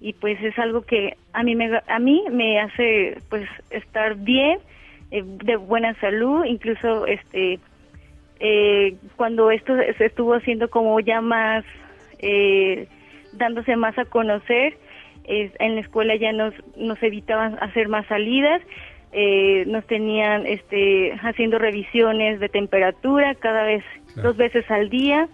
y 0.00 0.12
pues 0.12 0.42
es 0.42 0.58
algo 0.58 0.82
que 0.82 1.16
a 1.32 1.42
mí 1.42 1.54
me, 1.54 1.80
a 1.86 1.98
mí 1.98 2.24
me 2.30 2.60
hace 2.60 3.18
pues 3.30 3.48
estar 3.70 4.16
bien, 4.16 4.58
eh, 5.10 5.22
de 5.24 5.56
buena 5.56 5.94
salud, 6.00 6.44
incluso 6.44 7.06
este 7.06 7.60
eh, 8.40 8.96
cuando 9.16 9.50
esto 9.50 9.74
se 9.96 10.06
estuvo 10.06 10.34
haciendo 10.34 10.68
como 10.68 10.98
ya 11.00 11.20
más 11.20 11.64
eh, 12.18 12.88
dándose 13.32 13.76
más 13.76 13.96
a 13.96 14.04
conocer 14.04 14.76
en 15.26 15.76
la 15.76 15.80
escuela 15.80 16.16
ya 16.16 16.32
nos 16.32 16.52
nos 16.76 17.02
evitaban 17.02 17.56
hacer 17.62 17.88
más 17.88 18.06
salidas 18.06 18.60
eh, 19.14 19.64
nos 19.66 19.86
tenían 19.86 20.44
este 20.46 21.12
haciendo 21.22 21.58
revisiones 21.58 22.40
de 22.40 22.48
temperatura 22.48 23.34
cada 23.36 23.62
vez 23.64 23.84
Claro. 24.14 24.28
dos 24.28 24.36
veces 24.36 24.70
al 24.70 24.90
día. 24.90 25.28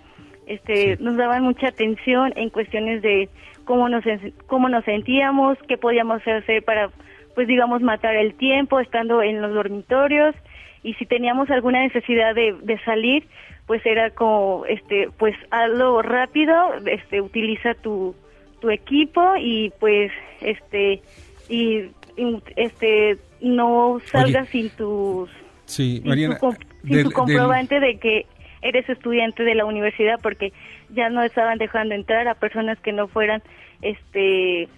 Este 0.47 0.97
nos 1.01 1.17
daban 1.17 1.43
mucha 1.45 1.69
atención 1.69 2.33
en 2.37 2.51
cuestiones 2.51 3.03
de 3.03 3.29
cómo 3.65 3.89
nos 3.89 4.05
cómo 4.47 4.69
nos 4.69 4.85
sentíamos 4.85 5.59
qué 5.69 5.77
podíamos 5.79 6.21
hacer 6.27 6.63
para 6.65 6.91
pues 7.35 7.47
digamos 7.47 7.81
matar 7.83 8.17
el 8.17 8.35
tiempo 8.35 8.81
estando 8.81 9.23
en 9.23 9.41
los 9.41 9.53
dormitorios. 9.55 10.35
Y 10.83 10.95
si 10.95 11.07
teníamos 11.07 11.51
alguna 11.51 11.81
necesidad 11.83 12.35
de, 12.35 12.55
de 12.63 12.79
salir 12.85 13.27
pues 13.67 13.85
era 13.87 14.11
como 14.11 14.65
este 14.67 15.09
pues 15.19 15.37
hazlo 15.51 16.03
rápido 16.03 16.55
este 16.87 17.21
utiliza 17.21 17.75
tu 17.75 18.15
tu 18.61 18.71
equipo 18.71 19.37
y 19.39 19.73
pues 19.79 20.11
este 20.41 21.03
y, 21.49 21.91
y, 22.17 22.43
este 22.57 23.19
no 23.43 23.99
salgas 24.11 24.49
sin 24.49 24.71
tus 24.71 25.31
Sí, 25.67 25.99
sin, 25.99 26.09
Mariana. 26.09 26.35
tu, 26.37 26.41
com- 26.41 26.57
sin 26.83 26.91
del- 26.93 27.03
tu 27.05 27.09
del- 27.11 27.13
comprobante 27.13 27.81
de 27.81 27.99
que 27.99 28.27
eres 28.63 28.89
estudiante 28.89 29.43
de 29.43 29.55
la 29.55 29.65
universidad 29.65 30.19
porque 30.23 30.53
ya 30.95 31.09
no 31.09 31.23
estaban 31.23 31.59
dejando 31.59 31.95
entrar 31.95 32.29
a 32.29 32.35
personas 32.35 32.79
que 32.81 32.93
no 32.93 33.09
fueran 33.09 33.43
este 33.83 34.69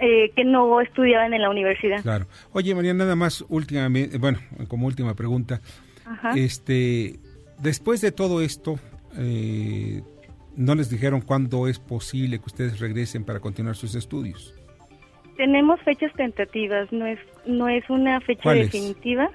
eh, 0.00 0.30
que 0.34 0.44
no 0.44 0.80
estudiaban 0.80 1.32
en 1.32 1.42
la 1.42 1.50
universidad 1.50 2.02
Claro. 2.02 2.26
Oye, 2.52 2.74
Mariana, 2.74 3.04
nada 3.04 3.14
más 3.16 3.44
últimamente, 3.48 4.18
bueno, 4.18 4.38
como 4.66 4.86
última 4.86 5.14
pregunta. 5.14 5.60
Ajá. 6.04 6.32
Este, 6.34 7.20
después 7.58 8.00
de 8.00 8.10
todo 8.10 8.40
esto, 8.42 8.80
eh, 9.16 10.02
¿no 10.56 10.74
les 10.74 10.90
dijeron 10.90 11.20
cuándo 11.20 11.68
es 11.68 11.78
posible 11.78 12.38
que 12.40 12.46
ustedes 12.46 12.80
regresen 12.80 13.22
para 13.24 13.38
continuar 13.38 13.76
sus 13.76 13.94
estudios? 13.94 14.54
Tenemos 15.40 15.80
fechas 15.80 16.12
tentativas, 16.12 16.92
no 16.92 17.06
es 17.06 17.18
no 17.46 17.66
es 17.66 17.88
una 17.88 18.20
fecha 18.20 18.52
definitiva. 18.52 19.30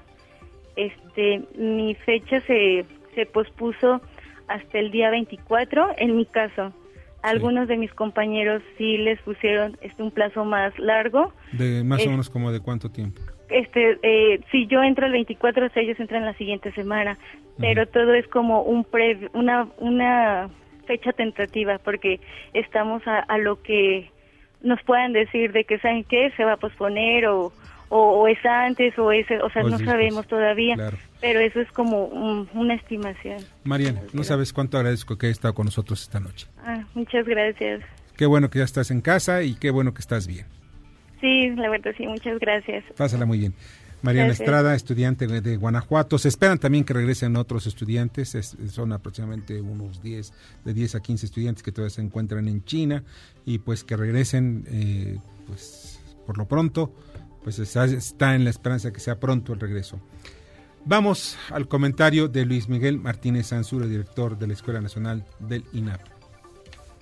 Este, 0.76 1.42
mi 1.58 1.96
fecha 1.96 2.40
se 2.42 2.84
se 3.16 3.26
pospuso 3.26 4.00
hasta 4.46 4.78
el 4.78 4.92
día 4.92 5.10
24 5.10 5.96
en 5.98 6.16
mi 6.16 6.24
caso. 6.24 6.72
Algunos 7.22 7.66
de 7.66 7.76
mis 7.76 7.92
compañeros 7.92 8.62
sí 8.78 8.98
les 8.98 9.20
pusieron 9.22 9.76
este 9.80 10.00
un 10.00 10.12
plazo 10.12 10.44
más 10.44 10.78
largo. 10.78 11.32
De 11.50 11.82
más 11.82 11.98
Es- 11.98 12.06
o 12.06 12.10
menos 12.10 12.30
como 12.30 12.52
de 12.52 12.60
cuánto 12.60 12.88
tiempo. 12.88 13.20
Este, 13.48 13.98
eh, 14.04 14.40
si 14.52 14.68
yo 14.68 14.84
entro 14.84 15.06
el 15.06 15.12
24, 15.12 15.66
o 15.66 15.70
sea, 15.70 15.82
ellos 15.82 15.98
entran 15.98 16.24
la 16.24 16.34
siguiente 16.34 16.70
semana, 16.74 17.18
pero 17.58 17.84
todo 17.88 18.14
es 18.14 18.28
como 18.28 18.62
un 18.62 18.84
pre, 18.84 19.28
una 19.32 19.66
una 19.78 20.50
fecha 20.86 21.10
tentativa 21.12 21.78
porque 21.78 22.20
estamos 22.54 23.04
a, 23.08 23.18
a 23.18 23.38
lo 23.38 23.60
que 23.60 24.08
nos 24.62 24.82
puedan 24.82 25.12
decir 25.12 25.52
de 25.52 25.64
que 25.64 25.78
saben 25.78 26.04
qué 26.04 26.30
se 26.36 26.44
va 26.44 26.54
a 26.54 26.56
posponer 26.56 27.26
o, 27.26 27.52
o, 27.88 27.98
o 27.98 28.28
es 28.28 28.44
antes 28.44 28.98
o 28.98 29.12
es, 29.12 29.26
o 29.42 29.50
sea, 29.50 29.62
O 29.64 29.68
no 29.70 29.78
sabemos 29.78 30.26
todavía, 30.26 30.74
Claro. 30.74 30.96
pero 31.20 31.40
eso 31.40 31.60
es 31.60 31.70
como 31.72 32.04
un- 32.06 32.48
una 32.54 32.74
estimación. 32.74 33.38
Mariana, 33.64 34.00
no 34.12 34.24
sabes 34.24 34.52
cuánto 34.52 34.76
agradezco 34.78 35.16
que 35.18 35.26
hayas 35.26 35.36
estado 35.38 35.54
con 35.54 35.66
nosotros 35.66 36.02
esta 36.02 36.18
noche. 36.20 36.46
Ah, 36.64 36.82
muchas 36.94 37.24
gracias. 37.26 37.82
Qué 38.16 38.26
bueno 38.26 38.50
que 38.50 38.58
ya 38.60 38.64
estás 38.64 38.90
en 38.90 39.02
casa 39.02 39.42
y 39.42 39.54
qué 39.54 39.70
bueno 39.70 39.92
que 39.94 40.00
estás 40.00 40.26
bien. 40.26 40.46
Sí, 41.20 41.50
la 41.50 41.68
verdad 41.70 41.92
sí, 41.96 42.06
muchas 42.06 42.38
gracias. 42.38 42.84
Pásala 42.96 43.24
muy 43.26 43.38
bien. 43.38 43.54
Mariana 44.06 44.28
Gracias. 44.28 44.40
Estrada, 44.46 44.74
estudiante 44.74 45.26
de 45.26 45.40
de 45.42 45.56
Guanajuato. 45.56 46.16
Se 46.18 46.28
esperan 46.28 46.58
también 46.58 46.84
que 46.84 46.94
regresen 46.94 47.36
otros 47.36 47.66
estudiantes. 47.66 48.34
es- 48.34 48.56
son 48.70 48.92
aproximadamente 48.92 49.60
unos 49.60 50.02
10, 50.02 50.32
de 50.64 50.72
10 50.72 50.94
a 50.94 51.00
15 51.00 51.26
estudiantes 51.26 51.62
que 51.62 51.72
todavía 51.72 51.90
se 51.94 52.00
encuentran 52.02 52.48
en 52.48 52.64
China 52.64 53.04
y 53.44 53.58
pues 53.58 53.84
que 53.84 53.96
regresen, 53.96 54.64
eh, 54.68 55.18
pues 55.46 56.00
por 56.24 56.38
lo 56.38 56.46
pronto, 56.48 56.92
pues 57.44 57.58
está, 57.58 57.84
está 57.84 58.34
en 58.34 58.44
la 58.44 58.50
esperanza 58.50 58.92
que 58.92 59.00
sea 59.00 59.20
pronto 59.20 59.52
el 59.52 59.60
regreso. 59.60 60.00
Vamos 60.84 61.36
al 61.50 61.66
comentario 61.68 62.28
de 62.28 62.44
Luis 62.46 62.68
Miguel 62.68 62.98
Martínez 63.00 63.48
Sansura, 63.48 63.86
director 63.86 64.38
de 64.38 64.46
la 64.46 64.52
Escuela 64.52 64.80
Nacional 64.80 65.24
del 65.40 65.64
INAP. 65.72 66.00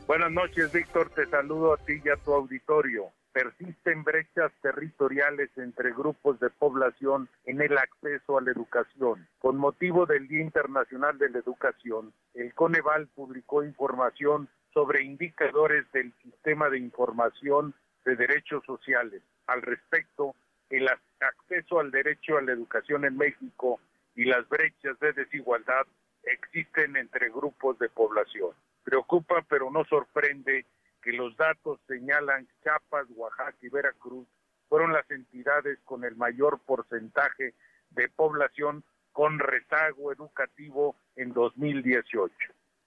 Buenas 0.07 0.31
noches, 0.33 0.73
Víctor. 0.73 1.11
Te 1.15 1.27
saludo 1.29 1.75
a 1.75 1.77
ti 1.79 1.95
y 2.05 2.09
a 2.09 2.17
tu 2.17 2.33
auditorio. 2.33 3.05
Persisten 3.35 4.05
brechas 4.05 4.53
territoriales 4.63 5.51
entre 5.57 5.91
grupos 5.91 6.39
de 6.39 6.51
población 6.51 7.29
en 7.47 7.61
el 7.61 7.77
acceso 7.77 8.39
a 8.39 8.41
la 8.41 8.53
educación. 8.53 9.27
Con 9.41 9.57
motivo 9.57 10.07
del 10.07 10.29
Día 10.29 10.41
Internacional 10.41 11.19
de 11.19 11.31
la 11.31 11.41
Educación, 11.41 12.13
el 12.35 12.55
Coneval 12.55 13.09
publicó 13.09 13.65
información 13.65 14.49
sobre 14.73 15.03
indicadores 15.03 15.85
del 15.91 16.13
Sistema 16.23 16.71
de 16.71 16.79
Información 16.79 17.75
de 18.05 18.15
Derechos 18.15 18.63
Sociales. 18.67 19.21
Al 19.49 19.63
respecto, 19.63 20.37
el 20.71 20.87
ac- 20.87 21.01
acceso 21.19 21.81
al 21.81 21.91
derecho 21.91 22.39
a 22.39 22.43
la 22.43 22.53
educación 22.53 23.05
en 23.05 23.17
México 23.17 23.81
y 24.15 24.27
las 24.27 24.49
brechas 24.49 24.97
de 25.01 25.13
desigualdad 25.13 25.87
existen 26.23 26.97
entre 26.97 27.31
grupos 27.31 27.81
de 27.81 27.89
población. 27.89 28.53
Preocupa, 28.85 29.45
pero 29.49 29.73
no 29.73 29.85
sorprende 29.87 30.67
que 31.05 31.13
los 31.13 31.37
datos 31.37 31.79
señalan 31.87 32.49
Chiapas, 32.63 33.07
Oaxaca 33.15 33.59
y 33.61 33.69
Veracruz 33.69 34.27
fueron 34.71 34.95
las 34.95 35.09
entidades 35.11 35.79
con 35.85 36.03
el 36.03 36.17
mayor 36.17 36.61
porcentaje 36.61 37.53
de 37.91 38.09
población 38.09 38.83
con 39.13 39.39
rezago 39.39 40.13
educativo 40.13 40.97
en 41.15 41.35
2018. 41.35 42.35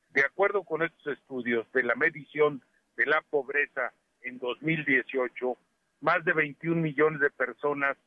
De 0.10 0.22
acuerdo 0.22 0.64
con 0.64 0.82
estos 0.82 1.14
estudios 1.14 1.72
de 1.74 1.84
la 1.84 1.94
medición 1.94 2.64
de 2.98 3.06
la 3.06 3.22
pobreza 3.22 3.94
en 4.22 4.40
2018, 4.40 5.56
más 6.02 6.26
de 6.26 6.34
21 6.34 6.82
millones 6.82 7.22
de 7.22 7.30
personas 7.30 7.98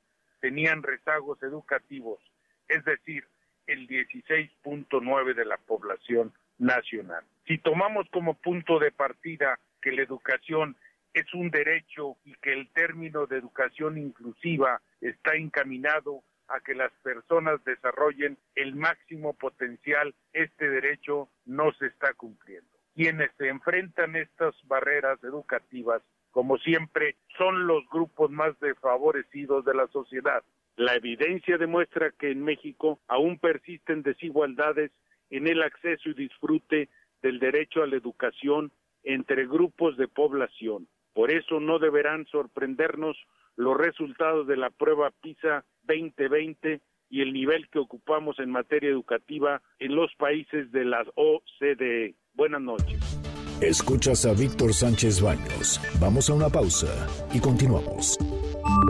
tenían 0.40 0.82
rezagos 0.82 1.40
educativos, 1.44 2.18
es 2.66 2.84
decir, 2.84 3.24
el 3.68 3.86
16.9 3.86 5.34
de 5.34 5.44
la 5.44 5.56
población 5.58 6.32
nacional. 6.58 7.24
Si 7.46 7.58
tomamos 7.58 8.08
como 8.10 8.34
punto 8.34 8.80
de 8.80 8.90
partida 8.90 9.60
que 9.80 9.92
la 9.92 10.02
educación 10.02 10.76
es 11.12 11.32
un 11.34 11.50
derecho 11.50 12.16
y 12.24 12.34
que 12.34 12.52
el 12.52 12.68
término 12.70 13.26
de 13.26 13.38
educación 13.38 13.98
inclusiva 13.98 14.80
está 15.00 15.34
encaminado 15.34 16.22
a 16.48 16.60
que 16.60 16.74
las 16.74 16.92
personas 17.02 17.62
desarrollen 17.64 18.36
el 18.54 18.74
máximo 18.74 19.34
potencial, 19.34 20.14
este 20.32 20.68
derecho 20.68 21.28
no 21.46 21.72
se 21.74 21.86
está 21.86 22.12
cumpliendo. 22.14 22.68
Quienes 22.94 23.30
se 23.38 23.48
enfrentan 23.48 24.16
a 24.16 24.20
estas 24.20 24.54
barreras 24.66 25.22
educativas, 25.22 26.02
como 26.32 26.58
siempre, 26.58 27.16
son 27.38 27.66
los 27.66 27.88
grupos 27.88 28.30
más 28.30 28.58
desfavorecidos 28.60 29.64
de 29.64 29.74
la 29.74 29.86
sociedad. 29.88 30.42
La 30.76 30.94
evidencia 30.94 31.56
demuestra 31.56 32.10
que 32.18 32.30
en 32.30 32.42
México 32.42 33.00
aún 33.06 33.38
persisten 33.38 34.02
desigualdades 34.02 34.90
en 35.30 35.46
el 35.46 35.62
acceso 35.62 36.10
y 36.10 36.14
disfrute 36.14 36.88
del 37.22 37.38
derecho 37.38 37.82
a 37.82 37.86
la 37.86 37.96
educación 37.96 38.72
entre 39.04 39.46
grupos 39.46 39.96
de 39.96 40.08
población. 40.08 40.88
Por 41.12 41.30
eso 41.30 41.60
no 41.60 41.78
deberán 41.78 42.26
sorprendernos 42.26 43.16
los 43.56 43.76
resultados 43.76 44.46
de 44.46 44.56
la 44.56 44.70
prueba 44.70 45.10
PISA 45.20 45.64
2020 45.84 46.80
y 47.10 47.22
el 47.22 47.32
nivel 47.32 47.68
que 47.68 47.78
ocupamos 47.78 48.38
en 48.38 48.50
materia 48.50 48.90
educativa 48.90 49.60
en 49.78 49.96
los 49.96 50.14
países 50.14 50.70
de 50.70 50.84
la 50.84 51.04
OCDE. 51.14 52.14
Buenas 52.34 52.62
noches. 52.62 53.20
Escuchas 53.60 54.24
a 54.24 54.32
Víctor 54.32 54.72
Sánchez 54.72 55.20
Baños. 55.20 55.80
Vamos 56.00 56.30
a 56.30 56.34
una 56.34 56.48
pausa 56.48 56.88
y 57.34 57.40
continuamos. 57.40 58.16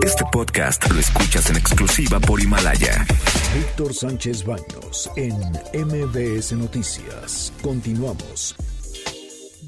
Este 0.05 0.25
podcast 0.31 0.89
lo 0.93 1.01
escuchas 1.01 1.51
en 1.51 1.57
exclusiva 1.57 2.21
por 2.21 2.41
Himalaya. 2.41 3.05
Víctor 3.53 3.93
Sánchez 3.93 4.45
Baños 4.45 5.11
en 5.17 5.35
MBS 5.75 6.53
Noticias. 6.53 7.53
Continuamos. 7.63 8.55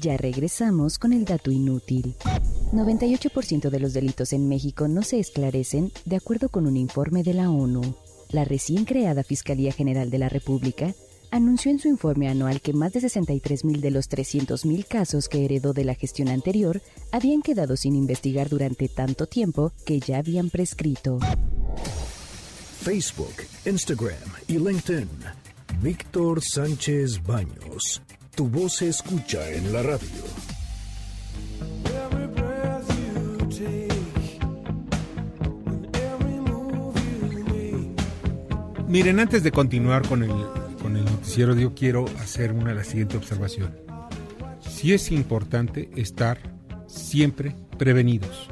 Ya 0.03 0.17
regresamos 0.17 0.99
con 0.99 1.13
el 1.13 1.23
dato 1.23 1.49
inútil. 1.49 2.13
98% 2.73 3.69
de 3.69 3.79
los 3.79 3.93
delitos 3.93 4.33
en 4.33 4.49
México 4.49 4.89
no 4.89 5.01
se 5.01 5.17
esclarecen 5.17 5.93
de 6.03 6.17
acuerdo 6.17 6.49
con 6.49 6.67
un 6.67 6.75
informe 6.75 7.23
de 7.23 7.33
la 7.33 7.49
ONU. 7.49 7.95
La 8.29 8.43
recién 8.43 8.83
creada 8.83 9.23
Fiscalía 9.23 9.71
General 9.71 10.09
de 10.09 10.17
la 10.17 10.27
República 10.27 10.93
anunció 11.31 11.71
en 11.71 11.79
su 11.79 11.87
informe 11.87 12.27
anual 12.27 12.59
que 12.59 12.73
más 12.73 12.91
de 12.91 12.99
63.000 12.99 13.79
de 13.79 13.91
los 13.91 14.09
300.000 14.09 14.85
casos 14.85 15.29
que 15.29 15.45
heredó 15.45 15.71
de 15.71 15.85
la 15.85 15.95
gestión 15.95 16.27
anterior 16.27 16.81
habían 17.13 17.41
quedado 17.41 17.77
sin 17.77 17.95
investigar 17.95 18.49
durante 18.49 18.89
tanto 18.89 19.25
tiempo 19.25 19.71
que 19.85 20.01
ya 20.01 20.17
habían 20.17 20.49
prescrito. 20.49 21.19
Facebook, 22.81 23.35
Instagram 23.65 24.17
y 24.49 24.57
LinkedIn. 24.57 25.07
Víctor 25.81 26.41
Sánchez 26.43 27.23
Baños. 27.23 28.01
Tu 28.35 28.49
voz 28.49 28.77
se 28.77 28.89
escucha 28.89 29.47
en 29.51 29.71
la 29.71 29.83
radio. 29.83 30.09
Miren, 38.87 39.19
antes 39.19 39.43
de 39.43 39.51
continuar 39.51 40.07
con 40.07 40.23
el, 40.23 40.31
con 40.81 40.97
el 40.97 41.05
noticiero, 41.05 41.55
yo 41.55 41.75
quiero 41.75 42.05
hacer 42.19 42.53
una 42.53 42.73
la 42.73 42.83
siguiente 42.83 43.17
observación. 43.17 43.75
Sí 44.61 44.93
es 44.93 45.11
importante 45.11 45.91
estar 45.95 46.39
siempre 46.87 47.55
prevenidos. 47.77 48.49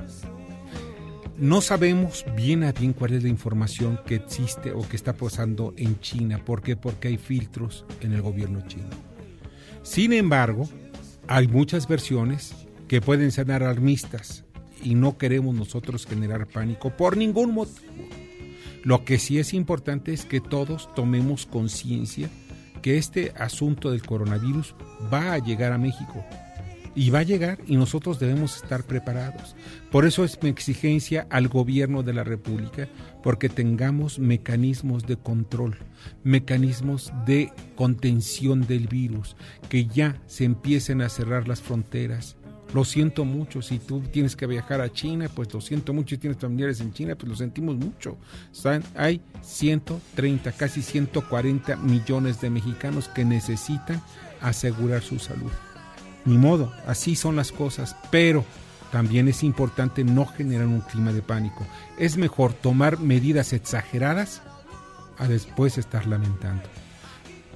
No 1.38 1.60
sabemos 1.60 2.24
bien 2.36 2.64
a 2.64 2.72
bien 2.72 2.94
cuál 2.94 3.14
es 3.14 3.24
la 3.24 3.30
información 3.30 4.00
que 4.06 4.14
existe 4.14 4.74
o 4.74 4.88
que 4.88 4.96
está 4.96 5.14
pasando 5.14 5.74
en 5.76 6.00
China. 6.00 6.46
¿Por 6.46 6.62
qué? 6.62 6.76
Porque 6.76 7.08
hay 7.08 7.18
filtros 7.18 7.84
en 8.02 8.14
el 8.14 8.22
gobierno 8.22 8.62
chino. 8.68 9.11
Sin 9.84 10.14
embargo, 10.14 10.70
hay 11.28 11.48
muchas 11.48 11.88
versiones 11.88 12.54
que 12.88 13.02
pueden 13.02 13.32
ser 13.32 13.52
alarmistas 13.52 14.44
y 14.84 14.96
no 14.96 15.18
queremos 15.18 15.56
nosotros 15.56 16.06
generar 16.06 16.48
pánico 16.48 16.90
por 16.92 17.18
ningún 17.18 17.54
motivo. 17.54 17.92
Lo 18.84 19.06
que 19.06 19.20
sí 19.20 19.40
es 19.40 19.54
importante 19.54 20.14
es 20.14 20.26
que 20.26 20.42
todos 20.42 20.94
tomemos 20.96 21.46
conciencia 21.46 22.30
que 22.82 22.98
este 22.98 23.32
asunto 23.38 23.92
del 23.92 24.04
coronavirus 24.04 24.76
va 25.14 25.34
a 25.34 25.38
llegar 25.38 25.72
a 25.72 25.78
México 25.78 26.26
y 26.96 27.10
va 27.10 27.20
a 27.20 27.24
llegar 27.24 27.60
y 27.68 27.76
nosotros 27.76 28.20
debemos 28.20 28.58
estar 28.58 28.84
preparados. 28.84 29.56
Por 29.92 30.06
eso 30.06 30.24
es 30.24 30.42
mi 30.42 30.50
exigencia 30.50 31.28
al 31.30 31.48
gobierno 31.48 32.04
de 32.04 32.14
la 32.14 32.24
República, 32.24 32.88
porque 33.24 33.50
tengamos 33.50 34.20
mecanismos 34.20 35.06
de 35.06 35.18
control, 35.18 35.78
mecanismos 36.24 37.12
de 37.26 37.52
contención 37.76 38.68
del 38.68 38.88
virus, 38.88 39.36
que 39.70 39.86
ya 39.86 40.22
se 40.28 40.46
empiecen 40.46 41.02
a 41.02 41.10
cerrar 41.10 41.48
las 41.48 41.62
fronteras. 41.62 42.38
Lo 42.74 42.86
siento 42.86 43.26
mucho, 43.26 43.62
si 43.62 43.80
tú 43.80 44.00
tienes 44.00 44.38
que 44.38 44.48
viajar 44.48 44.80
a 44.80 44.92
China, 44.92 45.28
pues 45.34 45.54
lo 45.54 45.60
siento 45.60 45.94
mucho, 45.94 46.16
si 46.16 46.20
tienes 46.20 46.40
familiares 46.40 46.80
en 46.80 46.94
China, 46.94 47.16
pues 47.16 47.30
lo 47.30 47.36
sentimos 47.36 47.76
mucho. 47.76 48.18
Hay 48.96 49.22
130, 49.42 50.54
casi 50.54 50.82
140 50.82 51.76
millones 51.76 52.40
de 52.40 52.50
mexicanos 52.50 53.10
que 53.10 53.26
necesitan 53.26 54.02
asegurar 54.40 55.02
su 55.02 55.20
salud. 55.20 55.52
Ni 56.26 56.38
modo, 56.38 56.72
así 56.86 57.16
son 57.16 57.36
las 57.36 57.52
cosas, 57.52 57.96
pero 58.12 58.46
también 58.92 59.28
es 59.28 59.44
importante 59.44 60.04
no 60.04 60.26
generar 60.26 60.68
un 60.68 60.82
clima 60.82 61.14
de 61.14 61.22
pánico. 61.22 61.66
Es 61.98 62.18
mejor 62.18 62.54
tomar 62.54 63.00
medidas 63.00 63.54
exageradas 63.54 64.42
a 65.18 65.28
después 65.28 65.78
estar 65.78 66.06
lamentando. 66.06 66.64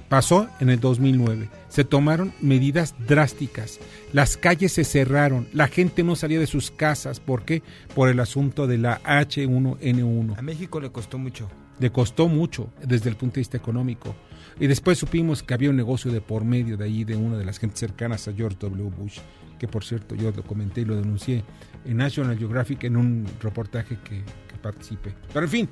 Pasó 0.08 0.48
en 0.60 0.70
el 0.70 0.78
2009. 0.78 1.48
Se 1.68 1.84
tomaron 1.84 2.32
medidas 2.40 2.94
drásticas. 3.08 3.80
Las 4.12 4.36
calles 4.36 4.72
se 4.72 4.84
cerraron. 4.84 5.48
La 5.52 5.66
gente 5.66 6.04
no 6.04 6.14
salía 6.14 6.38
de 6.38 6.46
sus 6.46 6.70
casas. 6.70 7.18
¿Por 7.18 7.44
qué? 7.44 7.62
Por 7.94 8.08
el 8.08 8.20
asunto 8.20 8.68
de 8.68 8.78
la 8.78 9.02
H1N1. 9.02 10.38
A 10.38 10.42
México 10.42 10.80
le 10.80 10.92
costó 10.92 11.18
mucho. 11.18 11.50
Le 11.80 11.90
costó 11.90 12.28
mucho 12.28 12.70
desde 12.82 13.10
el 13.10 13.16
punto 13.16 13.34
de 13.34 13.40
vista 13.40 13.56
económico. 13.56 14.14
Y 14.58 14.66
después 14.66 14.98
supimos 14.98 15.42
que 15.42 15.52
había 15.52 15.70
un 15.70 15.76
negocio 15.76 16.10
de 16.10 16.20
por 16.20 16.44
medio 16.44 16.76
de 16.76 16.84
ahí 16.84 17.04
de 17.04 17.14
una 17.14 17.36
de 17.36 17.44
las 17.44 17.58
gentes 17.58 17.80
cercanas 17.80 18.26
a 18.26 18.32
George 18.32 18.56
W. 18.60 18.90
Bush, 18.90 19.18
que 19.58 19.68
por 19.68 19.84
cierto 19.84 20.14
yo 20.14 20.30
lo 20.30 20.42
comenté 20.42 20.80
y 20.80 20.84
lo 20.86 20.96
denuncié 20.96 21.44
en 21.84 21.96
National 21.98 22.38
Geographic 22.38 22.84
en 22.84 22.96
un 22.96 23.26
reportaje 23.40 23.98
que, 24.02 24.22
que 24.22 24.56
participé. 24.62 25.14
Pero 25.32 25.44
en 25.44 25.50
fin, 25.50 25.68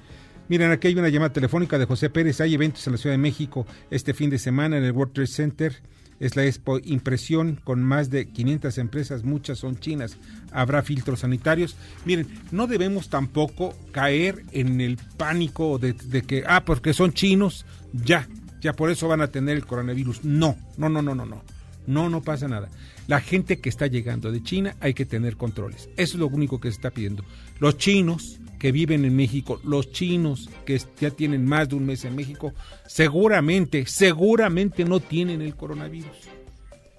miren, 0.49 0.71
aquí 0.71 0.89
hay 0.89 0.95
una 0.95 1.09
llamada 1.09 1.33
telefónica 1.33 1.79
de 1.79 1.87
José 1.87 2.11
Pérez. 2.11 2.43
Hay 2.43 2.55
eventos 2.55 2.87
en 2.87 2.93
la 2.93 2.99
Ciudad 2.99 3.15
de 3.15 3.19
México 3.23 3.67
este 3.91 4.13
fin 4.13 4.29
de 4.29 4.39
semana 4.39 4.77
en 4.77 4.85
el 4.85 4.93
World 4.93 5.15
Trade 5.15 5.29
Center. 5.29 5.83
Es 6.21 6.37
la 6.37 6.45
Expo 6.45 6.79
Impresión 6.85 7.61
con 7.65 7.83
más 7.83 8.09
de 8.09 8.29
500 8.29 8.79
empresas, 8.79 9.25
muchas 9.25 9.59
son 9.59 9.77
chinas. 9.77 10.17
Habrá 10.53 10.83
filtros 10.83 11.21
sanitarios. 11.21 11.77
Miren, 12.05 12.29
no 12.53 12.67
debemos 12.67 13.09
tampoco 13.09 13.75
caer 13.93 14.43
en 14.53 14.81
el 14.81 14.97
pánico 15.17 15.79
de, 15.79 15.95
de 15.95 16.23
que, 16.23 16.45
ah, 16.47 16.65
porque 16.65 16.93
son 16.93 17.13
chinos, 17.13 17.67
ya, 17.93 18.29
ya 18.65 18.73
por 18.73 18.91
eso 18.91 19.07
van 19.09 19.21
a 19.21 19.29
tener 19.29 19.57
el 19.57 19.67
coronavirus. 19.67 20.25
No, 20.25 20.57
no, 20.79 20.89
no, 20.89 21.03
no, 21.03 21.15
no, 21.15 21.27
no. 21.27 21.43
No, 21.87 22.09
no 22.09 22.23
pasa 22.23 22.49
nada. 22.49 22.71
La 23.07 23.21
gente 23.21 23.61
que 23.61 23.69
está 23.69 23.87
llegando 23.87 24.33
de 24.33 24.43
China 24.43 24.75
hay 24.81 24.95
que 24.95 25.05
tener 25.05 25.37
controles. 25.37 25.91
Eso 25.99 26.15
es 26.15 26.21
lo 26.21 26.29
único 26.29 26.59
que 26.59 26.71
se 26.71 26.77
está 26.77 26.91
pidiendo. 26.91 27.23
Los 27.61 27.77
chinos 27.77 28.41
que 28.59 28.73
viven 28.73 29.05
en 29.05 29.15
México, 29.15 29.61
los 29.65 29.93
chinos 29.93 30.49
que 30.65 30.81
ya 30.99 31.11
tienen 31.11 31.45
más 31.45 31.69
de 31.69 31.75
un 31.75 31.85
mes 31.85 32.07
en 32.07 32.17
México, 32.17 32.55
seguramente, 32.87 33.85
seguramente 33.85 34.87
no 34.87 34.99
tienen 34.99 35.43
el 35.43 35.55
coronavirus. 35.55 36.17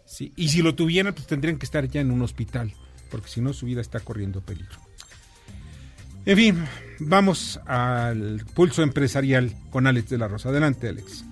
Sí, 0.05 0.31
y 0.35 0.49
si 0.49 0.61
lo 0.61 0.75
tuvieran, 0.75 1.15
pues 1.15 1.25
tendrían 1.25 1.57
que 1.57 1.65
estar 1.65 1.89
ya 1.89 1.99
en 1.99 2.11
un 2.11 2.21
hospital, 2.21 2.71
porque 3.09 3.27
si 3.27 3.41
no 3.41 3.53
su 3.53 3.65
vida 3.65 3.81
está 3.81 3.99
corriendo 3.99 4.41
peligro. 4.41 4.77
En 6.27 6.37
fin, 6.37 6.63
vamos 6.99 7.59
al 7.65 8.45
pulso 8.53 8.83
empresarial 8.83 9.55
con 9.71 9.87
Alex 9.87 10.09
de 10.09 10.19
la 10.19 10.27
Rosa. 10.27 10.49
Adelante, 10.49 10.89
Alex. 10.89 11.25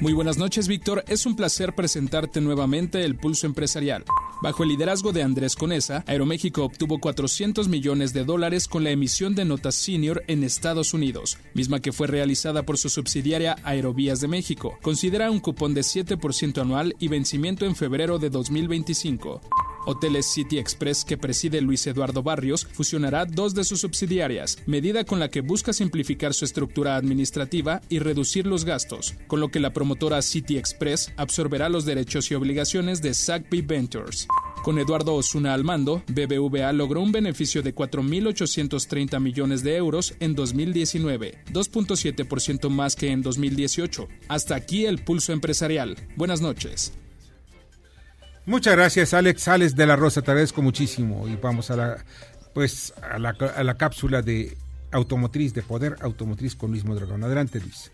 Muy 0.00 0.12
buenas 0.12 0.36
noches, 0.36 0.68
Víctor. 0.68 1.02
Es 1.08 1.24
un 1.24 1.34
placer 1.34 1.74
presentarte 1.74 2.40
nuevamente 2.40 3.04
el 3.04 3.16
Pulso 3.16 3.46
Empresarial. 3.46 4.04
Bajo 4.42 4.62
el 4.62 4.68
liderazgo 4.68 5.12
de 5.12 5.22
Andrés 5.22 5.56
Conesa, 5.56 6.04
Aeroméxico 6.06 6.64
obtuvo 6.64 6.98
400 6.98 7.68
millones 7.68 8.12
de 8.12 8.24
dólares 8.24 8.68
con 8.68 8.84
la 8.84 8.90
emisión 8.90 9.34
de 9.34 9.46
notas 9.46 9.76
senior 9.76 10.22
en 10.26 10.44
Estados 10.44 10.92
Unidos, 10.92 11.38
misma 11.54 11.80
que 11.80 11.92
fue 11.92 12.06
realizada 12.06 12.64
por 12.64 12.76
su 12.76 12.90
subsidiaria 12.90 13.56
Aerovías 13.62 14.20
de 14.20 14.28
México. 14.28 14.78
Considera 14.82 15.30
un 15.30 15.40
cupón 15.40 15.72
de 15.72 15.80
7% 15.80 16.60
anual 16.60 16.94
y 16.98 17.08
vencimiento 17.08 17.64
en 17.64 17.74
febrero 17.74 18.18
de 18.18 18.28
2025. 18.28 19.40
Hoteles 19.86 20.26
City 20.26 20.58
Express 20.58 21.04
que 21.04 21.18
preside 21.18 21.60
Luis 21.60 21.86
Eduardo 21.86 22.22
Barrios 22.22 22.66
fusionará 22.66 23.24
dos 23.26 23.54
de 23.54 23.64
sus 23.64 23.80
subsidiarias, 23.80 24.58
medida 24.66 25.04
con 25.04 25.20
la 25.20 25.28
que 25.28 25.40
busca 25.40 25.72
simplificar 25.72 26.34
su 26.34 26.44
estructura 26.44 26.96
administrativa 26.96 27.80
y 27.88 27.98
reducir 27.98 28.46
los 28.46 28.64
gastos, 28.64 29.14
con 29.26 29.40
lo 29.40 29.48
que 29.48 29.60
la 29.60 29.72
promotora 29.72 30.22
City 30.22 30.56
Express 30.56 31.12
absorberá 31.16 31.68
los 31.68 31.84
derechos 31.84 32.30
y 32.30 32.34
obligaciones 32.34 33.02
de 33.02 33.14
SACB 33.14 33.66
Ventures. 33.66 34.26
Con 34.64 34.78
Eduardo 34.78 35.14
Osuna 35.14 35.52
al 35.52 35.62
mando, 35.62 36.02
BBVA 36.08 36.72
logró 36.72 37.02
un 37.02 37.12
beneficio 37.12 37.62
de 37.62 37.74
4.830 37.74 39.20
millones 39.20 39.62
de 39.62 39.76
euros 39.76 40.14
en 40.20 40.34
2019, 40.34 41.44
2.7% 41.52 42.70
más 42.70 42.96
que 42.96 43.10
en 43.10 43.20
2018. 43.20 44.08
Hasta 44.28 44.54
aquí 44.54 44.86
el 44.86 45.04
pulso 45.04 45.34
empresarial. 45.34 45.96
Buenas 46.16 46.40
noches. 46.40 46.94
Muchas 48.46 48.76
gracias, 48.76 49.14
Alex. 49.14 49.48
Alex 49.48 49.74
de 49.74 49.86
la 49.86 49.96
Rosa, 49.96 50.22
te 50.22 50.30
agradezco 50.30 50.60
muchísimo. 50.60 51.26
Y 51.28 51.36
vamos 51.36 51.70
a 51.70 51.76
la, 51.76 52.04
pues, 52.52 52.92
a 53.02 53.18
la, 53.18 53.30
a 53.30 53.64
la 53.64 53.76
cápsula 53.76 54.22
de 54.22 54.56
automotriz, 54.92 55.54
de 55.54 55.62
poder 55.62 55.96
automotriz 56.00 56.54
con 56.54 56.70
Luis 56.70 56.84
Mondragón. 56.84 57.24
Adelante, 57.24 57.60
Luis. 57.60 57.90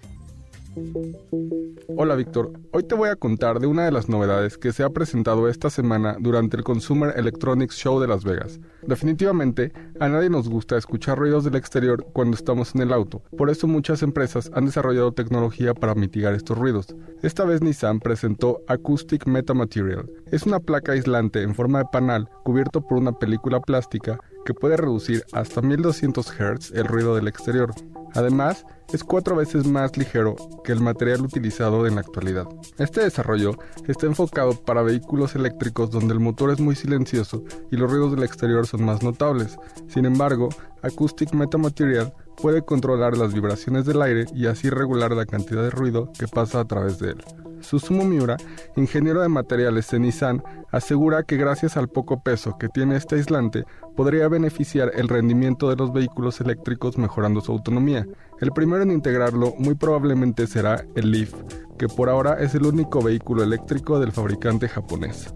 Hola 1.96 2.14
Víctor, 2.14 2.52
hoy 2.72 2.84
te 2.84 2.94
voy 2.94 3.08
a 3.08 3.16
contar 3.16 3.58
de 3.58 3.66
una 3.66 3.84
de 3.84 3.90
las 3.90 4.08
novedades 4.08 4.56
que 4.56 4.72
se 4.72 4.84
ha 4.84 4.90
presentado 4.90 5.48
esta 5.48 5.68
semana 5.68 6.16
durante 6.20 6.56
el 6.56 6.62
Consumer 6.62 7.12
Electronics 7.16 7.76
Show 7.76 8.00
de 8.00 8.06
Las 8.06 8.24
Vegas. 8.24 8.60
Definitivamente, 8.86 9.72
a 9.98 10.08
nadie 10.08 10.30
nos 10.30 10.48
gusta 10.48 10.78
escuchar 10.78 11.18
ruidos 11.18 11.44
del 11.44 11.56
exterior 11.56 12.06
cuando 12.12 12.36
estamos 12.36 12.74
en 12.74 12.82
el 12.82 12.92
auto, 12.92 13.22
por 13.36 13.50
eso 13.50 13.66
muchas 13.66 14.02
empresas 14.02 14.50
han 14.54 14.66
desarrollado 14.66 15.12
tecnología 15.12 15.74
para 15.74 15.94
mitigar 15.94 16.34
estos 16.34 16.56
ruidos. 16.56 16.94
Esta 17.22 17.44
vez 17.44 17.62
Nissan 17.62 17.98
presentó 17.98 18.60
Acoustic 18.68 19.26
Metamaterial. 19.26 20.08
Es 20.30 20.44
una 20.44 20.60
placa 20.60 20.92
aislante 20.92 21.42
en 21.42 21.54
forma 21.54 21.80
de 21.80 21.88
panal 21.92 22.28
cubierto 22.44 22.80
por 22.80 22.98
una 22.98 23.12
película 23.12 23.60
plástica 23.60 24.18
que 24.44 24.54
puede 24.54 24.76
reducir 24.76 25.24
hasta 25.32 25.60
1200 25.60 26.26
Hz 26.30 26.70
el 26.72 26.86
ruido 26.86 27.16
del 27.16 27.28
exterior. 27.28 27.72
Además, 28.14 28.64
es 28.92 29.04
cuatro 29.04 29.36
veces 29.36 29.66
más 29.66 29.96
ligero 29.96 30.34
que 30.64 30.72
el 30.72 30.80
material 30.80 31.22
utilizado 31.22 31.86
en 31.86 31.94
la 31.94 32.00
actualidad. 32.00 32.46
Este 32.78 33.02
desarrollo 33.02 33.56
está 33.86 34.06
enfocado 34.06 34.52
para 34.52 34.82
vehículos 34.82 35.34
eléctricos 35.36 35.90
donde 35.90 36.14
el 36.14 36.20
motor 36.20 36.50
es 36.50 36.60
muy 36.60 36.74
silencioso 36.74 37.44
y 37.70 37.76
los 37.76 37.90
ruidos 37.90 38.12
del 38.12 38.24
exterior 38.24 38.66
son 38.66 38.84
más 38.84 39.02
notables. 39.02 39.58
Sin 39.88 40.06
embargo, 40.06 40.48
Acoustic 40.82 41.32
Metamaterial 41.34 42.12
puede 42.40 42.62
controlar 42.62 43.16
las 43.16 43.34
vibraciones 43.34 43.84
del 43.84 44.02
aire 44.02 44.26
y 44.34 44.46
así 44.46 44.70
regular 44.70 45.12
la 45.12 45.26
cantidad 45.26 45.62
de 45.62 45.70
ruido 45.70 46.12
que 46.18 46.28
pasa 46.28 46.60
a 46.60 46.64
través 46.64 46.98
de 46.98 47.10
él. 47.10 47.24
Susumu 47.60 48.04
Miura, 48.04 48.36
ingeniero 48.76 49.20
de 49.20 49.28
materiales 49.28 49.90
de 49.90 49.98
Nissan, 49.98 50.42
asegura 50.70 51.24
que 51.24 51.36
gracias 51.36 51.76
al 51.76 51.88
poco 51.88 52.22
peso 52.22 52.56
que 52.58 52.68
tiene 52.68 52.96
este 52.96 53.16
aislante 53.16 53.64
podría 53.96 54.28
beneficiar 54.28 54.92
el 54.94 55.08
rendimiento 55.08 55.68
de 55.68 55.76
los 55.76 55.92
vehículos 55.92 56.40
eléctricos 56.40 56.96
mejorando 56.96 57.40
su 57.40 57.52
autonomía. 57.52 58.06
El 58.40 58.52
primero 58.52 58.82
en 58.82 58.92
integrarlo 58.92 59.54
muy 59.58 59.74
probablemente 59.74 60.46
será 60.46 60.84
el 60.94 61.10
Leaf, 61.10 61.34
que 61.78 61.88
por 61.88 62.08
ahora 62.08 62.40
es 62.40 62.54
el 62.54 62.64
único 62.64 63.02
vehículo 63.02 63.42
eléctrico 63.42 64.00
del 64.00 64.12
fabricante 64.12 64.68
japonés. 64.68 65.34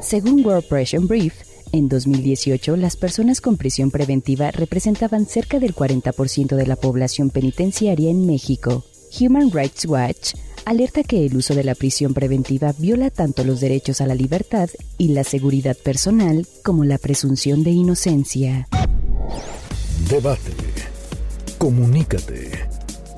Según 0.02 0.46
World 0.46 0.68
Pressure 0.70 1.06
Brief, 1.06 1.34
en 1.72 1.88
2018, 1.88 2.76
las 2.76 2.96
personas 2.96 3.42
con 3.42 3.58
prisión 3.58 3.92
preventiva 3.92 4.52
representaban 4.52 5.26
cerca 5.26 5.60
del 5.60 5.74
40% 5.74 6.56
de 6.56 6.68
la 6.68 6.76
población 6.76 7.30
penitenciaria 7.30 8.10
en 8.10 8.26
México. 8.26 8.84
Human 9.20 9.52
Rights 9.52 9.86
Watch 9.86 10.34
alerta 10.66 11.04
que 11.04 11.26
el 11.26 11.36
uso 11.36 11.56
de 11.56 11.64
la 11.64 11.76
prisión 11.76 12.14
preventiva 12.14 12.74
viola 12.78 13.10
tanto 13.10 13.44
los 13.44 13.60
derechos 13.60 14.02
a 14.02 14.08
la 14.08 14.16
libertad 14.16 14.70
y 14.98 15.10
la 15.10 15.24
seguridad 15.24 15.78
personal 15.78 16.48
como 16.64 16.84
la 16.84 16.98
presunción 16.98 17.64
de 17.64 17.72
inocencia. 17.72 18.68
Debate. 20.10 20.52
Comunícate. 21.58 22.52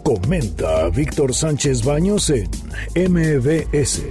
Comenta 0.04 0.86
a 0.86 0.90
Víctor 0.90 1.34
Sánchez 1.34 1.84
Baños 1.84 2.30
en 2.30 2.50
MBS, 2.96 4.04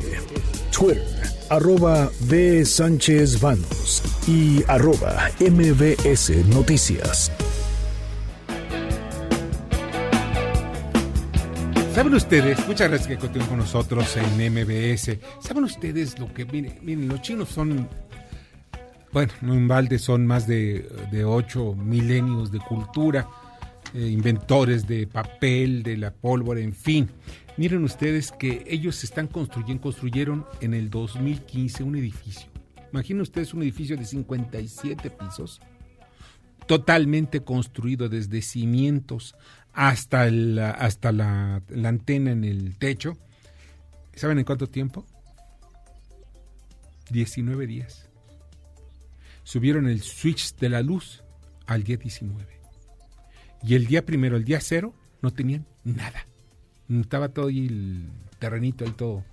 Twitter 0.70 1.21
arroba 1.52 2.10
B. 2.20 2.64
Sánchez 2.64 3.38
Vanos 3.38 4.02
y 4.26 4.64
arroba 4.68 5.28
MBS 5.38 6.46
Noticias. 6.46 7.30
¿Saben 11.94 12.14
ustedes? 12.14 12.66
Muchas 12.66 12.88
gracias 12.88 13.06
que 13.06 13.18
continúen 13.18 13.50
con 13.50 13.58
nosotros 13.58 14.16
en 14.16 14.50
MBS. 14.50 15.18
¿Saben 15.40 15.64
ustedes 15.64 16.18
lo 16.18 16.32
que... 16.32 16.46
Miren, 16.46 17.06
los 17.06 17.20
chinos 17.20 17.50
son... 17.50 17.86
Bueno, 19.12 19.34
no 19.42 19.52
en 19.52 19.68
balde, 19.68 19.98
son 19.98 20.26
más 20.26 20.46
de, 20.46 20.88
de 21.10 21.22
ocho 21.26 21.74
milenios 21.74 22.50
de 22.50 22.60
cultura, 22.60 23.28
eh, 23.92 24.06
inventores 24.06 24.86
de 24.86 25.06
papel, 25.06 25.82
de 25.82 25.98
la 25.98 26.12
pólvora, 26.12 26.60
en 26.60 26.72
fin. 26.72 27.10
Miren 27.58 27.84
ustedes 27.84 28.32
que 28.32 28.64
ellos 28.66 29.04
están 29.04 29.26
construyendo, 29.26 29.82
construyeron 29.82 30.46
en 30.60 30.72
el 30.72 30.88
2015 30.88 31.82
un 31.82 31.96
edificio. 31.96 32.50
Imaginen 32.92 33.22
ustedes 33.22 33.52
un 33.52 33.62
edificio 33.62 33.96
de 33.96 34.06
57 34.06 35.10
pisos, 35.10 35.60
totalmente 36.66 37.40
construido 37.40 38.08
desde 38.08 38.40
cimientos 38.40 39.34
hasta, 39.72 40.22
hasta 40.70 41.12
la, 41.12 41.62
la 41.68 41.88
antena 41.90 42.32
en 42.32 42.44
el 42.44 42.78
techo. 42.78 43.18
¿Saben 44.14 44.38
en 44.38 44.44
cuánto 44.44 44.66
tiempo? 44.66 45.06
19 47.10 47.66
días. 47.66 48.08
Subieron 49.44 49.88
el 49.88 50.00
switch 50.00 50.56
de 50.56 50.70
la 50.70 50.80
luz 50.80 51.22
al 51.66 51.82
día 51.82 51.98
19. 51.98 52.46
Y 53.62 53.74
el 53.74 53.86
día 53.86 54.06
primero, 54.06 54.36
el 54.36 54.44
día 54.44 54.60
cero, 54.60 54.94
no 55.20 55.32
tenían 55.32 55.66
nada 55.84 56.26
estaba 57.00 57.28
todo 57.28 57.48
ahí 57.48 57.66
el 57.66 58.04
terrenito 58.38 58.84
ahí 58.84 58.92
todo 58.92 59.24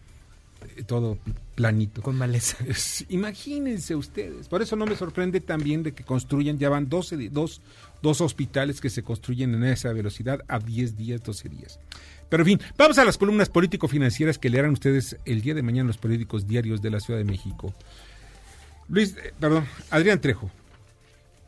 todo 0.85 1.17
planito. 1.55 2.01
Con 2.01 2.17
maleza. 2.17 2.57
imagínense 3.09 3.95
ustedes. 3.95 4.47
Por 4.47 4.61
eso 4.61 4.75
no 4.75 4.85
me 4.85 4.95
sorprende 4.95 5.41
también 5.41 5.83
de 5.83 5.93
que 5.93 6.03
construyan, 6.03 6.57
ya 6.57 6.69
van 6.69 6.89
12, 6.89 7.29
dos, 7.29 7.61
dos 8.01 8.21
hospitales 8.21 8.81
que 8.81 8.89
se 8.89 9.03
construyen 9.03 9.53
en 9.55 9.63
esa 9.63 9.91
velocidad 9.93 10.41
a 10.47 10.59
10 10.59 10.97
días, 10.97 11.23
12 11.23 11.49
días. 11.49 11.79
Pero 12.29 12.43
en 12.43 12.47
fin, 12.47 12.59
vamos 12.77 12.97
a 12.99 13.05
las 13.05 13.17
columnas 13.17 13.49
político-financieras 13.49 14.37
que 14.37 14.49
leerán 14.49 14.71
ustedes 14.71 15.17
el 15.25 15.41
día 15.41 15.55
de 15.55 15.63
mañana 15.63 15.87
los 15.87 15.97
periódicos 15.97 16.47
diarios 16.47 16.81
de 16.81 16.91
la 16.91 16.99
Ciudad 16.99 17.19
de 17.19 17.25
México. 17.25 17.73
Luis, 18.87 19.17
eh, 19.17 19.33
perdón, 19.39 19.65
Adrián 19.89 20.21
Trejo. 20.21 20.49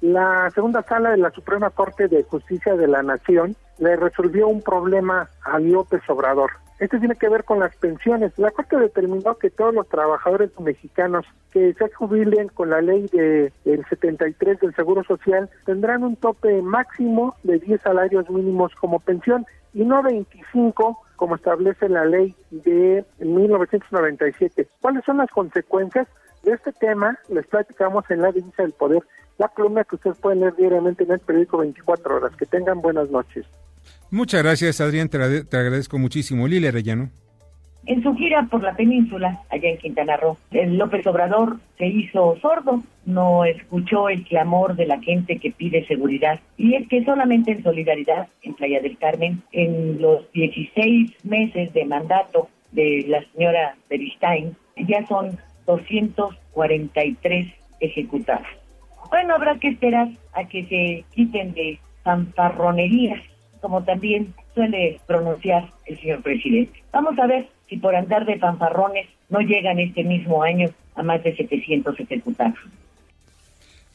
La 0.02 0.50
segunda 0.56 0.82
sala 0.82 1.12
de 1.12 1.18
la 1.18 1.30
Suprema 1.30 1.70
Corte 1.70 2.08
de 2.08 2.24
Justicia 2.24 2.76
de 2.76 2.88
la 2.88 3.04
Nación 3.04 3.56
le 3.80 3.96
resolvió 3.96 4.48
un 4.48 4.62
problema 4.62 5.30
a 5.44 5.60
López 5.60 6.02
Obrador. 6.08 6.52
Esto 6.82 6.98
tiene 6.98 7.16
que 7.16 7.30
ver 7.30 7.44
con 7.44 7.60
las 7.60 7.76
pensiones. 7.76 8.34
La 8.40 8.50
Corte 8.50 8.76
determinó 8.76 9.38
que 9.38 9.52
todos 9.52 9.72
los 9.72 9.88
trabajadores 9.88 10.50
mexicanos 10.60 11.28
que 11.52 11.76
se 11.76 11.90
jubilen 11.94 12.48
con 12.48 12.72
la 12.72 12.82
ley 12.82 13.08
de, 13.14 13.54
del 13.66 13.86
73 13.86 14.60
del 14.60 14.74
Seguro 14.74 15.04
Social 15.04 15.48
tendrán 15.64 16.04
un 16.04 16.16
tope 16.16 16.60
máximo 16.64 17.36
de 17.44 17.60
10 17.60 17.82
salarios 17.82 18.28
mínimos 18.32 18.74
como 18.74 19.00
pensión 19.00 19.46
y 19.76 19.86
no 19.86 20.02
25 20.02 20.98
como 21.18 21.36
establece 21.36 21.88
la 21.88 22.04
ley 22.04 22.36
de 22.50 23.06
1997. 23.20 24.68
¿Cuáles 24.82 25.06
son 25.06 25.18
las 25.18 25.30
consecuencias? 25.30 26.08
De 26.42 26.54
este 26.54 26.72
tema 26.72 27.20
les 27.30 27.46
platicamos 27.46 28.10
en 28.10 28.24
la 28.24 28.32
Divisa 28.32 28.64
del 28.64 28.72
Poder, 28.72 29.04
la 29.38 29.50
columna 29.50 29.84
que 29.84 29.98
ustedes 29.98 30.18
pueden 30.18 30.40
leer 30.40 30.56
diariamente 30.56 31.04
en 31.04 31.12
el 31.12 31.20
periódico 31.20 31.60
24 31.60 32.16
horas. 32.16 32.36
Que 32.36 32.48
tengan 32.48 32.82
buenas 32.82 33.12
noches. 33.12 33.46
Muchas 34.12 34.44
gracias, 34.44 34.82
Adrián. 34.82 35.08
Te, 35.08 35.18
agradezco 35.18 35.98
muchísimo. 35.98 36.46
Lili 36.46 36.68
Arellano. 36.68 37.10
En 37.86 38.04
su 38.04 38.14
gira 38.14 38.46
por 38.52 38.62
la 38.62 38.76
península, 38.76 39.42
allá 39.50 39.70
en 39.70 39.78
Quintana 39.78 40.18
Roo, 40.18 40.38
el 40.52 40.78
López 40.78 41.08
Obrador 41.08 41.60
se 41.78 41.88
hizo 41.88 42.38
sordo, 42.40 42.84
no 43.06 43.46
escuchó 43.46 44.10
el 44.10 44.24
clamor 44.26 44.76
de 44.76 44.86
la 44.86 45.02
gente 45.02 45.38
que 45.38 45.50
pide 45.50 45.88
seguridad. 45.88 46.42
Y 46.58 46.76
es 46.76 46.88
que 46.90 47.04
solamente 47.06 47.54
en 47.54 47.64
solidaridad, 47.64 48.28
en 48.44 48.54
Playa 48.54 48.82
del 48.82 48.98
Carmen, 48.98 49.42
en 49.54 50.00
los 50.00 50.30
16 50.34 51.24
meses 51.24 51.74
de 51.74 51.86
mandato 51.86 52.50
de 52.72 53.06
la 53.08 53.24
señora 53.32 53.76
Beristain, 53.90 54.56
ya 54.76 55.08
son 55.08 55.40
243 55.66 57.48
ejecutados. 57.80 58.48
Bueno, 59.10 59.36
habrá 59.36 59.58
que 59.58 59.70
esperar 59.70 60.10
a 60.34 60.44
que 60.48 60.66
se 60.66 61.06
quiten 61.16 61.54
de 61.54 61.80
fanfarronerías 62.04 63.31
como 63.62 63.84
también 63.84 64.34
suele 64.54 65.00
pronunciar 65.08 65.70
el 65.86 66.00
señor 66.00 66.22
presidente. 66.22 66.84
Vamos 66.92 67.18
a 67.20 67.28
ver 67.28 67.48
si 67.70 67.78
por 67.78 67.96
andar 67.96 68.26
de 68.26 68.38
fanfarrones 68.38 69.08
no 69.30 69.40
llegan 69.40 69.80
este 69.80 70.04
mismo 70.04 70.44
año 70.44 70.70
a 70.96 71.04
más 71.04 71.24
de 71.24 71.36
700 71.36 72.00
ejecutados. 72.00 72.60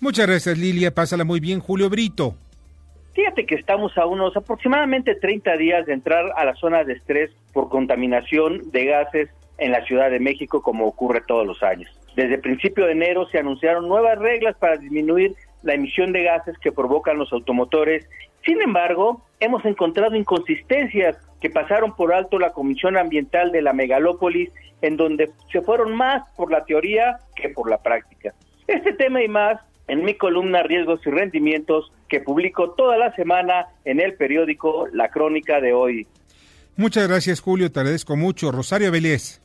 Muchas 0.01 0.27
gracias, 0.27 0.57
Lilia. 0.57 0.95
Pásala 0.95 1.25
muy 1.25 1.41
bien, 1.41 1.61
Julio 1.61 1.91
Brito. 1.91 2.35
Fíjate 3.15 3.47
que 3.47 3.55
estamos 3.55 3.97
a 3.97 4.07
unos 4.07 4.37
aproximadamente 4.37 5.15
30 5.15 5.57
días 5.57 5.87
de 5.87 5.95
entrar 5.95 6.33
a 6.37 6.45
la 6.45 6.55
zona 6.55 6.85
de 6.85 6.93
estrés 6.93 7.31
por 7.53 7.71
contaminación 7.71 8.71
de 8.71 8.85
gases 8.85 9.31
en 9.57 9.73
la 9.73 9.83
Ciudad 9.87 10.11
de 10.11 10.21
México, 10.21 10.63
como 10.63 10.87
ocurre 10.87 11.23
todos 11.27 11.47
los 11.47 11.63
años. 11.63 11.91
Desde 12.15 12.39
principio 12.39 12.85
de 12.85 12.93
enero 12.93 13.27
se 13.29 13.39
anunciaron 13.39 13.89
nuevas 13.89 14.19
reglas 14.19 14.57
para 14.59 14.77
disminuir 14.77 15.35
la 15.63 15.75
emisión 15.75 16.13
de 16.13 16.25
gases 16.25 16.59
que 16.59 16.73
provocan 16.73 17.19
los 17.19 17.33
automotores. 17.33 18.07
Sin 18.47 18.63
embargo, 18.63 19.23
hemos 19.41 19.65
encontrado 19.65 20.15
inconsistencias 20.15 21.17
que 21.41 21.51
pasaron 21.51 21.95
por 21.97 22.15
alto 22.15 22.39
la 22.39 22.53
Comisión 22.53 22.97
Ambiental 22.97 23.51
de 23.51 23.61
la 23.61 23.73
Megalópolis, 23.73 24.51
en 24.83 24.97
donde 24.97 25.31
se 25.51 25.61
fueron 25.63 25.95
más 25.95 26.27
por 26.37 26.51
la 26.51 26.65
teoría 26.65 27.19
que 27.35 27.49
por 27.49 27.69
la 27.69 27.83
práctica. 27.83 28.33
Este 28.69 28.93
tema 28.93 29.23
y 29.23 29.29
más 29.29 29.61
en 29.89 30.05
mi 30.05 30.15
columna 30.15 30.63
Riesgos 30.63 31.01
y 31.07 31.11
Rendimientos 31.11 31.93
que 32.09 32.21
publico 32.21 32.71
toda 32.71 32.97
la 32.97 33.13
semana 33.15 33.67
en 33.85 34.01
el 34.01 34.15
periódico 34.15 34.87
La 34.93 35.09
Crónica 35.09 35.61
de 35.61 35.73
hoy. 35.73 36.07
Muchas 36.77 37.09
gracias 37.09 37.41
Julio, 37.41 37.71
te 37.73 37.81
agradezco 37.81 38.17
mucho. 38.17 38.53
Rosario 38.53 38.93
Vélez. 38.93 39.41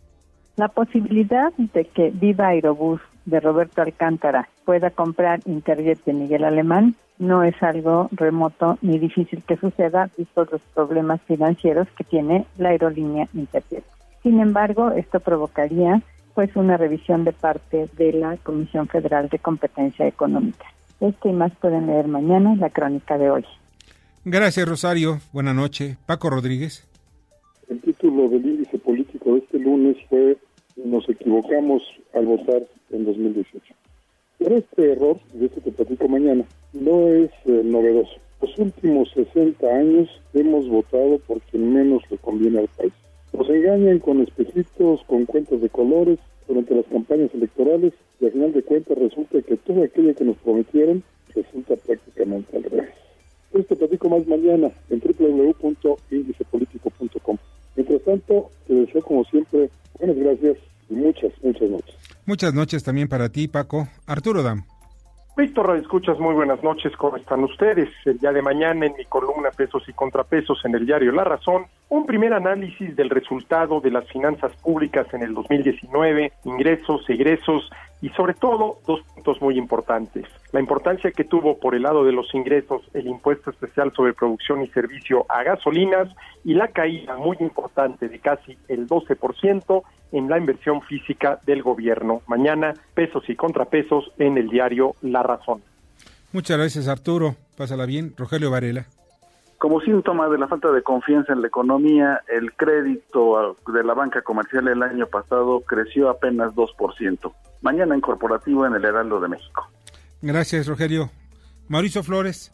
La 0.57 0.67
posibilidad 0.67 1.51
de 1.57 1.85
que 1.85 2.11
Viva 2.13 2.49
Aerobús 2.49 3.01
de 3.25 3.39
Roberto 3.39 3.81
Alcántara 3.81 4.49
pueda 4.71 4.89
comprar 4.89 5.41
Interjet 5.47 6.01
de 6.05 6.13
Miguel 6.13 6.45
Alemán 6.45 6.95
no 7.19 7.43
es 7.43 7.61
algo 7.61 8.07
remoto 8.13 8.77
ni 8.81 8.99
difícil 8.99 9.43
que 9.43 9.57
suceda, 9.57 10.09
visto 10.17 10.47
los 10.49 10.61
problemas 10.73 11.19
financieros 11.23 11.89
que 11.97 12.05
tiene 12.05 12.45
la 12.57 12.69
aerolínea 12.69 13.27
Interjet. 13.33 13.83
Sin 14.23 14.39
embargo, 14.39 14.91
esto 14.91 15.19
provocaría 15.19 16.01
pues 16.35 16.55
una 16.55 16.77
revisión 16.77 17.25
de 17.25 17.33
parte 17.33 17.89
de 17.97 18.13
la 18.13 18.37
Comisión 18.37 18.87
Federal 18.87 19.27
de 19.27 19.39
Competencia 19.39 20.07
Económica. 20.07 20.65
Este 21.01 21.27
y 21.27 21.33
más 21.33 21.51
pueden 21.59 21.87
leer 21.87 22.07
mañana 22.07 22.53
en 22.53 22.61
la 22.61 22.69
crónica 22.69 23.17
de 23.17 23.29
hoy. 23.29 23.45
Gracias, 24.23 24.65
Rosario. 24.65 25.19
Buenas 25.33 25.53
noches. 25.55 25.97
Paco 26.05 26.29
Rodríguez. 26.29 26.87
El 27.67 27.81
título 27.81 28.29
del 28.29 28.45
índice 28.45 28.77
político 28.77 29.33
de 29.33 29.39
este 29.39 29.59
lunes 29.59 29.97
fue 30.09 30.37
Nos 30.77 31.09
equivocamos 31.09 31.83
al 32.13 32.25
votar 32.25 32.63
en 32.91 33.03
2018. 33.03 33.80
Pero 34.43 34.57
este 34.57 34.93
error, 34.93 35.17
de 35.33 35.45
este 35.45 35.61
te 35.61 35.71
platico 35.71 36.07
mañana, 36.07 36.43
no 36.73 37.09
es 37.09 37.29
eh, 37.45 37.61
novedoso. 37.63 38.15
Los 38.41 38.57
últimos 38.57 39.11
60 39.11 39.67
años 39.67 40.09
hemos 40.33 40.67
votado 40.67 41.19
por 41.19 41.39
quien 41.41 41.71
menos 41.71 42.01
le 42.09 42.17
conviene 42.17 42.57
al 42.57 42.67
país. 42.69 42.91
Nos 43.33 43.47
engañan 43.49 43.99
con 43.99 44.19
espejitos, 44.19 45.03
con 45.05 45.27
cuentas 45.27 45.61
de 45.61 45.69
colores 45.69 46.17
durante 46.47 46.73
las 46.73 46.87
campañas 46.87 47.29
electorales 47.35 47.93
y 48.19 48.25
al 48.25 48.31
final 48.31 48.51
de 48.51 48.63
cuentas 48.63 48.97
resulta 48.97 49.43
que 49.43 49.57
todo 49.57 49.83
aquello 49.83 50.15
que 50.15 50.25
nos 50.25 50.37
prometieron 50.37 51.03
resulta 51.35 51.75
prácticamente 51.75 52.57
al 52.57 52.63
revés. 52.63 52.89
Esto 53.53 53.75
platico 53.75 54.09
más 54.09 54.25
mañana 54.25 54.71
en 54.89 55.01
www.indicepolitico.com. 55.01 57.37
Mientras 57.75 58.01
tanto, 58.01 58.49
te 58.65 58.73
deseo 58.73 59.03
como 59.03 59.23
siempre 59.23 59.69
buenas 59.99 60.17
gracias 60.17 60.57
muchas, 60.91 61.31
muchas 61.41 61.69
noches. 61.69 61.95
Muchas 62.25 62.53
noches 62.53 62.83
también 62.83 63.07
para 63.07 63.29
ti, 63.29 63.47
Paco. 63.47 63.87
Arturo 64.05 64.43
Dam. 64.43 64.63
Víctor, 65.37 65.77
escuchas 65.77 66.19
muy 66.19 66.35
buenas 66.35 66.61
noches, 66.61 66.91
¿cómo 66.97 67.15
están 67.15 67.43
ustedes? 67.45 67.89
El 68.05 68.19
día 68.19 68.33
de 68.33 68.41
mañana 68.41 68.85
en 68.85 68.93
mi 68.97 69.05
columna 69.05 69.49
Pesos 69.49 69.81
y 69.87 69.93
Contrapesos 69.93 70.59
en 70.65 70.75
el 70.75 70.85
diario 70.85 71.13
La 71.13 71.23
Razón, 71.23 71.65
un 71.87 72.05
primer 72.05 72.33
análisis 72.33 72.95
del 72.97 73.09
resultado 73.09 73.79
de 73.79 73.91
las 73.91 74.05
finanzas 74.09 74.51
públicas 74.57 75.07
en 75.13 75.23
el 75.23 75.33
2019, 75.33 76.33
ingresos, 76.43 77.09
egresos 77.09 77.69
y 78.01 78.09
sobre 78.09 78.33
todo 78.33 78.79
dos 78.87 79.01
puntos 79.13 79.41
muy 79.41 79.57
importantes. 79.57 80.25
La 80.51 80.59
importancia 80.59 81.11
que 81.11 81.23
tuvo 81.23 81.59
por 81.59 81.75
el 81.75 81.83
lado 81.83 82.03
de 82.03 82.11
los 82.11 82.33
ingresos 82.33 82.81
el 82.93 83.07
impuesto 83.07 83.51
especial 83.51 83.93
sobre 83.95 84.13
producción 84.13 84.63
y 84.63 84.67
servicio 84.69 85.25
a 85.29 85.43
gasolinas 85.43 86.09
y 86.43 86.53
la 86.55 86.69
caída 86.69 87.15
muy 87.17 87.37
importante 87.39 88.09
de 88.09 88.19
casi 88.19 88.57
el 88.67 88.87
12% 88.87 89.83
en 90.11 90.29
la 90.29 90.37
inversión 90.37 90.81
física 90.81 91.39
del 91.45 91.63
gobierno. 91.63 92.21
Mañana, 92.27 92.73
pesos 92.93 93.23
y 93.29 93.35
contrapesos 93.35 94.11
en 94.17 94.37
el 94.37 94.49
diario 94.49 94.95
La 95.01 95.23
Razón. 95.23 95.61
Muchas 96.33 96.57
gracias, 96.57 96.87
Arturo. 96.87 97.35
Pásala 97.57 97.85
bien. 97.85 98.13
Rogelio 98.17 98.51
Varela. 98.51 98.87
Como 99.61 99.79
síntoma 99.79 100.27
de 100.27 100.39
la 100.39 100.47
falta 100.47 100.71
de 100.71 100.81
confianza 100.81 101.33
en 101.33 101.41
la 101.41 101.47
economía, 101.47 102.21
el 102.27 102.51
crédito 102.53 103.55
de 103.71 103.83
la 103.83 103.93
banca 103.93 104.23
comercial 104.23 104.67
el 104.67 104.81
año 104.81 105.05
pasado 105.05 105.59
creció 105.59 106.09
apenas 106.09 106.55
2%. 106.55 107.31
Mañana 107.61 107.93
en 107.93 108.01
corporativo 108.01 108.65
en 108.65 108.73
el 108.73 108.83
Heraldo 108.83 109.19
de 109.19 109.27
México. 109.27 109.69
Gracias, 110.23 110.65
Rogelio. 110.65 111.11
Mauricio 111.67 112.01
Flores. 112.01 112.51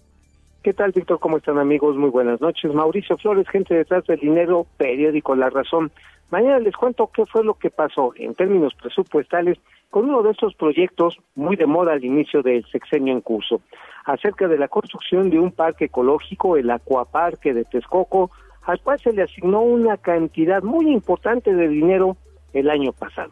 ¿Qué 0.63 0.73
tal, 0.73 0.91
Víctor? 0.91 1.21
¿Cómo 1.21 1.37
están, 1.37 1.59
amigos? 1.59 1.95
Muy 1.95 2.09
buenas 2.09 2.41
noches. 2.41 2.73
Mauricio 2.73 3.17
Flores, 3.17 3.47
gente 3.47 3.73
detrás 3.73 4.05
del 4.05 4.19
dinero, 4.19 4.67
periódico 4.75 5.33
La 5.33 5.49
Razón. 5.49 5.89
Mañana 6.29 6.59
les 6.59 6.75
cuento 6.75 7.09
qué 7.13 7.25
fue 7.25 7.41
lo 7.41 7.53
que 7.53 7.69
pasó 7.69 8.11
en 8.17 8.35
términos 8.35 8.73
presupuestales 8.73 9.57
con 9.89 10.05
uno 10.05 10.21
de 10.23 10.31
estos 10.31 10.53
proyectos 10.55 11.17
muy 11.35 11.55
de 11.55 11.65
moda 11.65 11.93
al 11.93 12.03
inicio 12.03 12.41
del 12.41 12.65
sexenio 12.65 13.13
en 13.13 13.21
curso, 13.21 13.61
acerca 14.05 14.47
de 14.47 14.57
la 14.57 14.67
construcción 14.67 15.29
de 15.29 15.39
un 15.39 15.51
parque 15.51 15.85
ecológico, 15.85 16.57
el 16.57 16.69
Acuaparque 16.69 17.53
de 17.53 17.65
Texcoco, 17.65 18.31
al 18.63 18.81
cual 18.81 18.99
se 18.99 19.13
le 19.13 19.23
asignó 19.23 19.61
una 19.61 19.97
cantidad 19.97 20.61
muy 20.61 20.91
importante 20.91 21.53
de 21.53 21.69
dinero 21.69 22.17
el 22.53 22.69
año 22.69 22.91
pasado. 22.91 23.31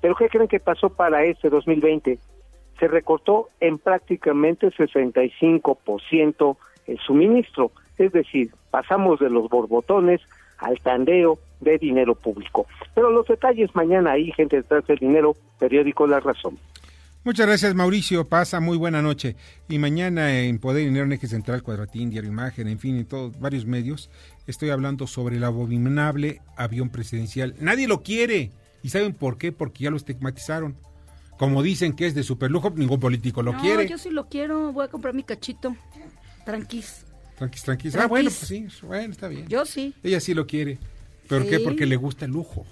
Pero 0.00 0.14
¿qué 0.14 0.28
creen 0.28 0.48
que 0.48 0.60
pasó 0.60 0.90
para 0.90 1.24
este 1.24 1.48
2020? 1.48 2.18
Se 2.78 2.88
recortó 2.88 3.48
en 3.60 3.78
prácticamente 3.78 4.70
65% 4.70 6.56
el 6.86 6.98
suministro, 6.98 7.70
es 7.96 8.12
decir, 8.12 8.50
pasamos 8.70 9.20
de 9.20 9.30
los 9.30 9.48
borbotones 9.48 10.20
al 10.58 10.78
tandeo 10.80 11.38
de 11.60 11.78
dinero 11.78 12.14
público. 12.14 12.66
Pero 12.94 13.10
los 13.10 13.26
detalles 13.26 13.74
mañana 13.74 14.12
ahí, 14.12 14.32
gente 14.32 14.56
detrás 14.56 14.86
del 14.86 14.98
dinero, 14.98 15.34
periódico 15.58 16.06
La 16.06 16.20
Razón. 16.20 16.58
Muchas 17.24 17.46
gracias, 17.46 17.74
Mauricio. 17.74 18.28
Pasa 18.28 18.60
muy 18.60 18.76
buena 18.76 19.00
noche. 19.00 19.34
Y 19.66 19.78
mañana 19.78 20.40
en 20.40 20.58
Poder 20.58 20.82
y 20.82 20.86
Dinero 20.86 21.06
en 21.06 21.12
Eje 21.12 21.26
Central, 21.26 21.62
Cuadratín, 21.62 22.10
Diario 22.10 22.30
Imagen, 22.30 22.68
en 22.68 22.78
fin, 22.78 22.96
en 22.98 23.06
todos 23.06 23.40
varios 23.40 23.64
medios, 23.64 24.10
estoy 24.46 24.68
hablando 24.68 25.06
sobre 25.06 25.38
el 25.38 25.44
abominable 25.44 26.42
avión 26.54 26.90
presidencial. 26.90 27.54
Nadie 27.60 27.88
lo 27.88 28.02
quiere. 28.02 28.50
¿Y 28.82 28.90
saben 28.90 29.14
por 29.14 29.38
qué? 29.38 29.52
Porque 29.52 29.84
ya 29.84 29.90
lo 29.90 29.96
estigmatizaron. 29.96 30.76
Como 31.38 31.62
dicen 31.62 31.94
que 31.94 32.06
es 32.06 32.14
de 32.14 32.22
superlujo, 32.22 32.68
ningún 32.76 33.00
político 33.00 33.42
lo 33.42 33.54
quiere. 33.54 33.88
yo 33.88 33.96
sí 33.96 34.10
lo 34.10 34.28
quiero. 34.28 34.72
Voy 34.72 34.84
a 34.84 34.88
comprar 34.88 35.14
mi 35.14 35.22
cachito. 35.22 35.74
Tranquis. 36.44 37.06
Tranquis, 37.36 37.62
tranquis. 37.62 37.96
Ah, 37.96 38.06
bueno, 38.06 38.28
pues 38.28 38.46
sí. 38.46 38.66
Bueno, 38.82 39.12
está 39.12 39.28
bien. 39.28 39.48
Yo 39.48 39.64
sí. 39.64 39.94
Ella 40.02 40.20
sí 40.20 40.34
lo 40.34 40.46
quiere. 40.46 40.78
¿Por 41.28 41.46
qué? 41.46 41.60
Porque 41.60 41.86
le 41.86 41.96
gusta 41.96 42.24
el 42.24 42.32
lujo. 42.32 42.66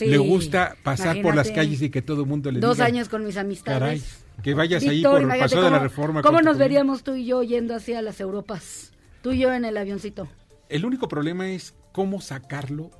le 0.00 0.18
gusta 0.18 0.76
pasar 0.82 1.20
por 1.22 1.34
las 1.34 1.50
calles 1.50 1.82
y 1.82 1.90
que 1.90 2.02
todo 2.02 2.22
el 2.22 2.28
mundo 2.28 2.50
le 2.50 2.60
Dos 2.60 2.80
años 2.80 3.08
con 3.08 3.24
mis 3.24 3.36
amistades. 3.36 3.78
Caray, 3.80 4.02
que 4.42 4.54
vayas 4.54 4.82
ahí 4.84 5.02
por 5.02 5.20
el 5.20 5.28
paso 5.28 5.62
de 5.62 5.70
la 5.70 5.78
reforma. 5.78 6.22
¿Cómo 6.22 6.40
nos 6.42 6.58
veríamos 6.58 7.02
tú 7.02 7.14
y 7.14 7.26
yo 7.26 7.42
yendo 7.42 7.74
hacia 7.74 8.02
las 8.02 8.20
Europas? 8.20 8.92
Tú 9.22 9.32
y 9.32 9.38
yo 9.38 9.52
en 9.52 9.64
el 9.64 9.76
avioncito. 9.76 10.28
El 10.68 10.84
único 10.84 11.06
problema 11.06 11.50
es 11.50 11.74
cómo 11.92 12.20
sacarlo 12.20 12.90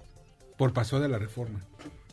por 0.56 0.72
paso 0.72 1.00
de 1.00 1.08
la 1.08 1.18
reforma. 1.18 1.60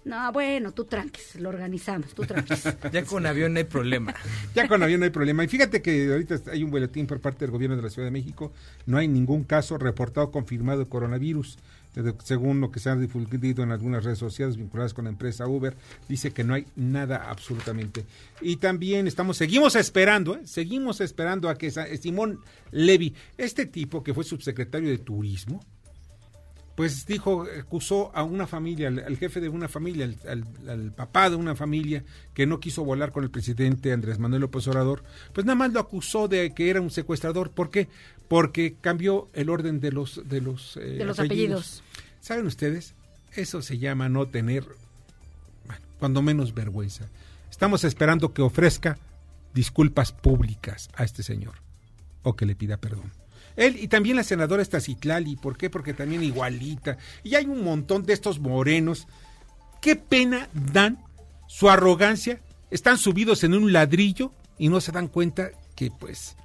No, 0.05 0.31
bueno, 0.31 0.71
tú 0.71 0.85
tranques, 0.85 1.35
lo 1.35 1.49
organizamos, 1.49 2.15
tú 2.15 2.23
tranques. 2.23 2.63
ya 2.91 3.03
con 3.03 3.25
avión 3.25 3.53
no 3.53 3.59
hay 3.59 3.65
problema. 3.65 4.15
ya 4.55 4.67
con 4.67 4.81
avión 4.81 5.01
no 5.01 5.03
hay 5.03 5.11
problema. 5.11 5.43
Y 5.43 5.47
fíjate 5.47 5.81
que 5.81 6.11
ahorita 6.11 6.39
hay 6.51 6.63
un 6.63 6.71
boletín 6.71 7.05
por 7.05 7.19
parte 7.19 7.45
del 7.45 7.51
gobierno 7.51 7.75
de 7.75 7.83
la 7.83 7.89
Ciudad 7.89 8.07
de 8.07 8.11
México. 8.11 8.51
No 8.85 8.97
hay 8.97 9.07
ningún 9.07 9.43
caso 9.43 9.77
reportado 9.77 10.31
confirmado 10.31 10.79
de 10.79 10.85
coronavirus 10.87 11.59
según 12.23 12.61
lo 12.61 12.71
que 12.71 12.79
se 12.79 12.89
ha 12.89 12.95
difundido 12.95 13.63
en 13.63 13.71
algunas 13.71 14.03
redes 14.03 14.19
sociales 14.19 14.57
vinculadas 14.57 14.93
con 14.93 15.05
la 15.05 15.11
empresa 15.11 15.47
Uber, 15.47 15.75
dice 16.07 16.31
que 16.31 16.43
no 16.43 16.53
hay 16.53 16.65
nada 16.75 17.29
absolutamente. 17.29 18.05
Y 18.41 18.57
también 18.57 19.07
estamos, 19.07 19.37
seguimos 19.37 19.75
esperando, 19.75 20.35
¿eh? 20.35 20.41
seguimos 20.45 21.01
esperando 21.01 21.49
a 21.49 21.55
que 21.55 21.71
Simón 21.97 22.39
Levy, 22.71 23.15
este 23.37 23.65
tipo 23.65 24.03
que 24.03 24.13
fue 24.13 24.23
subsecretario 24.23 24.89
de 24.89 24.99
Turismo, 24.99 25.61
pues 26.79 27.05
dijo, 27.05 27.45
acusó 27.59 28.09
a 28.15 28.23
una 28.23 28.47
familia, 28.47 28.87
al, 28.87 29.17
jefe 29.17 29.41
de 29.41 29.49
una 29.49 29.67
familia, 29.67 30.09
al, 30.25 30.93
papá 30.93 31.29
de 31.29 31.35
una 31.35 31.53
familia 31.53 32.05
que 32.33 32.45
no 32.45 32.61
quiso 32.61 32.85
volar 32.85 33.11
con 33.11 33.25
el 33.25 33.29
presidente 33.29 33.91
Andrés 33.91 34.17
Manuel 34.17 34.43
López 34.43 34.65
Obrador, 34.69 35.03
pues 35.33 35.45
nada 35.45 35.57
más 35.57 35.73
lo 35.73 35.81
acusó 35.81 36.29
de 36.29 36.53
que 36.53 36.69
era 36.69 36.79
un 36.79 36.89
secuestrador. 36.89 37.51
¿Por 37.51 37.69
qué? 37.69 37.89
Porque 38.29 38.75
cambió 38.79 39.27
el 39.33 39.49
orden 39.49 39.81
de 39.81 39.91
los 39.91 40.21
de 40.29 40.39
los, 40.39 40.79
eh, 40.81 41.05
apellidos. 41.17 41.83
¿Saben 42.21 42.45
ustedes? 42.45 42.93
Eso 43.35 43.61
se 43.61 43.77
llama 43.77 44.07
no 44.07 44.27
tener, 44.27 44.63
bueno, 45.67 45.85
cuando 45.99 46.21
menos 46.21 46.53
vergüenza. 46.53 47.09
Estamos 47.51 47.83
esperando 47.83 48.33
que 48.33 48.41
ofrezca 48.41 48.97
disculpas 49.53 50.13
públicas 50.13 50.89
a 50.95 51.03
este 51.03 51.23
señor 51.23 51.55
o 52.23 52.37
que 52.37 52.45
le 52.45 52.55
pida 52.55 52.77
perdón. 52.77 53.11
Él 53.59 53.77
y 53.79 53.87
también 53.87 54.15
la 54.15 54.23
senadora 54.23 54.61
Estacitlali, 54.61 55.35
¿por 55.35 55.57
qué? 55.57 55.69
Porque 55.69 55.93
también 55.93 56.23
igualita. 56.23 56.97
Y 57.23 57.35
hay 57.35 57.45
un 57.45 57.63
montón 57.63 58.03
de 58.05 58.13
estos 58.13 58.39
morenos. 58.39 59.07
Qué 59.81 59.95
pena 59.95 60.49
dan 60.53 60.97
su 61.47 61.69
arrogancia 61.69 62.39
están 62.71 62.97
subidos 62.97 63.43
en 63.43 63.53
un 63.53 63.73
ladrillo 63.73 64.31
y 64.57 64.69
no 64.69 64.81
se 64.81 64.91
dan 64.91 65.07
cuenta 65.07 65.49
que 65.75 65.91
pues 65.91 66.35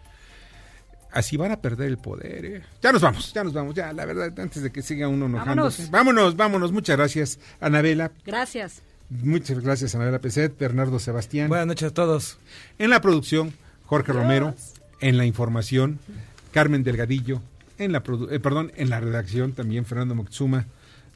así 1.12 1.37
van 1.37 1.53
a 1.53 1.61
perder 1.61 1.89
el 1.89 1.99
poder. 1.99 2.45
¿eh? 2.45 2.62
Ya 2.83 2.93
nos 2.93 3.03
vamos, 3.03 3.33
ya 3.33 3.45
nos 3.45 3.53
vamos, 3.53 3.75
ya, 3.75 3.93
la 3.93 4.05
verdad, 4.05 4.33
antes 4.39 4.62
de 4.62 4.71
que 4.71 4.83
siga 4.83 5.09
uno 5.09 5.27
enojándose. 5.27 5.89
Vámonos, 5.91 5.91
vámonos, 5.91 6.37
vámonos. 6.37 6.73
Muchas 6.73 6.97
gracias, 6.97 7.39
Anabela. 7.61 8.12
Gracias. 8.25 8.83
Muchas 9.11 9.61
gracias, 9.61 9.95
Anabela 9.95 10.19
Peset, 10.19 10.59
Bernardo 10.59 10.99
Sebastián. 10.99 11.49
Buenas 11.49 11.67
noches 11.67 11.91
a 11.91 11.95
todos. 11.95 12.39
En 12.79 12.91
la 12.91 13.01
producción, 13.01 13.53
Jorge 13.85 14.12
Romero. 14.12 14.55
En 15.01 15.19
la 15.19 15.27
información, 15.27 15.99
Carmen 16.55 16.84
Delgadillo. 16.84 17.42
En 17.78 17.90
la, 17.90 18.00
eh, 18.30 18.38
perdón, 18.38 18.70
en 18.76 18.88
la 18.88 19.00
redacción 19.00 19.52
también, 19.52 19.84
Fernando 19.84 20.14
Moxuma. 20.14 20.66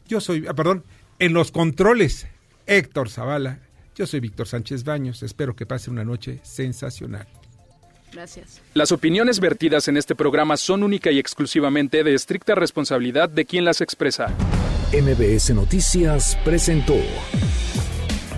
Yo 0.08 0.20
soy, 0.20 0.44
ah, 0.48 0.54
perdón, 0.54 0.82
en 1.20 1.32
los 1.32 1.52
controles, 1.52 2.26
Héctor 2.66 3.08
Zavala. 3.08 3.60
Yo 3.94 4.08
soy 4.08 4.18
Víctor 4.18 4.48
Sánchez 4.48 4.82
Baños. 4.82 5.22
Espero 5.22 5.54
que 5.54 5.64
pase 5.64 5.90
una 5.90 6.04
noche 6.04 6.40
sensacional. 6.42 7.28
Gracias. 8.12 8.60
Las 8.74 8.90
opiniones 8.90 9.38
vertidas 9.38 9.86
en 9.86 9.96
este 9.96 10.16
programa 10.16 10.56
son 10.56 10.82
única 10.82 11.12
y 11.12 11.20
exclusivamente 11.20 12.02
de 12.02 12.14
estricta 12.14 12.56
responsabilidad 12.56 13.28
de 13.28 13.44
quien 13.44 13.64
las 13.64 13.80
expresa. 13.80 14.34
MBS 14.92 15.54
Noticias 15.54 16.36
presentó 16.44 16.96